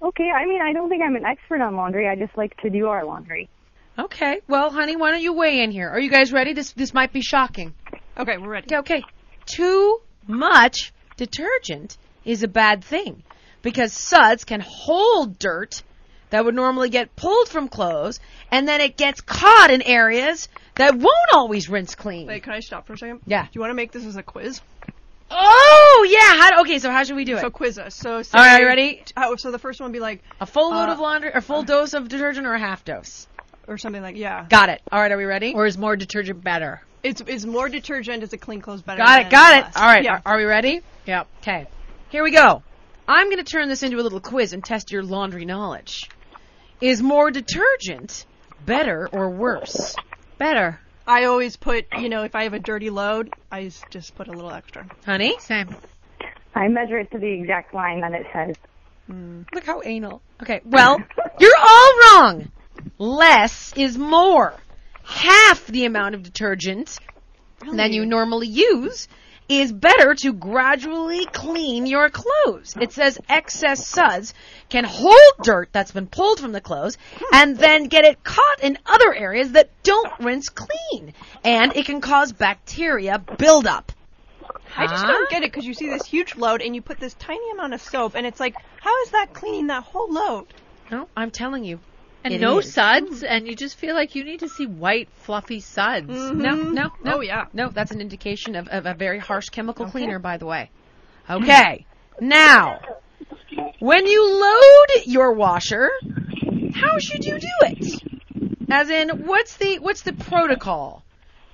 Okay, 0.00 0.30
I 0.30 0.46
mean, 0.46 0.62
I 0.62 0.72
don't 0.72 0.88
think 0.88 1.02
I'm 1.02 1.14
an 1.14 1.26
expert 1.26 1.60
on 1.60 1.76
laundry. 1.76 2.08
I 2.08 2.16
just 2.16 2.34
like 2.38 2.56
to 2.62 2.70
do 2.70 2.86
our 2.86 3.04
laundry. 3.04 3.50
Okay, 3.98 4.40
well, 4.48 4.70
honey, 4.70 4.96
why 4.96 5.10
don't 5.10 5.20
you 5.20 5.34
weigh 5.34 5.60
in 5.60 5.70
here? 5.70 5.90
Are 5.90 6.00
you 6.00 6.08
guys 6.10 6.32
ready? 6.32 6.54
This 6.54 6.72
this 6.72 6.94
might 6.94 7.12
be 7.12 7.20
shocking. 7.20 7.74
Okay, 8.16 8.38
we're 8.38 8.48
ready. 8.48 8.74
Okay, 8.74 8.78
okay. 8.78 9.02
Too 9.44 9.98
much 10.26 10.94
detergent 11.18 11.98
is 12.24 12.42
a 12.42 12.48
bad 12.48 12.82
thing 12.82 13.22
because 13.68 13.92
suds 13.92 14.44
can 14.44 14.60
hold 14.60 15.38
dirt 15.38 15.82
that 16.30 16.42
would 16.42 16.54
normally 16.54 16.88
get 16.88 17.14
pulled 17.16 17.50
from 17.50 17.68
clothes 17.68 18.18
and 18.50 18.66
then 18.66 18.80
it 18.80 18.96
gets 18.96 19.20
caught 19.20 19.70
in 19.70 19.82
areas 19.82 20.48
that 20.76 20.94
won't 20.94 21.32
always 21.34 21.68
rinse 21.68 21.94
clean. 21.94 22.26
Wait, 22.26 22.42
can 22.42 22.54
I 22.54 22.60
stop 22.60 22.86
for 22.86 22.94
a 22.94 22.98
second? 22.98 23.20
Yeah. 23.26 23.42
Do 23.44 23.50
you 23.52 23.60
want 23.60 23.70
to 23.72 23.74
make 23.74 23.92
this 23.92 24.06
as 24.06 24.16
a 24.16 24.22
quiz? 24.22 24.62
oh, 25.30 26.06
yeah. 26.08 26.42
How, 26.42 26.60
okay, 26.62 26.78
so 26.78 26.90
how 26.90 27.04
should 27.04 27.16
we 27.16 27.26
do 27.26 27.36
it? 27.36 27.40
So 27.40 27.50
quiz 27.50 27.78
us. 27.78 27.94
So 27.94 28.22
say, 28.22 28.38
All 28.38 28.42
right, 28.44 28.64
ready? 28.64 29.02
How, 29.14 29.36
so 29.36 29.50
the 29.50 29.58
first 29.58 29.80
one 29.80 29.90
would 29.90 29.92
be 29.92 30.00
like, 30.00 30.22
A 30.40 30.46
full 30.46 30.70
load 30.70 30.88
Uh, 30.88 30.92
of 30.92 30.98
laundry, 30.98 31.30
a 31.34 31.42
full 31.42 31.62
dose 31.62 31.92
of 31.92 32.08
detergent, 32.08 32.46
or 32.46 32.54
a 32.54 32.58
half 32.58 32.84
dose? 32.86 33.26
or 33.66 33.76
something 33.76 34.00
like, 34.00 34.16
yeah. 34.16 34.46
Got 34.48 34.70
it. 34.70 34.80
All 34.90 34.98
right, 34.98 35.12
are 35.12 35.18
we 35.18 35.26
ready? 35.26 35.52
Or 35.54 35.66
is 35.66 35.76
more 35.76 35.94
detergent 35.94 36.42
better? 36.42 36.80
It's 37.02 37.20
is 37.20 37.44
more 37.44 37.68
detergent 37.68 38.22
is 38.22 38.32
a 38.32 38.38
clean 38.38 38.62
clothes 38.62 38.80
better. 38.80 38.96
Got 38.96 39.20
it, 39.26 39.30
got 39.30 39.58
it. 39.58 39.64
less? 39.64 39.76
All 39.76 39.82
right, 39.84 40.02
Yeah. 40.02 40.20
are, 40.24 40.34
are 40.34 40.36
we 40.38 40.44
ready? 40.44 40.80
Yep. 41.04 41.26
Okay, 41.42 41.66
here 42.08 42.24
we 42.24 42.30
go. 42.30 42.62
I'm 43.08 43.26
going 43.28 43.38
to 43.38 43.44
turn 43.50 43.68
this 43.68 43.82
into 43.82 43.98
a 43.98 44.02
little 44.02 44.20
quiz 44.20 44.52
and 44.52 44.62
test 44.64 44.92
your 44.92 45.02
laundry 45.02 45.44
knowledge. 45.46 46.08
Is 46.80 47.02
more 47.02 47.30
detergent 47.30 48.26
better 48.64 49.08
or 49.10 49.30
worse? 49.30 49.96
Better. 50.36 50.78
I 51.06 51.24
always 51.24 51.56
put, 51.56 51.86
you 51.98 52.10
know, 52.10 52.22
if 52.24 52.34
I 52.34 52.44
have 52.44 52.52
a 52.52 52.58
dirty 52.58 52.90
load, 52.90 53.32
I 53.50 53.64
s- 53.64 53.82
just 53.90 54.14
put 54.14 54.28
a 54.28 54.32
little 54.32 54.50
extra. 54.50 54.86
Honey? 55.06 55.36
Same. 55.40 55.74
I 56.54 56.68
measure 56.68 56.98
it 56.98 57.10
to 57.12 57.18
the 57.18 57.26
exact 57.32 57.72
line 57.72 58.02
that 58.02 58.12
it 58.12 58.26
says. 58.32 58.56
Hmm. 59.06 59.42
Look 59.54 59.64
how 59.64 59.80
anal. 59.82 60.20
Okay, 60.42 60.60
well, 60.64 61.00
you're 61.40 61.50
all 61.58 61.92
wrong. 62.20 62.50
Less 62.98 63.72
is 63.74 63.96
more. 63.96 64.54
Half 65.02 65.66
the 65.66 65.86
amount 65.86 66.14
of 66.14 66.22
detergent 66.22 66.98
than 67.72 67.92
you 67.94 68.04
normally 68.04 68.48
use 68.48 69.08
is 69.48 69.72
better 69.72 70.14
to 70.14 70.32
gradually 70.32 71.24
clean 71.26 71.86
your 71.86 72.10
clothes. 72.10 72.76
It 72.80 72.92
says 72.92 73.18
excess 73.28 73.86
suds 73.86 74.34
can 74.68 74.84
hold 74.84 75.16
dirt 75.42 75.70
that's 75.72 75.92
been 75.92 76.06
pulled 76.06 76.38
from 76.38 76.52
the 76.52 76.60
clothes 76.60 76.98
hmm. 77.16 77.34
and 77.34 77.56
then 77.56 77.84
get 77.84 78.04
it 78.04 78.22
caught 78.22 78.60
in 78.62 78.78
other 78.84 79.14
areas 79.14 79.52
that 79.52 79.70
don't 79.82 80.12
rinse 80.20 80.48
clean. 80.50 81.14
And 81.44 81.74
it 81.76 81.86
can 81.86 82.00
cause 82.00 82.32
bacteria 82.32 83.18
buildup. 83.18 83.92
I 84.76 84.86
just 84.86 85.06
don't 85.06 85.30
get 85.30 85.42
it 85.42 85.50
because 85.50 85.66
you 85.66 85.74
see 85.74 85.88
this 85.88 86.06
huge 86.06 86.36
load 86.36 86.62
and 86.62 86.74
you 86.74 86.82
put 86.82 87.00
this 87.00 87.14
tiny 87.14 87.50
amount 87.52 87.74
of 87.74 87.80
soap 87.80 88.14
and 88.14 88.26
it's 88.26 88.38
like, 88.38 88.54
how 88.80 89.02
is 89.02 89.10
that 89.10 89.32
cleaning 89.32 89.68
that 89.68 89.82
whole 89.82 90.12
load? 90.12 90.46
No, 90.90 91.08
I'm 91.16 91.30
telling 91.30 91.64
you. 91.64 91.80
And 92.24 92.34
It 92.34 92.40
no 92.40 92.58
is. 92.58 92.72
suds, 92.72 93.22
and 93.22 93.46
you 93.46 93.54
just 93.54 93.76
feel 93.76 93.94
like 93.94 94.14
you 94.14 94.24
need 94.24 94.40
to 94.40 94.48
see 94.48 94.66
white, 94.66 95.08
fluffy 95.14 95.60
suds. 95.60 96.08
No, 96.08 96.54
no, 96.54 96.90
no. 97.04 97.14
Oh, 97.14 97.20
yeah. 97.20 97.46
No, 97.52 97.68
that's 97.68 97.92
an 97.92 98.00
indication 98.00 98.56
of, 98.56 98.68
of 98.68 98.86
a 98.86 98.94
very 98.94 99.18
harsh 99.18 99.48
chemical 99.50 99.86
cleaner, 99.86 100.18
by 100.18 100.36
the 100.36 100.46
way. 100.46 100.70
Okay. 101.30 101.86
Mm-hmm. 102.16 102.28
now, 102.28 102.80
when 103.78 104.06
you 104.06 104.40
load 104.40 105.04
your 105.06 105.32
washer, 105.32 105.90
how 106.74 106.98
should 106.98 107.24
you 107.24 107.38
do 107.38 107.48
it? 107.62 108.02
As 108.70 108.90
in, 108.90 109.26
what's 109.26 109.56
the 109.56 109.78
what's 109.78 110.02
the 110.02 110.12
protocol? 110.12 111.04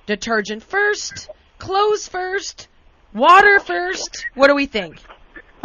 Detergent 0.05 0.63
first, 0.63 1.29
clothes 1.59 2.07
first, 2.07 2.67
water 3.13 3.59
first. 3.59 4.25
What 4.33 4.47
do 4.47 4.55
we 4.55 4.65
think? 4.65 4.99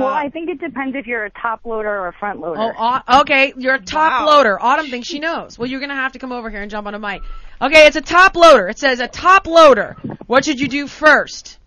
Well, 0.01 0.13
uh, 0.13 0.17
I 0.17 0.29
think 0.29 0.49
it 0.49 0.61
depends 0.61 0.97
if 0.97 1.07
you're 1.07 1.25
a 1.25 1.31
top 1.31 1.65
loader 1.65 1.89
or 1.89 2.09
a 2.09 2.13
front 2.13 2.41
loader. 2.41 2.61
Oh, 2.61 2.73
au- 3.07 3.21
okay. 3.21 3.53
You're 3.57 3.75
a 3.75 3.81
top 3.81 4.23
Wow. 4.23 4.27
loader. 4.27 4.61
Autumn 4.61 4.87
thinks 4.87 5.09
she 5.09 5.19
knows. 5.19 5.59
Well, 5.59 5.69
you're 5.69 5.81
gonna 5.81 5.95
have 5.95 6.13
to 6.13 6.19
come 6.19 6.33
over 6.33 6.51
here 6.51 6.63
and 6.63 6.71
jump 6.71 6.87
on 6.87 6.95
a 6.95 6.99
mic. 6.99 7.23
Okay, 7.63 7.87
it's 7.87 7.97
a 7.97 8.01
top 8.01 8.37
loader. 8.37 8.69
It 8.69 8.79
says 8.79 9.01
a 9.01 9.09
top 9.09 9.47
loader. 9.47 9.97
What 10.27 10.45
should 10.45 10.61
you 10.61 10.69
do 10.69 10.87
first? 10.87 11.59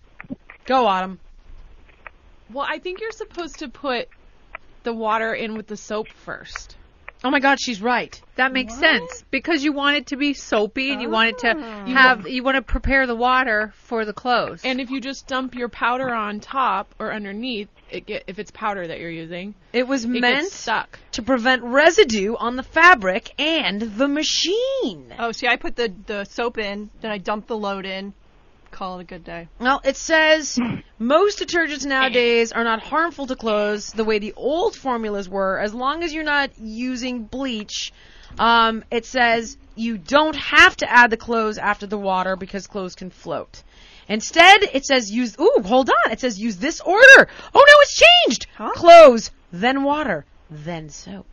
Go, 0.65 0.87
Autumn. 0.87 1.19
Well, 2.51 2.65
I 2.67 2.79
think 2.79 3.01
you're 3.01 3.11
supposed 3.11 3.59
to 3.59 3.69
put 3.69 4.07
the 4.83 4.93
water 4.93 5.33
in 5.33 5.55
with 5.55 5.67
the 5.67 5.77
soap 5.77 6.07
first. 6.09 6.77
Oh 7.25 7.31
my 7.31 7.39
God, 7.39 7.57
she's 7.59 7.81
right. 7.81 8.21
That 8.35 8.51
makes 8.51 8.75
sense 8.75 9.23
because 9.31 9.63
you 9.63 9.71
want 9.71 9.95
it 9.95 10.07
to 10.07 10.17
be 10.17 10.33
soapy 10.33 10.91
and 10.91 11.01
you 11.01 11.09
want 11.09 11.29
it 11.29 11.37
to 11.39 11.55
ah. 11.57 11.85
have 11.85 12.27
you 12.27 12.43
want 12.43 12.55
to 12.55 12.61
prepare 12.61 13.07
the 13.07 13.15
water 13.15 13.73
for 13.75 14.03
the 14.03 14.11
clothes. 14.11 14.61
And 14.65 14.81
if 14.81 14.91
you 14.91 14.99
just 14.99 15.25
dump 15.27 15.55
your 15.55 15.69
powder 15.69 16.13
on 16.13 16.41
top 16.41 16.93
or 16.99 17.13
underneath, 17.13 17.69
it 17.93 18.05
get 18.05 18.23
if 18.27 18.39
it's 18.39 18.51
powder 18.51 18.87
that 18.87 18.99
you're 18.99 19.09
using, 19.09 19.55
It 19.71 19.87
was 19.87 20.03
it 20.05 20.09
meant 20.09 20.51
stuck. 20.51 20.99
to 21.11 21.21
prevent 21.21 21.63
residue 21.63 22.35
on 22.35 22.55
the 22.55 22.63
fabric 22.63 23.33
and 23.39 23.81
the 23.81 24.07
machine. 24.07 25.13
Oh, 25.19 25.31
see, 25.31 25.47
I 25.47 25.55
put 25.57 25.75
the, 25.75 25.93
the 26.07 26.25
soap 26.25 26.57
in, 26.57 26.89
then 27.01 27.11
I 27.11 27.17
dump 27.19 27.47
the 27.47 27.57
load 27.57 27.85
in, 27.85 28.13
call 28.71 28.97
it 28.99 29.03
a 29.03 29.05
good 29.05 29.23
day. 29.23 29.47
Well, 29.59 29.81
it 29.83 29.95
says 29.95 30.59
most 30.99 31.39
detergents 31.39 31.85
nowadays 31.85 32.51
are 32.51 32.63
not 32.63 32.81
harmful 32.81 33.27
to 33.27 33.35
clothes 33.35 33.91
the 33.91 34.03
way 34.03 34.19
the 34.19 34.33
old 34.35 34.75
formulas 34.75 35.29
were, 35.29 35.59
as 35.59 35.73
long 35.73 36.03
as 36.03 36.13
you're 36.13 36.23
not 36.23 36.51
using 36.59 37.23
bleach. 37.23 37.93
Um, 38.39 38.83
it 38.89 39.05
says 39.05 39.57
you 39.75 39.97
don't 39.99 40.35
have 40.35 40.75
to 40.77 40.91
add 40.91 41.11
the 41.11 41.17
clothes 41.17 41.59
after 41.59 41.85
the 41.85 41.97
water 41.99 42.35
because 42.35 42.65
clothes 42.65 42.95
can 42.95 43.11
float. 43.11 43.61
Instead, 44.07 44.63
it 44.73 44.85
says 44.85 45.11
use. 45.11 45.35
Ooh, 45.39 45.61
hold 45.63 45.89
on. 45.89 46.11
It 46.11 46.19
says 46.19 46.39
use 46.39 46.57
this 46.57 46.81
order. 46.81 47.27
Oh 47.53 47.65
no, 47.67 47.73
it's 47.81 48.01
changed. 48.25 48.47
Huh? 48.55 48.71
Clothes, 48.73 49.31
then 49.51 49.83
water, 49.83 50.25
then 50.49 50.89
soap. 50.89 51.27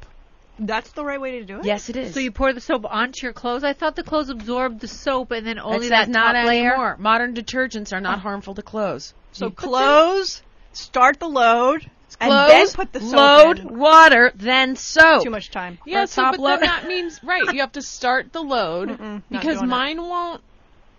That's 0.62 0.90
the 0.92 1.04
right 1.04 1.18
way 1.20 1.38
to 1.38 1.44
do 1.44 1.61
it? 1.61 1.64
Yes, 1.64 1.88
it 1.88 1.96
is. 1.96 2.12
so 2.12 2.20
you 2.20 2.30
pour 2.33 2.52
the 2.52 2.61
soap 2.61 2.85
onto 2.85 3.24
your 3.26 3.33
clothes. 3.33 3.64
I 3.64 3.72
thought 3.72 3.96
the 3.96 4.02
clothes 4.02 4.28
absorbed 4.28 4.80
the 4.80 4.88
soap 4.88 5.30
and 5.30 5.46
then 5.46 5.59
only 5.59 5.80
says 5.88 5.90
that 5.90 6.09
not 6.11 6.35
top 6.35 6.46
layer. 6.46 6.68
anymore. 6.72 6.96
Modern 6.98 7.35
detergents 7.35 7.94
are 7.94 8.00
not 8.00 8.18
harmful 8.18 8.54
to 8.54 8.62
clothes. 8.62 9.14
So 9.33 9.46
You 9.46 9.50
put 9.52 9.61
them- 9.62 9.70
close, 9.70 10.42
start 10.74 11.18
the 11.18 11.28
load, 11.28 11.90
and 12.20 12.28
Close, 12.30 12.48
then 12.50 12.68
put 12.72 12.92
the 12.92 13.00
soap 13.00 13.12
load, 13.16 13.59
in. 13.61 13.78
water, 13.78 14.33
then 14.35 14.76
soap. 14.76 15.22
Too 15.22 15.30
much 15.30 15.50
time. 15.50 15.78
Yeah, 15.87 16.02
Or 16.02 16.06
so 16.06 16.22
top 16.22 16.33
but 16.33 16.40
load. 16.40 16.61
that 16.61 16.87
means 16.87 17.20
right. 17.24 17.54
You 17.54 17.61
have 17.61 17.72
to 17.72 17.83
start 17.83 18.33
the 18.35 18.42
load 18.42 19.00
not 19.00 19.22
because 19.30 19.54
doing 19.59 19.64
it. 19.64 19.66
mine 19.68 20.02
won't 20.02 20.42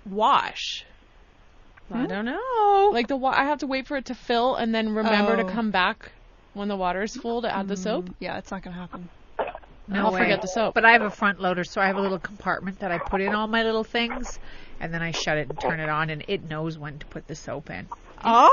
wash. 0.09 0.85
I 1.93 2.05
don't 2.05 2.25
know. 2.25 2.89
Like 2.93 3.07
the 3.07 3.15
wa- 3.17 3.33
I 3.35 3.45
have 3.45 3.59
to 3.59 3.67
wait 3.67 3.87
for 3.87 3.97
it 3.97 4.05
to 4.05 4.15
fill 4.15 4.55
and 4.55 4.73
then 4.73 4.93
remember 4.93 5.35
to 5.37 5.43
Oh. 5.43 5.49
come 5.49 5.71
back 5.71 6.11
when 6.53 6.67
the 6.67 6.75
water 6.75 7.01
is 7.03 7.15
full 7.15 7.41
to 7.43 7.53
add 7.55 7.67
the 7.67 7.75
mm. 7.75 7.83
soap. 7.83 8.09
Yeah, 8.19 8.37
it's 8.37 8.51
not 8.51 8.61
going 8.63 8.73
to 8.75 8.79
happen. 8.79 9.09
No 9.87 10.05
I'll 10.05 10.13
way. 10.13 10.21
forget 10.21 10.41
the 10.41 10.47
soap. 10.47 10.73
But 10.73 10.85
I 10.85 10.91
have 10.93 11.01
a 11.01 11.09
front 11.09 11.41
loader, 11.41 11.63
so 11.63 11.81
I 11.81 11.87
have 11.87 11.97
a 11.97 12.01
little 12.01 12.19
compartment 12.19 12.79
that 12.79 12.91
I 12.91 12.97
put 12.97 13.19
in 13.19 13.33
all 13.33 13.47
my 13.47 13.63
little 13.63 13.83
things, 13.83 14.39
and 14.79 14.93
then 14.93 15.01
I 15.01 15.11
shut 15.11 15.37
it 15.37 15.49
and 15.49 15.59
turn 15.59 15.79
it 15.81 15.89
on, 15.89 16.09
and 16.09 16.23
it 16.27 16.49
knows 16.49 16.77
when 16.77 16.99
to 16.99 17.05
put 17.07 17.27
the 17.27 17.35
soap 17.35 17.69
in. 17.69 17.87
Oh, 18.23 18.49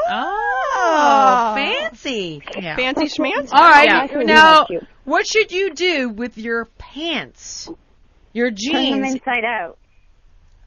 Oh, 0.74 1.52
fancy. 1.54 2.42
Yeah. 2.56 2.76
fancy 2.76 3.04
schmancy. 3.06 3.52
All 3.52 3.60
right. 3.60 3.86
Yeah. 3.88 3.98
Actually, 4.00 4.24
Now, 4.24 4.54
that's 4.60 4.66
cute. 4.68 4.86
what 5.04 5.26
should 5.26 5.52
you 5.52 5.74
do 5.74 6.08
with 6.08 6.38
your 6.38 6.64
pants? 6.78 7.68
Your 8.32 8.50
Turn 8.50 8.72
them 8.72 9.02
jeans. 9.02 9.14
inside 9.14 9.44
out. 9.44 9.78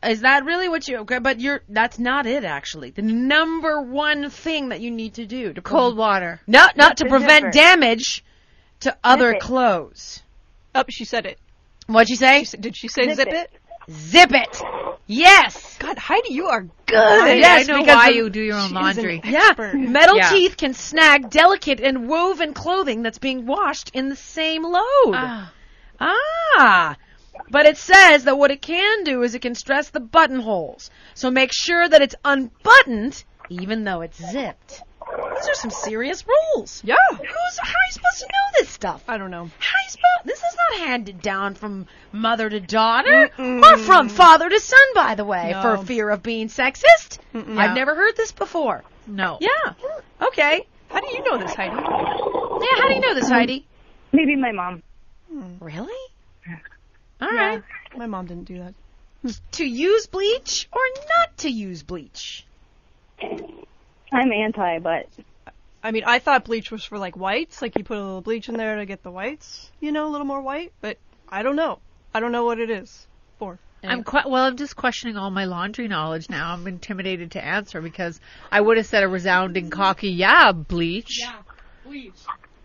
Is 0.03 0.21
that 0.21 0.45
really 0.45 0.67
what 0.67 0.87
you? 0.87 0.97
Okay, 0.99 1.19
but 1.19 1.39
you're. 1.39 1.61
That's 1.69 1.99
not 1.99 2.25
it. 2.25 2.43
Actually, 2.43 2.89
the 2.89 3.03
number 3.03 3.81
one 3.81 4.29
thing 4.31 4.69
that 4.69 4.79
you 4.81 4.89
need 4.89 5.13
to 5.15 5.25
do 5.27 5.53
to 5.53 5.61
Cold 5.61 5.95
water. 5.95 6.41
No, 6.47 6.65
not 6.75 6.97
to 6.97 7.05
prevent 7.05 7.53
zipper. 7.53 7.65
damage 7.65 8.23
to 8.81 8.97
other 9.03 9.33
it. 9.33 9.41
clothes. 9.41 10.23
Oh, 10.73 10.83
she 10.89 11.05
said 11.05 11.25
it. 11.27 11.37
What'd 11.85 12.07
she 12.09 12.15
say? 12.15 12.39
She 12.39 12.45
said- 12.45 12.61
Did 12.61 12.75
she 12.77 12.87
say 12.87 13.03
zip, 13.13 13.15
Zip 13.17 13.27
it? 13.27 13.33
it. 13.33 13.93
zip 13.93 14.31
it. 14.33 14.61
Yes. 15.05 15.77
God, 15.77 15.97
Heidi, 15.99 16.33
you 16.33 16.47
are 16.47 16.61
I, 16.61 16.65
good. 16.87 17.37
Yes, 17.39 17.69
I 17.69 17.71
know 17.73 17.79
because 17.81 17.95
why 17.95 18.09
the- 18.11 18.15
you 18.17 18.29
do 18.29 18.41
your 18.41 18.55
own 18.55 18.61
She 18.61 18.65
is 18.67 18.71
an 18.71 18.75
laundry. 18.81 19.21
Yeah, 19.25 19.53
metal 19.73 20.17
Yeah. 20.17 20.29
teeth 20.29 20.57
can 20.57 20.73
snag 20.73 21.29
delicate 21.29 21.79
and 21.79 22.07
woven 22.07 22.53
clothing 22.53 23.03
that's 23.03 23.17
being 23.19 23.45
washed 23.45 23.91
in 23.93 24.09
the 24.09 24.15
same 24.15 24.63
load. 24.63 25.13
Ah. 25.13 25.51
Ah. 25.99 26.95
But 27.49 27.65
it 27.65 27.77
says 27.77 28.23
that 28.25 28.37
what 28.37 28.51
it 28.51 28.61
can 28.61 29.03
do 29.03 29.23
is 29.23 29.35
it 29.35 29.41
can 29.41 29.55
stress 29.55 29.89
the 29.89 29.99
buttonholes. 29.99 30.89
So 31.13 31.29
make 31.31 31.51
sure 31.53 31.87
that 31.87 32.01
it's 32.01 32.15
unbuttoned 32.23 33.23
even 33.49 33.83
though 33.83 34.01
it's 34.01 34.17
zipped. 34.17 34.83
These 35.35 35.49
are 35.49 35.53
some 35.55 35.71
serious 35.71 36.23
rules. 36.25 36.81
Yeah. 36.85 36.95
Who's 37.09 37.57
how 37.59 37.67
are 37.69 37.87
you 37.87 37.91
supposed 37.91 38.19
to 38.19 38.25
know 38.27 38.59
this 38.59 38.69
stuff? 38.69 39.03
I 39.09 39.17
don't 39.17 39.31
know. 39.31 39.49
How 39.59 39.75
are 39.75 39.83
you 39.83 39.89
supposed 39.89 40.25
this 40.25 40.37
is 40.37 40.55
not 40.69 40.87
handed 40.87 41.21
down 41.21 41.55
from 41.55 41.87
mother 42.13 42.49
to 42.49 42.59
daughter 42.59 43.29
or 43.37 43.77
from 43.77 44.07
father 44.07 44.49
to 44.49 44.59
son 44.59 44.79
by 44.95 45.15
the 45.15 45.25
way 45.25 45.51
No. 45.51 45.61
for 45.61 45.77
fear 45.85 46.09
of 46.09 46.23
being 46.23 46.47
sexist. 46.47 47.17
Mm-mm. 47.33 47.57
I've 47.57 47.75
never 47.75 47.95
heard 47.95 48.15
this 48.15 48.31
before. 48.31 48.83
No. 49.07 49.37
Yeah. 49.41 49.73
Okay. 50.21 50.65
How 50.89 51.01
do 51.01 51.07
you 51.07 51.23
know 51.23 51.37
this, 51.37 51.53
Heidi? 51.55 51.75
Yeah, 51.75 52.81
how 52.81 52.87
do 52.87 52.93
you 52.93 52.99
know 53.01 53.13
this, 53.15 53.29
Heidi? 53.29 53.65
Maybe 54.11 54.35
my 54.35 54.51
mom. 54.51 54.83
Really? 55.59 55.93
All 57.21 57.29
right. 57.31 57.63
My 57.95 58.07
mom 58.07 58.25
didn't 58.25 58.45
do 58.45 58.59
that. 58.59 58.73
To 59.53 59.65
use 59.65 60.07
bleach 60.07 60.67
or 60.71 60.81
not 60.95 61.37
to 61.39 61.49
use 61.49 61.83
bleach? 61.83 62.45
I'm 63.21 64.31
anti, 64.31 64.79
but 64.79 65.07
I 65.83 65.91
mean, 65.91 66.03
I 66.05 66.19
thought 66.19 66.45
bleach 66.45 66.71
was 66.71 66.83
for 66.83 66.97
like 66.97 67.15
whites, 67.15 67.61
like 67.61 67.77
you 67.77 67.83
put 67.83 67.97
a 67.97 68.01
little 68.03 68.21
bleach 68.21 68.49
in 68.49 68.57
there 68.57 68.77
to 68.77 68.85
get 68.85 69.03
the 69.03 69.11
whites, 69.11 69.69
you 69.79 69.91
know, 69.91 70.07
a 70.07 70.11
little 70.11 70.25
more 70.25 70.41
white. 70.41 70.73
But 70.81 70.97
I 71.29 71.43
don't 71.43 71.55
know. 71.55 71.79
I 72.13 72.19
don't 72.19 72.31
know 72.31 72.45
what 72.45 72.59
it 72.59 72.69
is 72.69 73.07
for. 73.37 73.59
I'm 73.83 74.03
que- 74.03 74.27
well. 74.27 74.43
I'm 74.43 74.57
just 74.57 74.75
questioning 74.75 75.17
all 75.17 75.31
my 75.31 75.45
laundry 75.45 75.87
knowledge 75.87 76.29
now. 76.29 76.53
I'm 76.53 76.67
intimidated 76.67 77.31
to 77.31 77.43
answer 77.43 77.81
because 77.81 78.19
I 78.51 78.61
would 78.61 78.77
have 78.77 78.85
said 78.85 79.03
a 79.03 79.07
resounding 79.07 79.69
cocky, 79.69 80.09
yeah, 80.09 80.51
bleach. 80.51 81.19
Yeah, 81.21 81.37
bleach. 81.83 82.13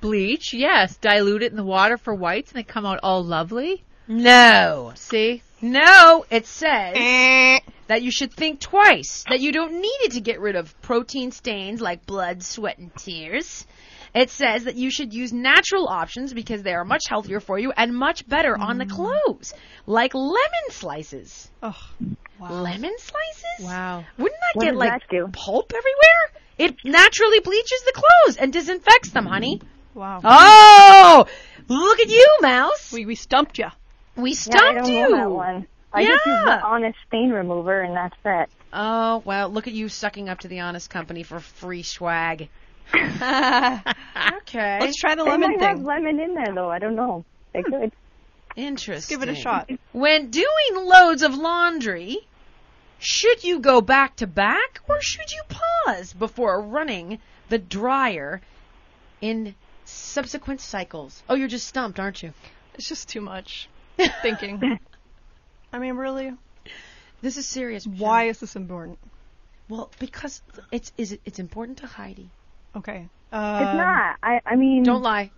Bleach, 0.01 0.53
yes. 0.53 0.97
Dilute 0.99 1.43
it 1.43 1.51
in 1.53 1.57
the 1.57 1.65
water 1.65 1.97
for 1.97 2.15
whites 2.15 2.51
and 2.53 2.59
they 2.59 2.65
come 2.65 2.85
out 2.85 3.01
all 3.03 3.25
lovely. 3.25 3.83
No. 4.09 4.93
See? 4.95 5.43
No, 5.61 6.25
it 6.31 6.47
says 6.47 6.95
eh. 6.97 7.61
that 7.87 8.03
you 8.03 8.11
should 8.11 8.33
think 8.33 8.61
twice, 8.61 9.25
that 9.29 9.41
you 9.41 9.53
don't 9.53 9.81
need 9.81 9.99
it 10.03 10.13
to 10.13 10.21
get 10.21 10.39
rid 10.39 10.55
of 10.55 10.81
protein 10.83 11.33
stains 11.33 11.81
like 11.81 12.05
blood, 12.05 12.43
sweat, 12.43 12.79
and 12.79 12.95
tears. 12.95 13.67
It 14.15 14.31
says 14.31 14.65
that 14.65 14.77
you 14.77 14.91
should 14.91 15.13
use 15.13 15.33
natural 15.33 15.89
options 15.89 16.33
because 16.33 16.63
they 16.63 16.73
are 16.73 16.85
much 16.85 17.05
healthier 17.09 17.41
for 17.41 17.59
you 17.59 17.73
and 17.77 17.95
much 17.95 18.27
better 18.29 18.57
on 18.57 18.79
the 18.79 18.85
mm. 18.85 18.91
clothes, 18.91 19.55
like 19.87 20.15
lemon 20.15 20.71
slices. 20.71 21.51
Oh, 21.63 21.77
wow. 22.39 22.51
Lemon 22.51 22.95
slices? 22.99 23.67
Wow. 23.67 24.05
Wouldn't 24.19 24.41
that 24.41 24.59
What 24.59 24.65
get 24.65 24.77
like 24.77 25.09
that 25.11 25.33
pulp 25.33 25.73
everywhere? 25.75 26.43
It 26.59 26.77
naturally 26.85 27.41
bleaches 27.41 27.83
the 27.85 27.93
clothes 27.93 28.37
and 28.37 28.53
disinfects 28.53 29.11
them, 29.11 29.27
honey. 29.27 29.61
wow. 29.95 30.21
Oh, 30.23 31.27
look 31.69 32.01
at 32.01 32.09
you, 32.09 32.27
Mouse. 32.41 32.93
We 32.93 33.05
we 33.05 33.15
stumped 33.15 33.59
you. 33.59 33.69
We 34.17 34.31
yeah, 34.31 34.35
I 34.35 34.35
stumped 34.35 34.79
don't 34.79 34.93
you. 34.93 35.01
know 35.01 35.17
that 35.17 35.31
one. 35.31 35.67
I 35.93 36.05
just 36.05 36.27
use 36.27 36.37
Yeah. 36.45 36.57
the 36.57 36.63
Honest 36.63 36.99
Stain 37.07 37.31
Remover, 37.31 37.81
and 37.81 37.97
that's 37.97 38.17
it. 38.25 38.51
Oh, 38.73 39.23
well, 39.25 39.49
look 39.49 39.67
at 39.67 39.73
you 39.73 39.89
sucking 39.89 40.29
up 40.29 40.41
to 40.41 40.49
the 40.49 40.61
honest 40.61 40.91
company 40.91 41.23
for 41.23 41.41
free 41.41 41.83
swag. 41.83 42.49
Okay. 44.49 44.79
Let's 44.81 44.97
try 44.97 45.17
the 45.17 45.25
They 45.25 45.31
lemon 45.31 45.57
might 45.59 45.61
have 45.61 45.81
lemon 45.83 46.21
in 46.21 46.35
there, 46.35 46.55
though. 46.55 46.71
I 46.71 46.79
don't 46.79 46.95
know. 46.95 47.25
They 47.53 47.63
hmm. 47.63 47.73
could. 47.73 47.93
Interesting. 48.55 49.19
Give 49.19 49.29
it 49.29 49.33
a 49.33 49.35
shot. 49.35 49.69
When 49.93 50.31
doing 50.31 50.75
loads 50.75 51.23
of 51.23 51.35
laundry, 51.35 52.19
should 52.99 53.45
you 53.45 53.59
go 53.59 53.81
back 53.81 54.17
to 54.17 54.27
back 54.27 54.81
or 54.89 55.03
should 55.03 55.33
you 55.33 55.43
pause 55.49 56.13
before 56.13 56.63
running 56.63 57.19
the 57.49 57.59
dryer 57.59 58.41
in 59.21 59.55
subsequent 59.85 60.61
cycles? 60.61 61.23
Oh, 61.29 61.35
you're 61.35 61.49
just 61.49 61.67
stumped, 61.67 61.99
aren't 61.99 62.23
you? 62.23 62.33
It's 62.75 62.89
just 62.89 63.09
too 63.09 63.21
much 63.21 63.69
thinking. 64.23 64.79
I 65.73 65.79
mean, 65.79 65.97
really? 65.97 66.33
This 67.23 67.37
is 67.37 67.47
serious. 67.47 67.87
Why 67.87 68.25
is 68.25 68.39
this 68.41 68.57
important? 68.57 68.99
Well, 69.69 69.91
because 69.99 70.43
it's 70.71 70.93
is 70.97 71.13
it, 71.13 71.21
it's 71.25 71.39
important 71.39 71.79
to 71.79 71.87
Heidi. 71.87 72.29
Okay. 72.77 73.09
It's 73.33 73.33
Um, 73.33 73.77
not. 73.77 74.17
I. 74.23 74.41
I 74.47 74.57
mean. 74.57 74.83
Don't 74.85 75.03
lie. 75.03 75.31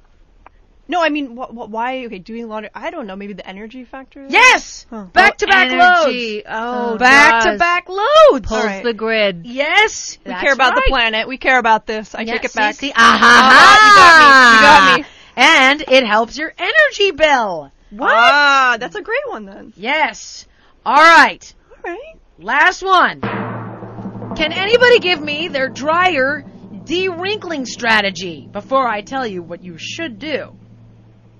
No, 0.90 1.02
I 1.02 1.10
mean, 1.10 1.36
wh- 1.36 1.50
wh- 1.50 1.70
why? 1.70 2.06
Okay, 2.06 2.18
doing 2.18 2.48
laundry. 2.48 2.70
I 2.74 2.90
don't 2.90 3.06
know. 3.06 3.14
Maybe 3.14 3.34
the 3.34 3.46
energy 3.46 3.84
factor. 3.84 4.26
Yes. 4.28 4.86
Huh. 4.88 5.04
Back 5.12 5.36
to 5.38 5.46
back 5.46 5.70
Energy. 5.70 6.36
loads. 6.36 6.46
Oh, 6.48 6.96
back 6.98 7.44
to 7.44 7.58
back 7.58 7.88
loads. 7.90 8.48
Pulls 8.48 8.60
Alright. 8.60 8.82
the 8.84 8.94
grid. 8.94 9.42
Yes. 9.44 10.16
We 10.24 10.30
that's 10.30 10.42
care 10.42 10.52
about 10.54 10.74
the 10.74 10.84
planet. 10.88 11.28
We 11.28 11.36
care 11.36 11.58
about 11.58 11.86
this. 11.86 12.14
I 12.14 12.22
Yeah, 12.22 12.32
take 12.34 12.44
it 12.46 12.50
see, 12.52 12.58
back. 12.58 12.74
See, 12.76 12.92
aha, 12.96 13.78
you 13.84 14.96
got 14.96 14.96
me. 14.96 14.96
You 14.96 15.00
got 15.00 15.00
me. 15.00 15.06
And 15.36 15.82
it 16.02 16.06
helps 16.06 16.38
your 16.38 16.52
energy 16.58 17.10
bill. 17.12 17.70
What? 17.90 18.10
Ah, 18.12 18.76
that's 18.78 18.94
a 18.96 19.02
great 19.02 19.26
one 19.28 19.44
then. 19.46 19.72
yes. 19.76 20.46
All 20.84 20.94
right. 20.96 21.54
All 21.84 21.90
right. 21.92 22.14
Last 22.38 22.82
one. 22.82 23.20
Can 23.20 24.52
anybody 24.52 24.98
give 25.00 25.20
me 25.20 25.48
their 25.48 25.68
dryer 25.68 26.44
de-wrinkling 26.84 27.66
strategy 27.66 28.48
before 28.50 28.86
I 28.86 29.00
tell 29.02 29.26
you 29.26 29.42
what 29.42 29.62
you 29.64 29.76
should 29.78 30.18
do? 30.18 30.54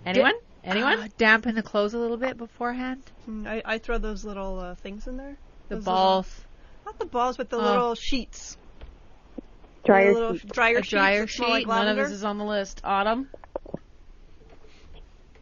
Anyone? 0.05 0.34
Anyone? 0.64 0.99
Uh, 1.01 1.09
dampen 1.18 1.55
the 1.55 1.62
clothes 1.62 1.94
a 1.94 1.99
little 1.99 2.16
bit 2.16 2.36
beforehand. 2.36 3.03
Mm, 3.28 3.46
I, 3.46 3.62
I 3.64 3.78
throw 3.78 3.99
those 3.99 4.24
little 4.24 4.59
uh, 4.59 4.74
things 4.74 5.07
in 5.07 5.16
there. 5.16 5.36
The 5.68 5.76
Those 5.76 5.84
balls. 5.84 6.26
Little, 6.26 6.44
not 6.86 6.99
the 6.99 7.07
balls, 7.07 7.36
but 7.36 7.51
the 7.51 7.57
Oh. 7.59 7.62
little 7.62 7.94
sheets. 7.94 8.57
Dryer 9.86 10.12
the 10.12 10.20
little 10.20 10.36
sheet. 10.36 10.53
dryer 10.53 10.78
A 10.78 10.82
sheets. 10.82 10.90
dryer 10.90 11.20
that 11.20 11.30
smell 11.30 11.51
like? 11.51 11.66
None 11.66 11.78
of 11.80 11.84
lavender. 11.86 12.05
this 12.05 12.12
is 12.12 12.24
on 12.24 12.38
the 12.38 12.44
list. 12.44 12.80
Autumn. 12.84 13.28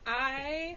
I 0.06 0.76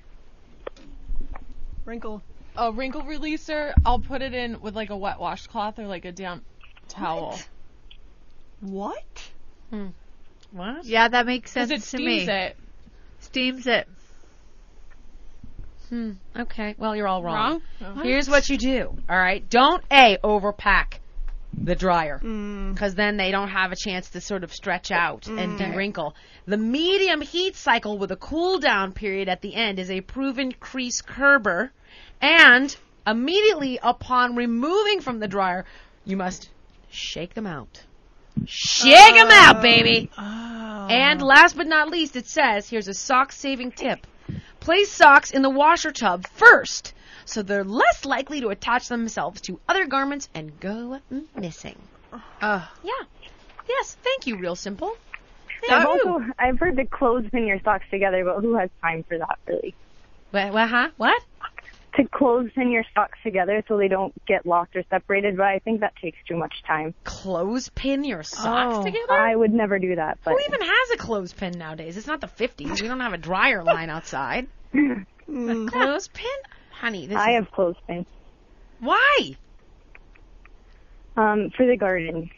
Wrinkle. 1.86 2.22
a 2.56 2.72
wrinkle 2.72 3.04
releaser. 3.04 3.74
I'll 3.86 4.00
put 4.00 4.22
it 4.22 4.34
in 4.34 4.62
with 4.62 4.76
like 4.76 4.90
a 4.90 4.98
wet 4.98 5.20
washcloth 5.20 5.80
or 5.80 5.88
like 5.88 6.06
a 6.06 6.12
damp 6.12 6.44
towel 6.88 7.40
What? 8.62 9.30
What? 10.52 10.86
Yeah, 10.86 11.08
that 11.08 11.26
makes 11.26 11.54
because 11.54 11.70
sense 11.70 11.94
it 11.94 11.98
to 11.98 12.04
me. 12.04 12.26
steams 12.26 12.30
it. 12.30 12.58
Steams 13.20 13.68
it. 13.68 13.88
Hmm. 15.90 16.12
Okay. 16.38 16.76
Well, 16.78 16.96
you're 16.96 17.08
all 17.08 17.24
wrong. 17.24 17.62
Wrong? 17.82 18.04
Here's 18.04 18.30
what 18.30 18.48
you 18.50 18.58
do. 18.58 18.96
All 19.10 19.18
right. 19.18 19.48
Don't 19.50 19.84
a 19.92 20.18
overpack 20.24 20.99
the 21.54 21.76
dryer 21.76 22.20
Mm. 22.24 22.74
because 22.74 22.96
then 22.96 23.18
they 23.18 23.32
don't 23.32 23.50
have 23.50 23.72
a 23.72 23.76
chance 23.76 24.10
to 24.12 24.22
sort 24.22 24.44
of 24.44 24.54
stretch 24.54 24.92
out 24.92 25.28
and 25.28 25.58
de-wrinkle. 25.58 26.16
The 26.46 26.58
medium 26.58 27.22
heat 27.22 27.56
cycle 27.56 27.98
with 27.98 28.12
a 28.12 28.16
cool 28.16 28.60
down 28.60 28.92
period 28.94 29.28
at 29.28 29.42
the 29.42 29.56
end 29.56 29.80
is 29.80 29.90
a 29.90 30.02
proven 30.02 30.52
crease 30.52 31.02
curber, 31.02 31.72
and 32.22 32.76
immediately 33.08 33.80
upon 33.82 34.36
removing 34.36 35.02
from 35.02 35.20
the 35.20 35.28
dryer, 35.28 35.66
you 36.06 36.16
must 36.18 36.50
shake 36.90 37.34
them 37.34 37.48
out. 37.48 37.84
Shake 38.46 39.16
them 39.16 39.30
out, 39.32 39.62
baby. 39.62 40.10
And 40.18 41.22
last 41.22 41.58
but 41.58 41.68
not 41.68 41.90
least, 41.90 42.16
it 42.16 42.28
says 42.28 42.70
here's 42.70 42.88
a 42.88 42.94
sock 42.94 43.32
saving 43.32 43.72
tip. 43.72 44.06
Place 44.60 44.92
socks 44.92 45.32
in 45.32 45.42
the 45.42 45.50
washer 45.50 45.92
tub 45.92 46.26
first, 46.28 46.94
so 47.30 47.44
they're 47.44 47.64
less 47.64 48.06
likely 48.06 48.42
to 48.42 48.50
attach 48.50 48.88
themselves 48.88 49.42
to 49.42 49.60
other 49.68 49.86
garments 49.86 50.30
and 50.34 50.60
go 50.60 51.00
missing. 51.36 51.78
Uh, 52.42 52.66
Yeah. 52.84 52.92
Yes, 53.68 53.96
thank 54.04 54.26
you, 54.26 54.38
Real 54.38 54.56
Simple. 54.56 54.92
I've 55.70 55.84
you. 55.84 55.88
also 55.90 56.26
I've 56.40 56.58
heard 56.60 56.78
to 56.78 56.86
clothespin 56.86 57.46
your 57.46 57.60
socks 57.64 57.86
together, 57.92 58.24
but 58.26 58.42
who 58.42 58.56
has 58.58 58.70
time 58.82 59.04
for 59.08 59.18
that 59.20 59.38
really? 59.48 59.76
What, 60.32 60.54
what, 60.54 60.70
huh? 60.70 60.90
What? 60.98 61.22
To 61.98 62.08
clothespin 62.08 62.72
your 62.72 62.84
socks 62.96 63.18
together 63.24 63.64
so 63.68 63.78
they 63.78 63.88
don't 63.90 64.14
get 64.26 64.46
lost 64.46 64.76
or 64.76 64.84
separated, 64.90 65.38
but 65.38 65.48
I 65.48 65.60
think 65.60 65.82
that 65.82 65.94
takes 66.02 66.18
too 66.28 66.38
much 66.38 66.54
time. 66.66 66.94
Clothespin 67.04 68.04
your 68.06 68.24
socks 68.24 68.78
Oh, 68.78 68.84
together? 68.86 69.12
I 69.14 69.36
would 69.36 69.54
never 69.54 69.78
do 69.80 69.96
that, 69.96 70.18
but 70.24 70.32
Who 70.34 70.40
even 70.48 70.62
has 70.62 70.92
a 70.94 70.98
clothespin 70.98 71.58
nowadays? 71.58 71.98
It's 71.98 72.08
not 72.08 72.22
the 72.22 72.28
50s. 72.28 72.82
We 72.82 72.88
don't 72.88 73.00
have 73.02 73.14
a 73.14 73.18
dryer 73.18 73.64
line 73.64 73.90
outside. 73.90 74.48
Mm. 75.30 75.68
Clothespin? 75.68 76.26
Honey, 76.80 77.08
this 77.08 77.18
I 77.18 77.32
is... 77.32 77.36
have 77.36 77.52
clothespins. 77.52 78.06
Why? 78.80 79.36
Um, 81.18 81.50
for 81.56 81.66
the 81.66 81.76
garden. 81.78 82.30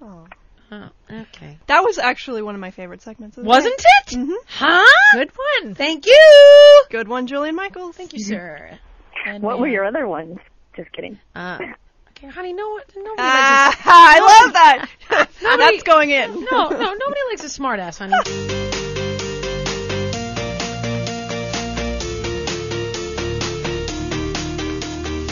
Oh. 0.00 0.26
Oh, 0.72 0.88
okay. 1.10 1.58
That 1.66 1.80
was 1.82 1.98
actually 1.98 2.42
one 2.42 2.54
of 2.54 2.60
my 2.60 2.70
favorite 2.70 3.02
segments. 3.02 3.36
Of 3.36 3.42
the 3.42 3.48
Wasn't 3.48 3.76
day. 3.76 3.84
it? 4.12 4.18
Mhm. 4.18 4.34
Huh? 4.46 4.86
good 5.14 5.32
one. 5.64 5.74
Thank 5.74 6.06
you. 6.06 6.84
Good 6.90 7.08
one, 7.08 7.26
Jillian 7.26 7.54
Michaels. 7.56 7.96
Thank 7.96 8.10
Thank 8.10 8.20
you, 8.20 8.24
sir. 8.26 8.78
And 9.26 9.42
What 9.42 9.58
were 9.58 9.66
your 9.66 9.84
other 9.84 10.06
ones? 10.06 10.38
Just 10.76 10.92
kidding. 10.92 11.18
Uh, 11.34 11.58
okay, 12.10 12.28
honey, 12.28 12.52
no, 12.52 12.78
nobody 12.94 13.14
Ah, 13.18 13.66
likes 13.66 13.80
I 13.84 14.42
love 14.44 14.52
that. 14.52 14.88
Nobody- 15.42 15.62
That's 15.78 15.82
going 15.82 16.10
in. 16.10 16.34
no, 16.34 16.68
no, 16.68 16.94
nobody 16.94 17.20
likes 17.30 17.42
a 17.42 17.60
smartass, 17.60 17.98
honey. 17.98 18.69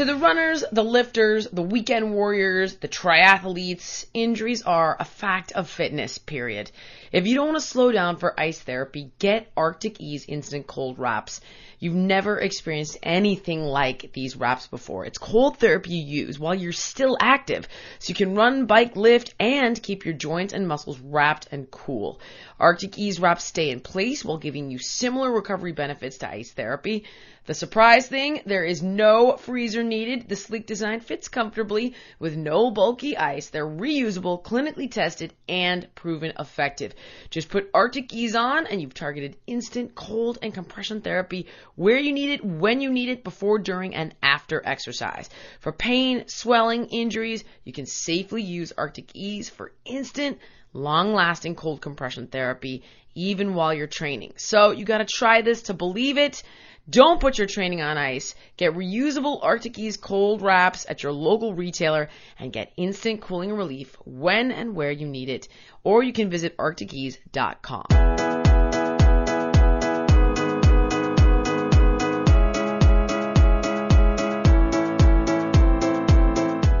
To 0.00 0.06
the 0.06 0.16
runners, 0.16 0.64
the 0.72 0.82
lifters, 0.82 1.46
the 1.52 1.60
weekend 1.60 2.14
warriors, 2.14 2.76
the 2.76 2.88
triathletes, 2.88 4.06
injuries 4.14 4.62
are 4.62 4.96
a 4.98 5.04
fact 5.04 5.52
of 5.52 5.68
fitness, 5.68 6.16
period. 6.16 6.70
If 7.12 7.26
you 7.26 7.34
don't 7.34 7.48
want 7.48 7.60
to 7.60 7.68
slow 7.68 7.92
down 7.92 8.16
for 8.16 8.40
ice 8.40 8.58
therapy, 8.58 9.10
get 9.18 9.52
Arctic 9.58 10.00
Ease 10.00 10.24
Instant 10.26 10.66
Cold 10.66 10.98
Wraps. 10.98 11.42
You've 11.80 11.94
never 11.94 12.38
experienced 12.38 12.96
anything 13.02 13.62
like 13.62 14.12
these 14.14 14.36
wraps 14.36 14.68
before. 14.68 15.04
It's 15.04 15.18
cold 15.18 15.58
therapy 15.58 15.90
you 15.90 16.24
use 16.24 16.38
while 16.38 16.54
you're 16.54 16.72
still 16.72 17.18
active, 17.20 17.68
so 17.98 18.08
you 18.08 18.14
can 18.14 18.34
run, 18.34 18.64
bike, 18.64 18.96
lift, 18.96 19.34
and 19.38 19.82
keep 19.82 20.06
your 20.06 20.14
joints 20.14 20.54
and 20.54 20.66
muscles 20.66 20.98
wrapped 20.98 21.48
and 21.52 21.70
cool. 21.70 22.22
Arctic 22.60 22.98
Ease 22.98 23.18
wraps 23.18 23.44
stay 23.44 23.70
in 23.70 23.80
place 23.80 24.22
while 24.22 24.36
giving 24.36 24.70
you 24.70 24.78
similar 24.78 25.32
recovery 25.32 25.72
benefits 25.72 26.18
to 26.18 26.30
ice 26.30 26.52
therapy. 26.52 27.04
The 27.46 27.54
surprise 27.54 28.06
thing, 28.06 28.42
there 28.44 28.64
is 28.64 28.82
no 28.82 29.38
freezer 29.38 29.82
needed. 29.82 30.28
The 30.28 30.36
sleek 30.36 30.66
design 30.66 31.00
fits 31.00 31.28
comfortably 31.28 31.94
with 32.18 32.36
no 32.36 32.70
bulky 32.70 33.16
ice. 33.16 33.48
They're 33.48 33.66
reusable, 33.66 34.42
clinically 34.42 34.90
tested, 34.90 35.32
and 35.48 35.88
proven 35.94 36.34
effective. 36.38 36.94
Just 37.30 37.48
put 37.48 37.70
Arctic 37.72 38.12
Ease 38.12 38.36
on 38.36 38.66
and 38.66 38.80
you've 38.80 38.94
targeted 38.94 39.38
instant 39.46 39.94
cold 39.94 40.38
and 40.42 40.52
compression 40.52 41.00
therapy 41.00 41.46
where 41.76 41.98
you 41.98 42.12
need 42.12 42.30
it, 42.30 42.44
when 42.44 42.82
you 42.82 42.90
need 42.90 43.08
it, 43.08 43.24
before, 43.24 43.58
during, 43.58 43.94
and 43.94 44.14
after 44.22 44.60
exercise. 44.64 45.30
For 45.60 45.72
pain, 45.72 46.28
swelling, 46.28 46.86
injuries, 46.88 47.42
you 47.64 47.72
can 47.72 47.86
safely 47.86 48.42
use 48.42 48.74
Arctic 48.76 49.10
Ease 49.14 49.48
for 49.48 49.72
instant, 49.86 50.38
long 50.72 51.12
lasting 51.12 51.54
cold 51.54 51.80
compression 51.80 52.26
therapy 52.26 52.82
even 53.14 53.54
while 53.54 53.74
you're 53.74 53.86
training. 53.86 54.32
So 54.36 54.70
you 54.70 54.84
gotta 54.84 55.06
try 55.06 55.42
this 55.42 55.62
to 55.62 55.74
believe 55.74 56.18
it. 56.18 56.42
Don't 56.88 57.20
put 57.20 57.38
your 57.38 57.46
training 57.46 57.82
on 57.82 57.98
ice. 57.98 58.34
Get 58.56 58.74
reusable 58.74 59.38
Arctic 59.42 59.78
Ease 59.78 59.96
cold 59.96 60.42
wraps 60.42 60.86
at 60.88 61.02
your 61.02 61.12
local 61.12 61.54
retailer 61.54 62.08
and 62.38 62.52
get 62.52 62.72
instant 62.76 63.20
cooling 63.20 63.52
relief 63.52 63.96
when 64.04 64.50
and 64.50 64.74
where 64.74 64.90
you 64.90 65.06
need 65.06 65.28
it. 65.28 65.48
Or 65.84 66.02
you 66.02 66.12
can 66.12 66.30
visit 66.30 66.56
arcticease.com. 66.56 67.84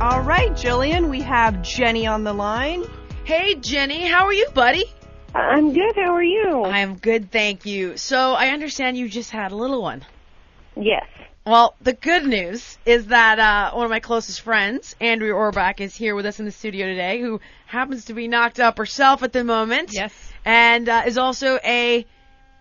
All 0.00 0.22
right, 0.22 0.50
Jillian, 0.52 1.08
we 1.08 1.20
have 1.20 1.62
Jenny 1.62 2.06
on 2.06 2.24
the 2.24 2.32
line. 2.32 2.84
Hey, 3.24 3.54
Jenny, 3.54 4.06
how 4.06 4.24
are 4.26 4.32
you, 4.32 4.48
buddy? 4.54 4.84
I'm 5.34 5.72
good. 5.72 5.94
How 5.94 6.14
are 6.14 6.22
you? 6.22 6.64
I'm 6.64 6.96
good, 6.96 7.30
thank 7.30 7.64
you. 7.64 7.96
So 7.96 8.32
I 8.34 8.48
understand 8.48 8.96
you 8.96 9.08
just 9.08 9.30
had 9.30 9.52
a 9.52 9.56
little 9.56 9.82
one. 9.82 10.04
yes. 10.76 11.06
Well, 11.46 11.74
the 11.80 11.94
good 11.94 12.26
news 12.26 12.76
is 12.84 13.06
that 13.06 13.38
uh, 13.38 13.74
one 13.74 13.84
of 13.84 13.90
my 13.90 14.00
closest 14.00 14.42
friends, 14.42 14.94
Andrea 15.00 15.32
Orbach, 15.32 15.80
is 15.80 15.96
here 15.96 16.14
with 16.14 16.26
us 16.26 16.38
in 16.38 16.44
the 16.44 16.52
studio 16.52 16.86
today, 16.86 17.18
who 17.18 17.40
happens 17.66 18.04
to 18.06 18.14
be 18.14 18.28
knocked 18.28 18.60
up 18.60 18.76
herself 18.76 19.22
at 19.22 19.32
the 19.32 19.42
moment. 19.42 19.92
Yes. 19.92 20.12
And 20.44 20.88
uh, 20.88 21.04
is 21.06 21.16
also 21.16 21.58
a, 21.64 22.04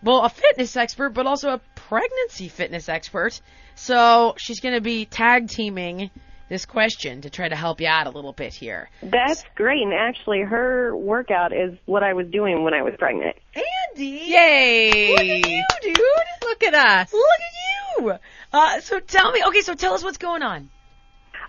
well, 0.02 0.22
a 0.24 0.30
fitness 0.30 0.78
expert, 0.78 1.10
but 1.10 1.28
also 1.28 1.50
a 1.50 1.62
pregnancy 1.76 2.48
fitness 2.48 2.88
expert. 2.88 3.42
So 3.76 4.36
she's 4.38 4.62
going 4.62 4.76
to 4.76 4.82
be 4.82 5.06
tag 5.06 5.50
teaming 5.50 6.10
this 6.50 6.66
question 6.66 7.22
to 7.22 7.30
try 7.30 7.48
to 7.48 7.56
help 7.56 7.80
you 7.80 7.88
out 7.88 8.08
a 8.08 8.10
little 8.10 8.34
bit 8.34 8.54
here. 8.54 8.90
That's 9.02 9.44
great. 9.56 9.82
And 9.82 9.94
actually, 9.94 10.42
her 10.42 10.96
workout 10.96 11.54
is 11.54 11.78
what 11.86 12.04
I 12.04 12.14
was 12.14 12.28
doing 12.28 12.64
when 12.64 12.74
I 12.74 12.82
was 12.82 12.94
pregnant. 12.98 13.36
Andy! 13.56 14.24
Yay! 14.28 15.12
Look 15.12 15.20
at 15.20 15.50
you, 15.50 15.64
dude! 15.82 16.00
Look 16.44 16.64
at 16.64 16.74
us. 16.74 17.14
Look 17.14 17.24
at 17.24 18.02
you! 18.02 18.14
Uh, 18.52 18.80
so 18.82 19.00
tell 19.00 19.32
me, 19.32 19.44
okay, 19.48 19.62
so 19.62 19.76
tell 19.76 19.94
us 19.94 20.04
what's 20.04 20.18
going 20.18 20.42
on. 20.42 20.70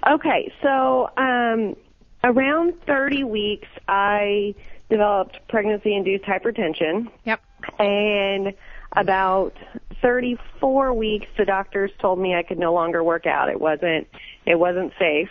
Okay, 0.09 0.53
so 0.63 1.09
um, 1.17 1.77
around 2.25 2.75
30 2.87 3.25
weeks, 3.25 3.69
I 3.89 4.55
developed 4.89 5.39
pregnancy-induced 5.49 6.25
hypertension. 6.25 7.09
Yep. 7.25 7.41
And 7.79 8.55
about 8.93 9.55
34 10.03 10.95
weeks, 10.95 11.27
the 11.39 11.45
doctors 11.45 11.91
told 12.01 12.19
me 12.19 12.35
I 12.35 12.43
could 12.43 12.59
no 12.59 12.73
longer 12.73 13.05
work 13.05 13.27
out. 13.27 13.49
It 13.49 13.61
wasn't, 13.61 14.09
it 14.47 14.59
wasn't 14.59 14.93
safe. 14.99 15.31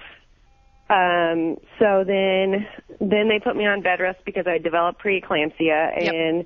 Um, 0.89 1.57
so 1.78 2.03
then, 2.03 2.68
then 2.99 3.30
they 3.30 3.39
put 3.39 3.55
me 3.55 3.68
on 3.68 3.82
bed 3.82 3.99
rest 3.99 4.20
because 4.26 4.47
I 4.47 4.57
developed 4.57 5.01
preeclampsia, 5.03 6.01
Yep. 6.01 6.14
and 6.14 6.45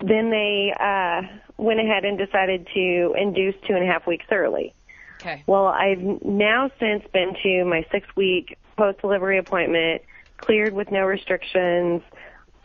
then 0.00 0.30
they 0.30 0.72
uh, 0.78 1.22
went 1.56 1.80
ahead 1.80 2.04
and 2.04 2.16
decided 2.16 2.68
to 2.74 3.14
induce 3.18 3.54
two 3.66 3.74
and 3.74 3.82
a 3.82 3.86
half 3.92 4.06
weeks 4.06 4.26
early. 4.30 4.72
Okay. 5.20 5.42
Well, 5.46 5.66
I've 5.66 5.98
now 6.24 6.70
since 6.78 7.02
been 7.12 7.34
to 7.42 7.64
my 7.64 7.84
six 7.90 8.06
week 8.14 8.56
post 8.76 9.00
delivery 9.00 9.38
appointment, 9.38 10.02
cleared 10.36 10.74
with 10.74 10.90
no 10.92 11.00
restrictions. 11.04 12.02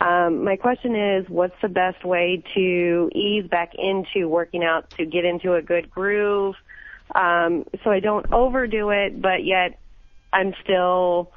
Um, 0.00 0.44
my 0.44 0.56
question 0.56 0.94
is, 0.94 1.28
what's 1.28 1.54
the 1.62 1.68
best 1.68 2.04
way 2.04 2.42
to 2.54 3.10
ease 3.14 3.46
back 3.48 3.72
into 3.74 4.28
working 4.28 4.62
out 4.62 4.90
to 4.98 5.06
get 5.06 5.24
into 5.24 5.54
a 5.54 5.62
good 5.62 5.90
groove, 5.90 6.54
um, 7.14 7.64
so 7.84 7.90
I 7.90 8.00
don't 8.00 8.32
overdo 8.32 8.90
it, 8.90 9.20
but 9.20 9.44
yet 9.44 9.78
I'm 10.32 10.54
still, 10.62 11.30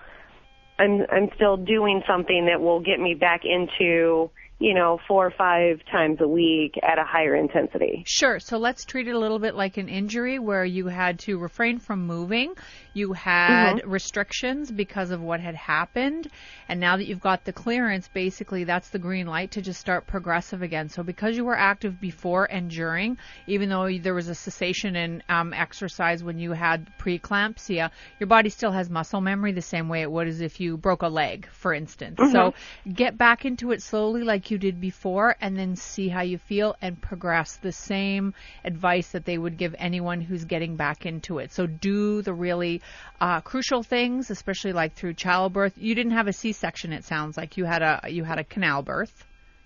I'm 0.80 1.06
I'm 1.12 1.30
still 1.36 1.58
doing 1.58 2.02
something 2.08 2.48
that 2.48 2.62
will 2.62 2.80
get 2.80 3.00
me 3.00 3.14
back 3.14 3.42
into, 3.44 4.30
you 4.58 4.74
know, 4.74 4.98
four 5.06 5.26
or 5.26 5.32
five 5.32 5.82
times 5.92 6.20
a 6.22 6.28
week 6.28 6.80
at 6.82 6.98
a 6.98 7.04
higher 7.04 7.36
intensity. 7.36 8.04
Sure. 8.08 8.40
So 8.40 8.58
let's 8.58 8.86
treat 8.86 9.08
it 9.08 9.12
a 9.12 9.20
little 9.20 9.40
bit 9.40 9.54
like 9.54 9.76
an 9.76 9.90
injury 9.90 10.40
where 10.40 10.64
you 10.64 10.88
had 10.88 11.20
to 11.20 11.38
refrain 11.38 11.78
from 11.78 12.08
moving. 12.08 12.54
You 12.94 13.12
had 13.12 13.82
restrictions 13.86 14.72
because 14.72 15.12
of 15.12 15.22
what 15.22 15.42
had 15.42 15.56
happened. 15.56 16.30
And 16.70 16.80
now 16.80 16.96
that 16.96 17.06
you've 17.06 17.20
got 17.20 17.44
the 17.44 17.52
clearance, 17.52 18.08
basically 18.08 18.64
that's 18.64 18.90
the 18.90 19.00
green 19.00 19.28
light 19.28 19.52
to 19.52 19.62
just 19.62 19.82
start 19.82 20.08
progressive 20.08 20.62
again. 20.62 20.88
So 20.88 21.04
because 21.04 21.36
you 21.36 21.44
were 21.44 21.58
active 21.58 22.00
before 22.00 22.46
and 22.46 22.70
during, 22.70 23.18
even 23.48 23.68
though 23.68 23.92
there 23.98 24.14
was 24.14 24.30
a 24.30 24.36
cessation 24.36 24.96
in 24.96 25.22
um, 25.28 25.54
exercise 25.54 26.24
when 26.24 26.40
you 26.40 26.54
had 26.54 26.88
preeclampsia, 26.98 27.92
your 28.22 28.28
body 28.28 28.50
still 28.50 28.72
has 28.72 28.90
muscle 28.90 29.20
memory 29.20 29.52
the 29.52 29.62
same 29.62 29.90
way 29.90 30.02
it 30.02 30.12
would 30.12 30.30
as 30.30 30.40
if 30.40 30.62
you 30.62 30.78
broke 30.78 31.02
a 31.02 31.10
leg, 31.10 31.46
for 31.52 31.74
instance. 31.74 32.20
So 32.32 32.54
get 32.92 33.18
back 33.18 33.46
into 33.46 33.72
it 33.72 33.82
slowly 33.82 34.24
like 34.24 34.46
like 34.46 34.52
you 34.56 34.60
did 34.60 34.80
before 34.80 35.36
and 35.42 35.58
then 35.58 35.76
see 35.76 36.08
how 36.08 36.22
you 36.22 36.38
feel 36.38 36.78
and 36.82 37.02
progress. 37.02 37.58
The 37.58 37.74
same 37.74 38.34
advice 38.64 39.10
that 39.10 39.26
they 39.26 39.38
would 39.38 39.58
give 39.58 39.76
anyone 39.78 40.22
who's 40.22 40.46
getting 40.46 40.78
back 40.78 41.06
into 41.06 41.40
it. 41.40 41.52
So 41.52 41.68
do 41.68 42.22
the 42.22 42.34
really 42.34 42.82
uh, 43.20 43.42
crucial 43.42 43.84
things, 43.84 44.32
especially 44.32 44.72
like 44.72 44.94
through 44.94 45.16
childbirth. 45.16 45.74
You 45.78 45.94
didn't 45.94 46.14
have 46.14 46.28
a 46.28 46.34
C-section. 46.34 46.94
It 46.94 47.04
sounds 47.04 47.36
like 47.36 47.58
you 47.58 47.66
had 47.66 47.82
a 47.82 48.10
you 48.10 48.24
had 48.24 48.40
a 48.40 48.46
canal 48.46 48.82
birth. 48.82 49.26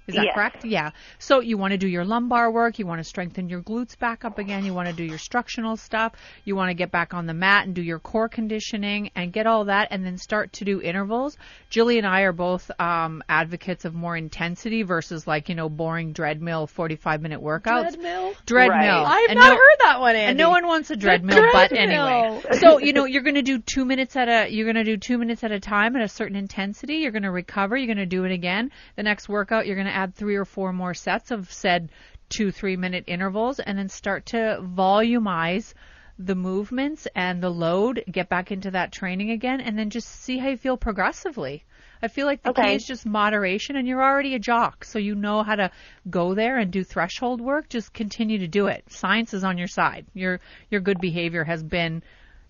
Is 0.10 0.16
that 0.16 0.26
Yes. 0.26 0.36
correct? 0.36 0.66
Yeah. 0.66 0.92
So 1.20 1.40
you 1.40 1.58
want 1.58 1.72
to 1.72 1.78
do 1.78 1.88
your 1.88 2.04
lumbar 2.04 2.52
work. 2.52 2.80
You 2.80 2.86
want 2.86 3.00
to 3.00 3.04
strengthen 3.04 3.48
your 3.48 3.62
glutes 3.62 3.98
back 3.98 4.26
up 4.26 4.38
again. 4.40 4.66
You 4.66 4.74
want 4.74 4.88
to 4.90 4.94
do 4.94 5.04
your 5.04 5.18
structural 5.18 5.78
stuff. 5.78 6.14
You 6.44 6.56
want 6.56 6.70
to 6.70 6.74
get 6.74 6.92
back 6.92 7.14
on 7.14 7.26
the 7.26 7.34
mat 7.34 7.66
and 7.66 7.74
do 7.76 7.82
your 7.82 8.00
core 8.00 8.28
conditioning 8.28 9.12
and 9.16 9.32
get 9.32 9.48
all 9.48 9.66
that 9.66 9.90
and 9.92 10.06
then 10.06 10.18
start 10.18 10.52
to 10.54 10.66
do 10.66 10.82
intervals. 10.82 11.38
Julie 11.70 11.98
and 12.00 12.08
I 12.08 12.22
are 12.22 12.34
both 12.34 12.70
um, 12.80 13.24
advocates 13.30 13.86
of 13.86 13.94
more 13.94 14.18
intensity 14.18 14.84
versus 14.84 15.28
like, 15.28 15.48
you 15.50 15.56
know, 15.56 15.70
boring 15.70 16.14
dreadmill 16.14 16.68
45 16.68 17.22
minute 17.22 17.42
workouts. 17.42 17.90
Treadmill? 17.94 18.34
Dreadmill. 18.46 18.70
Right. 18.70 19.06
I've 19.24 19.30
And 19.30 19.40
not 19.40 19.50
no- 19.50 19.56
heard 19.56 19.78
that 19.82 20.00
one, 20.00 20.16
Andy. 20.16 20.26
and 20.30 20.38
no 20.38 20.50
one 20.50 20.66
wants 20.66 20.90
a 20.90 20.96
dreadmill, 20.96 21.52
but 21.54 21.70
treadmill. 21.70 22.08
anyway. 22.08 22.42
So 22.60 22.80
you 22.80 22.94
know 22.94 23.06
you're 23.06 23.22
going 23.24 23.36
to 23.36 23.42
do 23.44 23.60
two 23.60 23.86
minutes 23.86 24.16
at 24.16 24.28
a 24.28 24.50
you're 24.52 24.66
going 24.66 24.84
to 24.84 24.84
do 24.84 24.98
two 24.98 25.18
minutes 25.18 25.44
at 25.44 25.52
a 25.52 25.60
time 25.60 25.96
at 25.96 26.02
a 26.02 26.08
certain 26.08 26.36
intensity. 26.36 26.96
You're 26.96 27.12
going 27.12 27.24
to 27.24 27.32
recover. 27.32 27.78
You're 27.78 27.88
going 27.94 27.98
to 27.98 28.06
do 28.06 28.24
it 28.26 28.32
again. 28.32 28.72
The 28.96 29.04
next 29.04 29.30
workout, 29.30 29.68
you're 29.68 29.76
going 29.76 29.88
to 29.88 29.94
add 30.00 30.16
three 30.16 30.36
or 30.36 30.46
four 30.46 30.72
more 30.72 30.94
sets 30.94 31.32
of 31.32 31.52
said 31.52 31.90
two 32.30 32.52
three 32.52 32.78
minute 32.78 33.04
intervals, 33.08 33.60
and 33.60 33.78
then 33.78 33.90
start 33.90 34.28
to 34.28 34.60
volumize 34.62 35.74
the 36.18 36.36
movements 36.36 37.08
and 37.16 37.42
the 37.42 37.50
load. 37.50 38.04
Get 38.12 38.30
back 38.30 38.52
into 38.52 38.72
that 38.72 38.92
training 38.92 39.32
again, 39.32 39.62
and 39.62 39.78
then 39.78 39.90
just 39.90 40.08
see 40.08 40.38
how 40.38 40.50
you 40.50 40.58
feel 40.58 40.78
progressively. 40.78 41.66
I 42.02 42.08
feel 42.08 42.26
like 42.26 42.42
the 42.44 42.54
key 42.54 42.76
is 42.76 42.86
just 42.86 43.06
moderation, 43.06 43.76
and 43.76 43.86
you're 43.88 44.04
already 44.04 44.34
a 44.36 44.40
jock, 44.40 44.86
so 44.86 45.00
you 45.00 45.16
know 45.16 45.44
how 45.44 45.56
to 45.56 45.72
go 46.10 46.34
there 46.34 46.58
and 46.58 46.72
do 46.72 46.84
threshold 46.84 47.42
work. 47.42 47.68
Just 47.68 47.92
continue 47.94 48.38
to 48.40 48.48
do 48.48 48.68
it. 48.68 48.84
Science 48.90 49.34
is 49.34 49.44
on 49.44 49.58
your 49.58 49.68
side. 49.68 50.06
Your 50.14 50.40
your 50.70 50.82
good 50.82 51.02
behavior 51.02 51.44
has 51.44 51.62
been, 51.62 52.04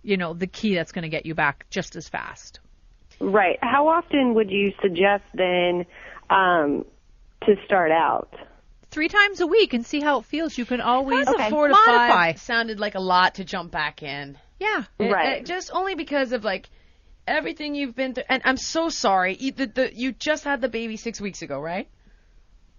you 0.03 0.17
know, 0.17 0.33
the 0.33 0.47
key 0.47 0.75
that's 0.75 0.91
going 0.91 1.03
to 1.03 1.09
get 1.09 1.25
you 1.25 1.33
back 1.33 1.65
just 1.71 1.95
as 1.95 2.07
fast. 2.07 2.59
Right. 3.19 3.57
How 3.61 3.87
often 3.87 4.35
would 4.35 4.51
you 4.51 4.71
suggest 4.81 5.23
then 5.33 5.85
um, 6.29 6.85
to 7.45 7.55
start 7.65 7.91
out? 7.91 8.33
Three 8.91 9.07
times 9.07 9.39
a 9.39 9.47
week 9.47 9.73
and 9.73 9.85
see 9.85 9.99
how 9.99 10.19
it 10.19 10.25
feels. 10.25 10.57
You 10.57 10.65
can 10.65 10.81
always 10.81 11.25
Plus 11.25 11.47
a 11.47 11.49
four 11.49 11.67
to 11.67 11.73
modify. 11.73 12.09
five 12.09 12.39
sounded 12.41 12.79
like 12.79 12.95
a 12.95 12.99
lot 12.99 13.35
to 13.35 13.43
jump 13.43 13.71
back 13.71 14.01
in. 14.01 14.37
Yeah. 14.59 14.83
Right. 14.99 15.39
it- 15.39 15.45
just 15.45 15.69
only 15.73 15.95
because 15.95 16.31
of 16.31 16.43
like 16.43 16.69
everything 17.27 17.75
you've 17.75 17.95
been 17.95 18.15
through. 18.15 18.23
And 18.29 18.41
I'm 18.45 18.57
so 18.57 18.89
sorry. 18.89 19.35
You, 19.39 19.51
the, 19.51 19.67
the, 19.67 19.95
you 19.95 20.11
just 20.11 20.43
had 20.43 20.61
the 20.61 20.69
baby 20.69 20.97
six 20.97 21.21
weeks 21.21 21.41
ago, 21.43 21.59
right? 21.59 21.87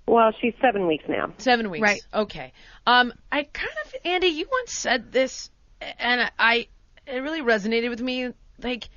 Well, 0.06 0.32
she's 0.40 0.54
seven 0.60 0.88
weeks 0.88 1.04
now. 1.08 1.32
Seven 1.38 1.70
weeks. 1.70 1.82
Right. 1.82 2.00
Okay. 2.12 2.52
Um, 2.84 3.12
I 3.30 3.44
kind 3.44 3.72
of, 3.84 3.94
Andy, 4.04 4.26
you 4.28 4.48
once 4.50 4.72
said 4.72 5.12
this, 5.12 5.50
and 5.80 6.28
I, 6.36 6.66
it 7.06 7.18
really 7.18 7.42
resonated 7.42 7.90
with 7.90 8.00
me. 8.00 8.30
Like, 8.60 8.80
get, 8.80 8.88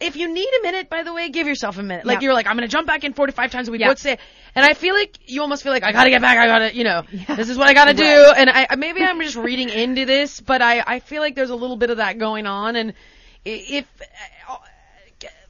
if 0.00 0.16
you 0.16 0.32
need 0.32 0.48
a 0.60 0.62
minute, 0.62 0.88
by 0.88 1.02
the 1.02 1.12
way, 1.12 1.28
give 1.28 1.46
yourself 1.46 1.78
a 1.78 1.82
minute. 1.82 2.06
Like 2.06 2.16
Yeah. 2.20 2.26
you're 2.26 2.34
like, 2.34 2.46
I'm 2.46 2.54
gonna 2.56 2.68
jump 2.68 2.86
back 2.86 3.04
in 3.04 3.12
45 3.14 3.50
times 3.50 3.68
a 3.68 3.72
week. 3.72 3.80
Yeah. 3.80 3.88
What's 3.88 4.04
it? 4.04 4.20
And 4.54 4.64
I 4.64 4.74
feel 4.74 4.94
like 4.94 5.18
you 5.26 5.40
almost 5.42 5.62
feel 5.62 5.72
like 5.72 5.82
I 5.82 5.92
gotta 5.92 6.10
get 6.10 6.22
back. 6.22 6.38
I 6.38 6.46
gotta, 6.46 6.74
you 6.74 6.84
know, 6.84 7.02
this 7.36 7.48
is 7.48 7.58
what 7.58 7.68
I 7.68 7.74
gotta 7.74 7.94
do. 7.94 8.04
And 8.36 8.48
I 8.50 8.74
maybe 8.76 9.02
I'm 9.02 9.20
just 9.20 9.36
reading 9.36 9.68
into 9.68 10.04
this, 10.04 10.40
but 10.40 10.62
I 10.62 10.82
I 10.86 11.00
feel 11.00 11.20
like 11.22 11.34
there's 11.34 11.50
a 11.50 11.56
little 11.56 11.76
bit 11.76 11.90
of 11.90 11.96
that 11.98 12.18
going 12.18 12.46
on. 12.46 12.76
And 12.76 12.94
if, 13.44 13.86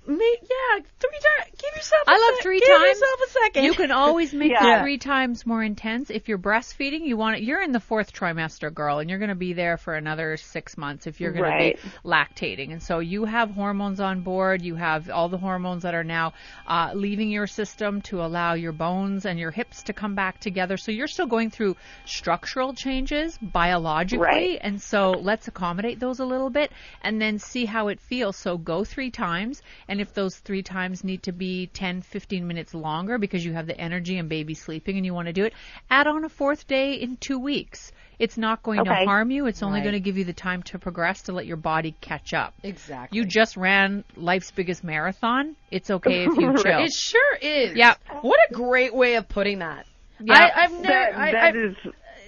me, 0.09 0.37
yeah, 0.43 0.81
three 1.01 1.11
times. 1.11 1.51
Give 1.59 1.77
yourself. 1.77 2.03
a 2.07 2.11
I 2.11 2.15
love 2.15 2.35
sec- 2.37 2.43
three 2.43 2.61
give 2.61 2.69
times. 2.69 2.87
yourself 2.89 3.21
a 3.27 3.31
second. 3.31 3.65
You 3.65 3.75
can 3.75 3.91
always 3.93 4.33
make 4.33 4.51
Yeah. 4.53 4.79
it 4.79 4.83
three 4.83 4.99
times 4.99 5.45
more 5.47 5.63
intense. 5.63 6.11
If 6.11 6.29
you're 6.29 6.39
breastfeeding, 6.39 7.05
you 7.05 7.17
want 7.17 7.37
it, 7.37 7.43
you're 7.43 7.61
in 7.63 7.73
the 7.73 7.81
fourth 7.81 8.13
trimester, 8.13 8.73
girl, 8.73 8.99
and 9.01 9.11
you're 9.11 9.19
going 9.19 9.29
to 9.29 9.35
be 9.35 9.53
there 9.53 9.77
for 9.77 9.95
another 9.95 10.37
six 10.37 10.77
months 10.79 11.07
if 11.07 11.21
you're 11.21 11.33
going 11.33 11.45
Right. 11.45 11.79
to 11.79 11.83
be 11.87 11.93
lactating. 12.05 12.73
And 12.73 12.83
so 12.83 13.01
you 13.01 13.25
have 13.27 13.51
hormones 13.51 14.01
on 14.01 14.23
board. 14.23 14.63
You 14.63 14.75
have 14.77 15.11
all 15.11 15.29
the 15.29 15.39
hormones 15.39 15.83
that 15.83 15.95
are 15.95 16.05
now 16.05 16.33
uh, 16.67 16.93
leaving 16.95 17.31
your 17.31 17.47
system 17.47 18.01
to 18.03 18.23
allow 18.25 18.55
your 18.55 18.73
bones 18.73 19.27
and 19.27 19.39
your 19.39 19.51
hips 19.51 19.83
to 19.85 19.93
come 19.93 20.15
back 20.15 20.41
together. 20.41 20.77
So 20.77 20.91
you're 20.93 21.07
still 21.09 21.27
going 21.27 21.51
through 21.51 21.77
structural 22.07 22.73
changes 22.75 23.39
biologically. 23.41 24.25
Right. 24.25 24.59
And 24.63 24.81
so 24.81 25.11
let's 25.13 25.49
accommodate 25.49 26.01
those 26.01 26.21
a 26.21 26.25
little 26.25 26.51
bit 26.51 26.73
and 27.03 27.21
then 27.21 27.39
see 27.39 27.65
how 27.67 27.89
it 27.89 28.01
feels. 28.01 28.37
So 28.37 28.57
go 28.57 28.85
three 28.85 29.11
times. 29.11 29.63
And 29.89 29.98
if 30.01 30.15
those 30.15 30.37
three 30.37 30.63
times 30.63 31.05
need 31.05 31.23
to 31.25 31.33
be 31.33 31.67
10, 31.69 32.03
15 32.03 32.47
minutes 32.47 32.75
longer 32.75 33.19
because 33.19 33.45
you 33.45 33.53
have 33.53 33.67
the 33.67 33.79
energy 33.79 34.19
and 34.19 34.29
baby 34.29 34.55
sleeping 34.55 34.97
and 34.97 35.05
you 35.07 35.15
want 35.15 35.27
to 35.27 35.33
do 35.33 35.45
it, 35.45 35.53
add 35.91 36.07
on 36.07 36.25
a 36.25 36.29
fourth 36.29 36.67
day 36.67 36.95
in 36.95 37.17
two 37.17 37.39
weeks. 37.39 37.93
It's 38.19 38.37
not 38.37 38.65
going 38.65 38.85
to 38.85 38.93
harm 38.95 39.31
you. 39.31 39.47
It's 39.47 39.63
only 39.63 39.79
Right. 39.79 39.85
going 39.85 39.93
to 39.95 40.01
give 40.01 40.19
you 40.19 40.25
the 40.25 40.33
time 40.33 40.63
to 40.65 40.79
progress 40.79 41.23
to 41.23 41.33
let 41.33 41.47
your 41.47 41.57
body 41.57 41.95
catch 42.01 42.35
up. 42.35 42.53
exactly. 42.65 43.17
You 43.17 43.25
just 43.25 43.57
ran 43.57 44.03
life's 44.17 44.51
biggest 44.51 44.83
marathon. 44.83 45.55
It's 45.71 45.89
okay 45.91 46.25
if 46.25 46.37
you 46.37 46.57
chill. 46.63 46.81
It 46.85 46.93
sure 46.93 47.37
is. 47.41 47.77
Yeah. 47.77 47.95
What 48.23 48.39
a 48.51 48.55
great 48.55 48.93
way 48.95 49.15
of 49.15 49.29
putting 49.29 49.61
that. 49.61 49.87
Yeah. 50.21 50.35
I, 50.35 50.63
I've 50.65 50.73
never. 50.73 50.87
That, 50.89 51.15
I, 51.17 51.31
that 51.33 51.55
I- 51.55 51.59
is 51.59 51.77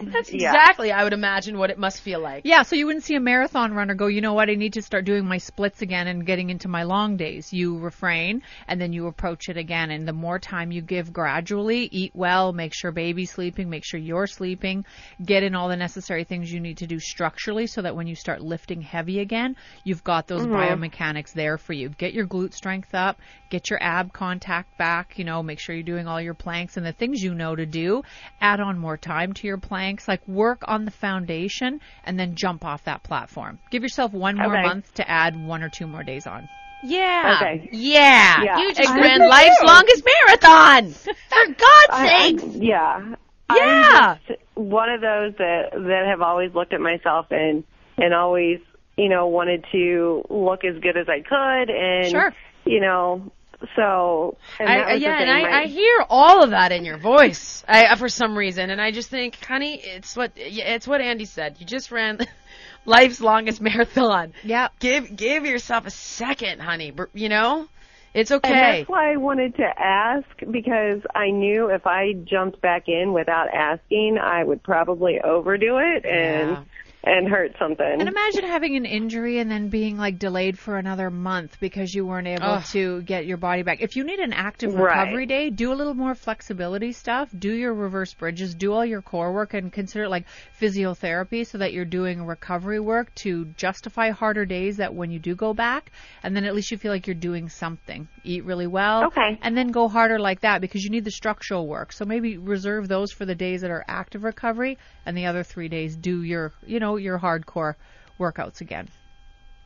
that's 0.13 0.33
yeah. 0.33 0.51
exactly. 0.51 0.93
I 0.93 1.05
would 1.05 1.13
imagine 1.13 1.59
what 1.59 1.71
it 1.71 1.79
must 1.79 2.01
feel 2.01 2.21
like. 2.21 2.43
Yeah, 2.45 2.63
so 2.63 2.77
you 2.77 2.87
wouldn't 2.87 3.05
see 3.05 3.15
a 3.15 3.21
marathon 3.21 3.75
runner 3.75 3.95
go, 3.95 4.07
you 4.07 4.21
know 4.21 4.35
what, 4.35 4.51
I 4.51 4.55
need 4.55 4.75
to 4.75 4.83
start 4.83 5.05
doing 5.05 5.25
my 5.25 5.39
splits 5.39 5.83
again 5.83 6.07
and 6.07 6.25
getting 6.25 6.51
into 6.51 6.69
my 6.69 6.85
long 6.85 7.17
days. 7.17 7.53
You 7.53 7.79
refrain 7.79 8.43
and 8.67 8.81
then 8.81 8.93
you 8.93 9.07
approach 9.07 9.49
it 9.49 9.57
again. 9.57 9.91
And 9.91 10.07
the 10.07 10.13
more 10.13 10.39
time 10.39 10.73
you 10.73 10.83
give 10.83 11.13
gradually, 11.13 11.89
eat 11.91 12.13
well, 12.15 12.53
make 12.53 12.75
sure 12.75 12.93
baby's 12.93 13.31
sleeping, 13.31 13.69
make 13.69 13.85
sure 13.85 14.01
you're 14.01 14.27
sleeping, 14.27 14.85
get 15.25 15.43
in 15.43 15.55
all 15.55 15.69
the 15.69 15.77
necessary 15.77 16.25
things 16.25 16.53
you 16.53 16.61
need 16.61 16.79
to 16.79 16.87
do 16.87 16.99
structurally 16.99 17.67
so 17.67 17.83
that 17.83 17.97
when 17.97 18.07
you 18.07 18.15
start 18.15 18.41
lifting 18.41 18.81
heavy 18.81 19.21
again, 19.21 19.57
you've 19.85 20.05
got 20.05 20.27
those 20.27 20.43
mm-hmm. 20.43 20.55
biomechanics 20.55 21.33
there 21.33 21.59
for 21.59 21.73
you. 21.73 21.89
Get 21.89 22.15
your 22.15 22.27
glute 22.27 22.55
strength 22.55 22.95
up, 22.95 23.19
get 23.51 23.71
your 23.71 23.83
ab 23.83 24.13
contact 24.13 24.77
back, 24.79 25.19
you 25.19 25.25
know, 25.25 25.43
make 25.43 25.59
sure 25.59 25.75
you're 25.75 25.83
doing 25.83 26.07
all 26.07 26.21
your 26.21 26.35
planks 26.35 26.77
and 26.77 26.87
the 26.87 26.93
things 26.93 27.23
you 27.23 27.35
know 27.35 27.55
to 27.55 27.67
do. 27.67 28.03
Add 28.41 28.61
on 28.61 28.79
more 28.79 28.97
time 28.97 29.33
to 29.35 29.47
your 29.47 29.59
planks, 29.59 29.89
like 30.09 30.26
work 30.28 30.62
on 30.66 30.84
the 30.84 30.91
foundation 30.91 31.80
and 32.05 32.18
then 32.18 32.34
jump 32.34 32.64
off 32.64 32.84
that 32.84 33.03
platform. 33.03 33.59
Give 33.70 33.82
yourself 33.82 34.12
one 34.12 34.36
more 34.36 34.55
Okay. 34.57 34.62
month 34.66 34.95
to 34.95 35.09
add 35.11 35.34
one 35.47 35.62
or 35.62 35.68
two 35.68 35.86
more 35.86 36.03
days 36.03 36.26
on. 36.26 36.49
Yeah. 36.82 37.38
Okay. 37.43 37.68
Yeah. 37.72 38.43
Yeah. 38.43 38.59
You 38.59 38.72
just 38.74 38.88
I 38.91 39.01
ran 39.01 39.20
do. 39.20 39.28
life's 39.28 39.62
longest 39.62 40.05
marathon. 40.26 40.91
For 40.93 41.12
God's 41.47 41.91
I- 41.91 42.28
sakes. 42.30 42.45
yeah. 42.57 43.14
Yeah. 43.55 44.16
I'm 44.28 44.36
one 44.55 44.91
of 44.91 45.01
those 45.01 45.34
that 45.38 45.70
that 45.72 46.05
have 46.09 46.20
always 46.22 46.55
looked 46.55 46.72
at 46.72 46.80
myself 46.80 47.26
and 47.30 47.64
and 47.99 48.14
always 48.14 48.61
you 48.97 49.09
know 49.09 49.26
wanted 49.26 49.64
to 49.72 50.22
look 50.30 50.64
as 50.64 50.80
good 50.80 50.97
as 50.97 51.07
I 51.09 51.20
could 51.20 51.70
and 51.70 52.11
Sure. 52.11 52.34
you 52.64 52.80
know 52.80 53.30
so 53.77 54.37
and 54.59 54.69
I, 54.69 54.95
yeah, 54.95 55.21
and 55.21 55.31
I, 55.31 55.63
I 55.63 55.67
hear 55.67 56.05
all 56.09 56.43
of 56.43 56.51
that 56.51 56.73
in 56.73 56.85
your 56.85 56.99
voice 56.99 57.63
I, 57.69 57.87
uh, 57.87 57.97
for 57.97 58.09
some 58.09 58.37
reason, 58.37 58.71
and 58.71 58.81
I 58.81 58.91
just 58.91 59.11
think, 59.11 59.37
honey, 59.45 59.81
it's 59.83 60.17
what 60.17 60.33
it's 60.37 60.87
what 60.87 61.01
Andy 61.01 61.25
said. 61.25 61.57
You 61.59 61.67
just 61.67 61.91
ran 61.91 62.19
life's 62.85 63.21
longest 63.21 63.61
marathon. 63.61 64.33
Yeah, 64.43 64.69
Give 64.79 65.15
give 65.15 65.45
yourself 65.45 65.87
a 65.87 65.91
second, 65.91 66.61
honey. 66.61 66.93
You 67.13 67.29
know, 67.29 67.69
it's 68.15 68.31
And 68.43 68.45
okay. 68.45 68.79
that's 68.79 68.89
why 68.89 69.13
I 69.13 69.17
wanted 69.17 69.57
to 69.57 69.69
ask 69.79 70.27
because 70.51 71.03
I 71.15 71.31
knew 71.31 71.69
if 71.71 71.87
I 71.87 72.13
jumped 72.25 72.61
back 72.61 72.89
in 72.89 73.13
without 73.13 73.49
asking, 73.53 74.19
I 74.19 74.43
would 74.43 74.63
probably 74.63 75.21
overdo 75.21 75.79
it 75.79 76.05
and 76.05 76.51
Yeah. 76.51 76.65
And 77.03 77.29
hurt 77.29 77.53
something. 77.59 77.87
And 77.87 78.09
imagine 78.09 78.45
having 78.45 78.77
an 78.77 78.85
injury 78.85 79.39
and 79.39 79.51
then 79.51 79.69
being 79.69 79.97
like 79.97 80.19
delayed 80.19 80.59
for 80.59 80.77
another 80.77 81.11
month 81.11 81.59
because 81.59 81.95
you 81.95 82.05
weren't 82.05 82.29
able 82.29 82.45
Ugh. 82.45 82.65
to 82.73 83.03
get 83.03 83.27
your 83.27 83.39
body 83.39 83.63
back. 83.63 83.81
If 83.81 83.97
you 83.97 84.05
need 84.05 84.19
an 84.19 84.33
active 84.35 84.75
Right. 84.75 84.85
recovery 84.99 85.27
day, 85.27 85.51
do 85.51 85.73
a 85.73 85.75
little 85.75 85.95
more 85.95 86.15
flexibility 86.15 86.93
stuff, 86.93 87.31
do 87.37 87.53
your 87.53 87.73
reverse 87.73 88.13
bridges, 88.13 88.55
do 88.55 88.73
all 88.73 88.85
your 88.85 89.01
core 89.01 89.33
work 89.33 89.55
and 89.55 89.73
consider 89.73 90.05
it 90.05 90.09
like 90.11 90.27
physiotherapy 90.61 91.47
so 91.47 91.59
that 91.59 91.73
you're 91.73 91.85
doing 91.87 92.25
recovery 92.27 92.81
work 92.81 93.15
to 93.17 93.47
justify 93.57 94.11
harder 94.11 94.45
days 94.45 94.77
that 94.77 94.95
when 94.95 95.11
you 95.11 95.19
do 95.19 95.35
go 95.35 95.55
back 95.55 95.91
and 96.23 96.37
then 96.37 96.45
at 96.45 96.55
least 96.55 96.71
you 96.71 96.77
feel 96.77 96.93
like 96.93 97.07
you're 97.07 97.15
doing 97.15 97.49
something. 97.49 98.09
Eat 98.25 98.45
really 98.45 98.67
well 98.67 99.07
Okay. 99.07 99.39
and 99.43 99.57
then 99.57 99.69
go 99.69 99.89
harder 99.89 100.19
like 100.19 100.41
that 100.41 100.61
because 100.61 100.85
you 100.85 100.91
need 100.91 101.05
the 101.05 101.11
structural 101.11 101.67
work. 101.67 101.93
So 101.93 102.05
maybe 102.05 102.37
reserve 102.37 102.89
those 102.89 103.11
for 103.11 103.25
the 103.25 103.35
days 103.35 103.63
that 103.63 103.71
are 103.71 103.85
active 103.89 104.23
recovery 104.23 104.77
and 105.07 105.17
the 105.17 105.27
other 105.27 105.43
3 105.43 105.69
days 105.69 105.97
do 105.97 106.23
your, 106.23 106.53
you 106.67 106.79
know, 106.79 106.89
your 106.97 107.18
hardcore 107.18 107.74
workouts 108.18 108.61
again. 108.61 108.88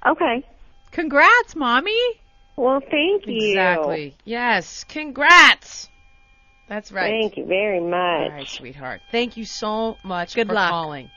okay. 0.07 0.47
Congrats, 0.93 1.57
mommy. 1.57 2.01
Well, 2.57 2.79
thank 2.81 3.27
you. 3.27 3.49
Exactly. 3.51 4.15
Yes. 4.25 4.85
Congrats. 4.85 5.89
That's 6.69 6.93
right. 6.93 7.11
Thank 7.21 7.37
you 7.37 7.47
very 7.47 7.81
much. 7.81 7.91
All 7.91 8.29
right, 8.31 8.47
sweetheart. 8.49 9.01
Thank 9.11 9.37
you 9.37 9.45
so 9.45 9.97
much 10.05 10.35
Good 10.37 10.47
for 10.47 10.55
luck. 10.55 10.71
calling. 10.71 11.11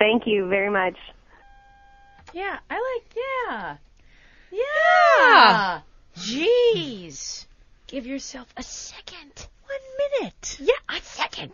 Thank 0.00 0.24
you 0.26 0.48
very 0.48 0.68
much. 0.70 0.96
Yeah, 2.32 2.58
I 2.68 2.74
like 2.74 3.14
yeah. 3.50 3.76
Yeah. 4.50 5.80
Jeez. 6.16 7.46
Give 7.86 8.04
yourself 8.06 8.48
a 8.56 8.62
second. 8.62 9.46
One 9.66 10.20
minute. 10.20 10.56
Yeah, 10.60 10.74
a 10.96 11.00
second. 11.02 11.52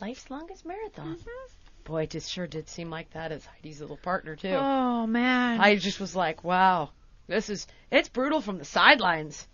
Life's 0.00 0.30
longest 0.30 0.64
marathon. 0.64 1.16
Mm-hmm. 1.16 1.61
Boy, 1.84 2.02
it 2.04 2.10
just 2.10 2.30
sure 2.30 2.46
did 2.46 2.68
seem 2.68 2.90
like 2.90 3.10
that 3.12 3.32
as 3.32 3.44
Heidi's 3.44 3.80
little 3.80 3.96
partner 3.96 4.36
too. 4.36 4.48
Oh 4.50 5.06
man. 5.06 5.60
I 5.60 5.76
just 5.76 5.98
was 6.00 6.14
like, 6.14 6.44
wow, 6.44 6.90
this 7.26 7.50
is 7.50 7.66
it's 7.90 8.08
brutal 8.08 8.40
from 8.40 8.58
the 8.58 8.64
sidelines. 8.64 9.46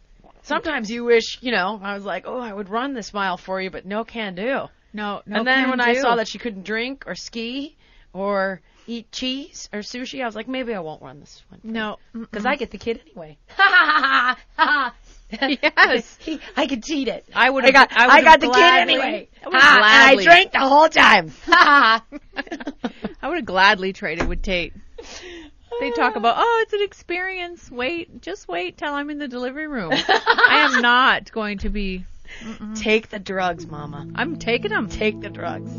Sometimes 0.43 0.91
you 0.91 1.05
wish, 1.05 1.39
you 1.43 1.53
know, 1.53 1.79
I 1.83 1.95
was 1.95 2.05
like, 2.05 2.25
oh, 2.27 2.39
I 2.39 2.53
would 2.53 2.69
run 2.71 2.95
this 2.95 3.13
mile 3.13 3.37
for 3.37 3.61
you, 3.61 3.71
but 3.71 3.85
no 3.85 4.05
can 4.05 4.35
do. 4.35 4.43
no, 4.43 4.69
no. 4.93 5.21
and 5.27 5.47
then 5.47 5.69
when 5.71 5.81
I 5.81 5.95
saw 5.95 6.17
that 6.17 6.29
she 6.29 6.39
couldn't 6.39 6.65
drink 6.65 7.05
or 7.07 7.15
ski 7.15 7.77
or 8.13 8.61
eat 8.87 9.11
cheese 9.13 9.69
or 9.73 9.81
sushi, 9.81 10.23
I 10.23 10.27
was 10.27 10.35
like, 10.35 10.49
maybe 10.49 10.75
I 10.75 10.81
won't 10.81 11.03
run 11.03 11.21
this 11.21 11.43
one. 11.51 11.61
no, 11.65 11.97
Because 12.13 12.47
I 12.47 12.57
get 12.57 12.71
the 12.71 12.79
kid 12.79 13.01
anyway. 13.07 13.37
Ha 13.49 13.63
Ha 13.63 13.85
ha 14.01 14.37
ha 14.57 14.65
ha. 14.65 14.95
Yes. 15.41 16.19
I 16.57 16.67
could 16.67 16.83
cheat 16.83 17.09
it. 17.09 17.27
I 17.35 17.51
would 17.51 17.65
I 17.65 17.67
have- 17.67 17.75
got. 17.75 17.93
I 17.93 18.07
I, 18.09 18.23
got 18.23 18.41
the 18.41 18.49
kid 18.49 18.63
anyway. 18.63 19.29
I 19.45 19.47
and 19.47 19.55
I 19.55 20.23
drank 20.25 20.53
the 20.53 20.61
whole 20.61 20.89
time. 20.89 21.33
I 21.49 23.29
would 23.29 23.37
have 23.37 23.45
gladly 23.45 23.93
traded 23.93 24.27
with 24.29 24.43
Tate. 24.43 24.73
They 25.81 25.91
talk 25.93 26.17
about, 26.17 26.37
oh, 26.39 26.61
it's 26.65 26.73
an 26.73 26.83
experience. 26.83 27.71
Wait, 27.71 28.21
just 28.21 28.49
wait 28.49 28.79
till 28.79 28.93
I'm 28.93 29.11
in 29.11 29.19
the 29.19 29.29
delivery 29.29 29.69
room. 29.69 29.93
I 29.93 30.71
am 30.75 30.83
not 30.83 31.31
going 31.31 31.59
to 31.59 31.69
be. 31.69 32.05
Take 32.75 33.11
the 33.11 33.19
drugs, 33.19 33.67
Mama. 33.67 34.07
I'm 34.15 34.39
taking 34.39 34.71
them. 34.71 34.89
Take 34.89 35.21
the 35.21 35.31
drugs. 35.31 35.71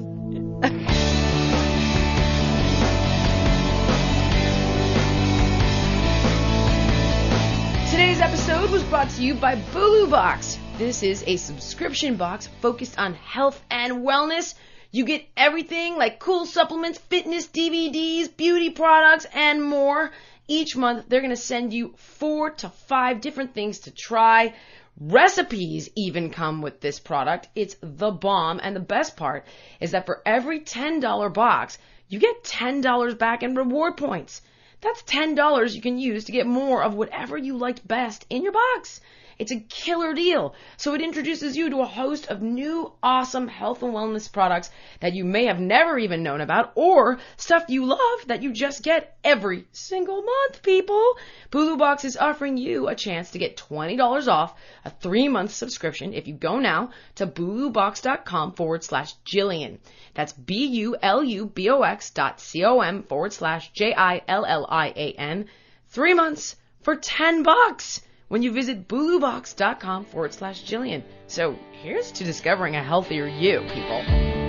Today's 8.00 8.22
episode 8.22 8.72
was 8.72 8.82
brought 8.84 9.10
to 9.10 9.22
you 9.22 9.34
by 9.34 9.58
Bulu 9.58 10.10
Box. 10.10 10.58
This 10.78 11.04
is 11.04 11.22
a 11.28 11.36
subscription 11.36 12.16
box 12.16 12.48
focused 12.62 12.98
on 12.98 13.14
health 13.14 13.62
and 13.70 14.06
wellness. 14.06 14.56
You 14.90 15.04
get 15.04 15.28
everything 15.36 15.98
like 15.98 16.18
cool 16.18 16.46
supplements, 16.46 16.98
fitness 16.98 17.48
DVDs, 17.48 18.34
beauty 18.38 18.70
products, 18.70 19.28
and 19.34 19.62
more. 19.62 20.12
Each 20.48 20.78
month, 20.78 21.10
they're 21.10 21.20
going 21.20 21.32
to 21.32 21.36
send 21.36 21.74
you 21.74 21.94
four 21.98 22.52
to 22.52 22.70
five 22.70 23.20
different 23.20 23.54
things 23.54 23.80
to 23.80 23.92
try. 23.92 24.54
Recipes 24.98 25.90
even 25.98 26.30
come 26.30 26.62
with 26.62 26.80
this 26.80 27.02
product. 27.02 27.50
It's 27.54 27.76
the 27.82 28.12
bomb. 28.12 28.62
And 28.64 28.74
the 28.74 28.80
best 28.80 29.18
part 29.18 29.46
is 29.82 29.92
that 29.92 30.06
for 30.06 30.22
every 30.26 30.62
$10 30.62 31.34
box, 31.34 31.78
you 32.08 32.20
get 32.20 32.46
$10 32.46 33.18
back 33.18 33.44
in 33.44 33.56
reward 33.56 33.98
points. 33.98 34.42
That's 34.82 35.04
$10 35.04 35.76
you 35.76 35.82
can 35.82 35.98
use 35.98 36.24
to 36.26 36.32
get 36.32 36.48
more 36.48 36.82
of 36.84 36.94
whatever 36.94 37.38
you 37.38 37.58
liked 37.58 37.88
best 37.88 38.26
in 38.30 38.44
your 38.44 38.54
box. 38.54 39.02
It's 39.40 39.54
a 39.54 39.60
killer 39.62 40.14
deal. 40.14 40.54
So 40.76 40.94
it 40.96 41.02
introduces 41.02 41.56
you 41.56 41.70
to 41.70 41.80
a 41.80 41.86
host 41.86 42.28
of 42.28 42.42
new 42.42 42.92
awesome 43.02 43.48
health 43.48 43.82
and 43.82 43.94
wellness 43.94 44.30
products 44.30 44.70
that 45.00 45.14
you 45.14 45.24
may 45.24 45.46
have 45.46 45.62
never 45.62 45.98
even 45.98 46.24
known 46.24 46.42
about 46.42 46.74
or 46.76 47.20
stuff 47.38 47.64
you 47.70 47.86
love 47.86 48.28
that 48.28 48.44
you 48.44 48.52
just 48.52 48.84
get 48.84 49.18
every 49.24 49.66
single 49.72 50.22
month, 50.22 50.62
people. 50.62 51.18
Bulu 51.52 51.78
Box 51.78 52.04
is 52.04 52.18
offering 52.18 52.58
you 52.58 52.90
a 52.90 52.96
chance 52.96 53.32
to 53.32 53.40
get 53.40 53.56
$20 53.56 54.28
off 54.28 54.60
a 54.84 54.90
three 54.90 55.30
month 55.30 55.52
subscription 55.52 56.14
if 56.14 56.28
you 56.28 56.34
go 56.34 56.60
now 56.60 56.90
to 57.16 57.26
bulubox.com 57.26 58.56
forward 58.56 58.84
slash 58.84 59.14
Jillian. 59.26 59.80
That's 60.16 60.34
B-U-L-U-B-O-X 60.34 62.10
dot 62.10 62.42
C-O-M 62.42 63.04
forward 63.04 63.32
slash 63.32 63.72
J-I-L-L-I-A-N. 63.72 65.46
Three 65.88 66.14
months 66.14 66.58
for 66.82 66.98
10 66.98 67.44
bucks 67.44 68.02
when 68.30 68.42
you 68.42 68.54
visit 68.54 68.88
bulubox.com 68.88 70.06
forward 70.06 70.34
slash 70.34 70.64
Jillian. 70.64 71.04
So 71.28 71.60
here's 71.84 72.12
to 72.14 72.24
discovering 72.24 72.76
a 72.76 72.84
healthier 72.84 73.28
you, 73.28 73.60
people. 73.74 74.49